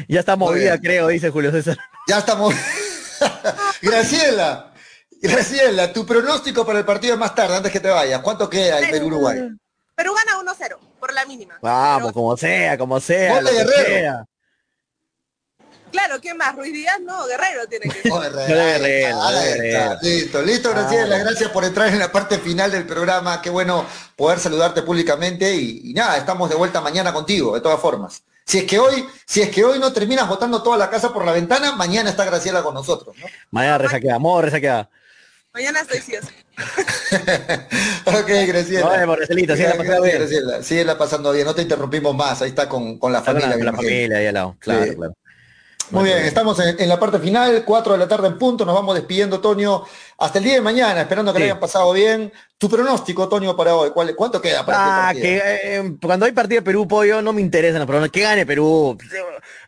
[0.08, 1.78] Ya está movida, creo, dice Julio César.
[2.08, 2.52] Ya estamos.
[3.82, 4.72] Graciela,
[5.20, 8.20] Graciela, tu pronóstico para el partido de más tarde, antes que te vayas.
[8.22, 9.50] ¿Cuánto queda el Perú-Uruguay?
[9.94, 11.58] Perú gana 1-0, por la mínima.
[11.62, 14.24] Vamos, Pero, como sea, como lo que sea.
[15.92, 16.56] Claro, ¿quién más?
[16.56, 19.62] Ruiz Díaz, no, Guerrero tiene que Oh, de Guerrero, Guerrero.
[19.62, 19.98] está.
[20.02, 23.40] Listo, listo, Graciela, gracias por entrar en la parte final del programa.
[23.40, 23.86] Qué bueno
[24.16, 28.22] poder saludarte públicamente y, y nada, estamos de vuelta mañana contigo, de todas formas.
[28.44, 31.24] Si es que hoy, si es que hoy no terminas botando toda la casa por
[31.24, 33.26] la ventana, mañana está Graciela con nosotros, ¿no?
[33.52, 34.90] Mañana resaqueada, modo resaqueada.
[35.54, 36.14] Mañana estoy sí
[38.04, 39.06] ok, Graciela.
[39.06, 40.18] Gracielita, síguela pasando Gracias, bien.
[40.18, 40.62] Graciela.
[40.62, 43.50] Síguela pasando bien, no te interrumpimos más, ahí está con, con la Está familia.
[43.50, 44.56] la, con la familia ahí al lado.
[44.58, 44.96] Claro, Sí.
[44.96, 45.14] claro.
[45.90, 48.74] Muy bien, estamos en, en la parte final, 4 de la tarde en punto, nos
[48.74, 49.82] vamos despidiendo, Toño,
[50.16, 51.42] hasta el día de mañana, esperando que Sí.
[51.42, 52.32] lo hayan pasado bien.
[52.56, 55.90] Tu pronóstico, Toño, para hoy, ¿cuál- ¿cuánto queda para Ah, este que partido?
[55.90, 58.10] eh, cuando hay partido de Perú, pollo, no me interesan los problemas.
[58.10, 58.96] Que gane Perú.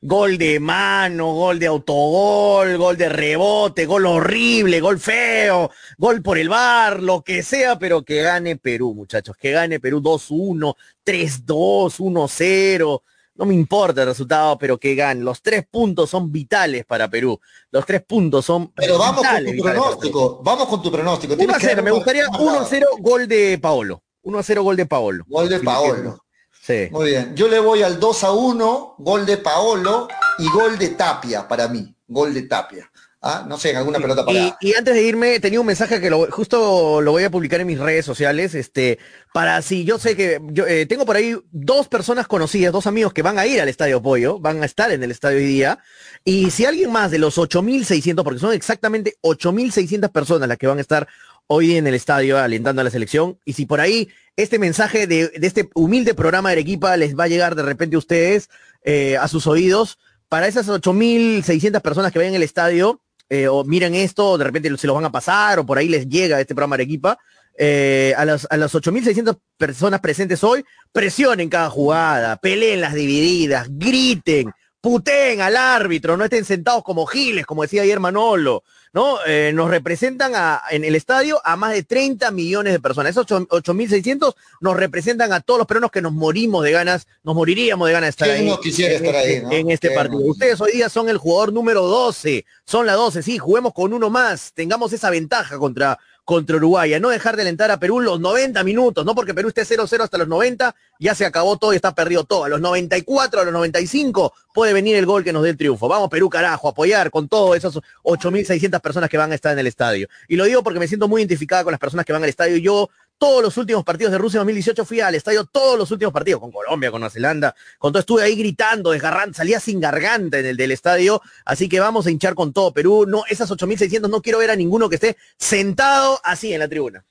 [0.01, 6.39] Gol de mano, gol de autogol, gol de rebote, gol horrible, gol feo, gol por
[6.39, 9.37] el bar, lo que sea, pero que gane Perú, muchachos.
[9.37, 13.03] Que gane Perú 2-1, 3-2, 1-0.
[13.37, 15.21] No me importa el resultado, pero que gane.
[15.21, 17.41] Los tres puntos son vitales para Perú.
[17.71, 19.83] Los tres puntos son Pero vamos con vitales, tu para Perú.
[19.85, 21.35] pronóstico, vamos con tu pronóstico.
[21.35, 22.53] 1 Tienes a que 0, dar me gustaría marcador.
[22.53, 24.03] 1 a 0 gol de Paolo.
[24.23, 25.25] 1 a 0 gol de Paolo.
[25.29, 26.25] Gol de Paolo.
[26.63, 26.89] Sí.
[26.93, 30.09] Muy bien, yo le voy al 2 a 1, gol de Paolo
[30.39, 32.91] y gol de Tapia para mí, gol de Tapia.
[33.27, 34.59] Ah, no sé, en alguna pelota Y, parada.
[34.61, 37.67] y antes de irme, tenía un mensaje que lo, justo lo voy a publicar en
[37.67, 38.99] mis redes sociales, este,
[39.33, 43.15] para si yo sé que yo eh, tengo por ahí dos personas conocidas, dos amigos
[43.15, 45.79] que van a ir al Estadio Pollo, van a estar en el estadio hoy día,
[46.23, 50.77] y si alguien más de los 8.600, porque son exactamente 8.600 personas las que van
[50.77, 51.09] a estar
[51.47, 55.29] hoy en el estadio alentando a la selección, y si por ahí este mensaje de,
[55.29, 58.51] de este humilde programa de Arequipa les va a llegar de repente a ustedes,
[58.83, 59.99] eh, a sus oídos,
[60.29, 64.87] para esas 8.600 personas que vayan al estadio, eh, o miren esto, de repente se
[64.87, 67.19] los van a pasar, o por ahí les llega este programa Arequipa,
[67.57, 73.69] eh, a, los, a las 8.600 personas presentes hoy, presionen cada jugada, peleen las divididas,
[73.71, 74.53] griten,
[74.85, 79.17] puteen al árbitro, no estén sentados como giles, como decía ayer Manolo, ¿no?
[79.27, 83.13] Eh, nos representan a, en el estadio a más de 30 millones de personas.
[83.13, 87.87] Esos 8.600 nos representan a todos los peruanos que nos morimos de ganas, nos moriríamos
[87.89, 88.47] de ganas de estar ahí.
[88.47, 90.21] No quisiera en, estar ahí, este, en este partido.
[90.21, 94.11] Ustedes hoy día son el jugador número 12, son la 12, sí, juguemos con uno
[94.11, 98.19] más, tengamos esa ventaja contra contra Uruguay, a no dejar de alentar a Perú los
[98.19, 101.77] 90 minutos, no porque Perú esté 0-0 hasta los 90, ya se acabó todo y
[101.77, 102.45] está perdido todo.
[102.45, 105.89] A los 94, a los 95 puede venir el gol que nos dé el triunfo.
[105.89, 109.67] Vamos Perú, carajo, apoyar con todos esos 8.600 personas que van a estar en el
[109.67, 110.09] estadio.
[110.29, 112.57] Y lo digo porque me siento muy identificada con las personas que van al estadio.
[112.57, 112.89] Yo
[113.25, 116.53] todos los últimos partidos de Rusia 2018 fui al estadio, todos los últimos partidos, con
[116.53, 120.59] Colombia, con Nueva Zelanda, con todo estuve ahí gritando, desgarrando, salía sin garganta en el
[120.59, 124.41] del estadio, así que vamos a hinchar con todo Perú, no, esas 8.600 no quiero
[124.41, 127.03] ver a ninguno que esté sentado así en la tribuna.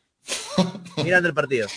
[1.04, 1.68] Mirando el partido.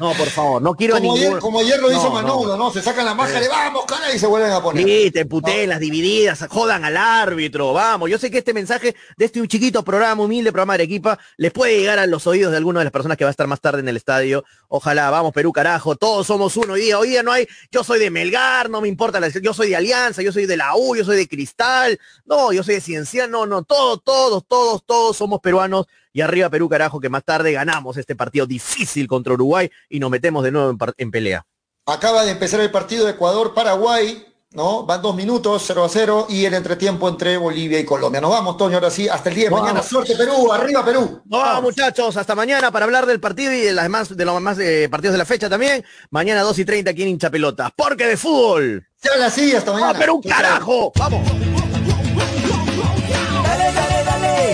[0.00, 1.30] No, por favor, no quiero como ninguno.
[1.30, 2.72] Ayer, como ayer lo hizo No, Manudo, ¿no?
[2.72, 4.84] Se sacan la máscara y vamos, cara, y se vuelven a poner.
[4.84, 8.10] Sí, te puteen las divididas, jodan al árbitro, vamos.
[8.10, 11.52] Yo sé que este mensaje de este un chiquito programa, humilde programa de Arequipa, les
[11.52, 13.60] puede llegar a los oídos de alguna de las personas que va a estar más
[13.60, 14.44] tarde en el estadio.
[14.68, 16.98] Ojalá, vamos Perú, carajo, todos somos uno hoy día.
[16.98, 19.76] Hoy día no hay, yo soy de Melgar, no me importa, la, yo soy de
[19.76, 23.30] Alianza, yo soy de la U, yo soy de Cristal, no, yo soy de Ciencial,
[23.30, 25.86] no, no, todos, todos, todos, todos somos peruanos.
[26.14, 30.10] Y arriba Perú, carajo, que más tarde ganamos este partido difícil contra Uruguay y nos
[30.10, 31.44] metemos de nuevo en, pelea.
[31.86, 34.86] Acaba de empezar el partido de Ecuador-Paraguay, ¿no?
[34.86, 38.20] Van dos minutos, 0 a 0, y el entretiempo entre Bolivia y Colombia.
[38.20, 39.82] Nos vamos, Toño, ahora sí, hasta el día de mañana.
[39.82, 41.20] Suerte, Perú, arriba, Perú.
[41.24, 44.40] No, vamos, muchachos, hasta mañana para hablar del partido y de, las demás, de los
[44.40, 45.84] más eh, partidos de la fecha también.
[46.10, 47.72] Mañana 2 y 30 aquí en Hincha Pelota.
[47.76, 48.86] Porque de fútbol.
[49.02, 49.98] Se habla así, hasta mañana.
[49.98, 50.30] ¡Ah, un Chau, chau.
[50.30, 50.92] carajo!
[50.94, 51.53] ¡Vamos!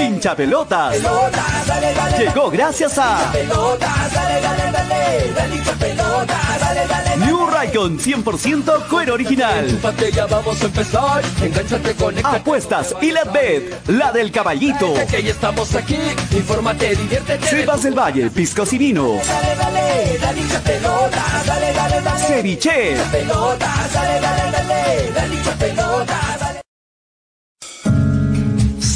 [0.00, 0.96] Hincha pelotas.
[2.18, 3.32] Llegó gracias a.
[7.16, 9.80] New Raycon 100% cuero original.
[12.24, 12.36] A.
[12.36, 14.94] Apuestas y la bet, la del caballito.
[14.96, 15.74] Estamos
[17.82, 19.26] del Valle, piscos y vinos.
[19.26, 19.56] Dale,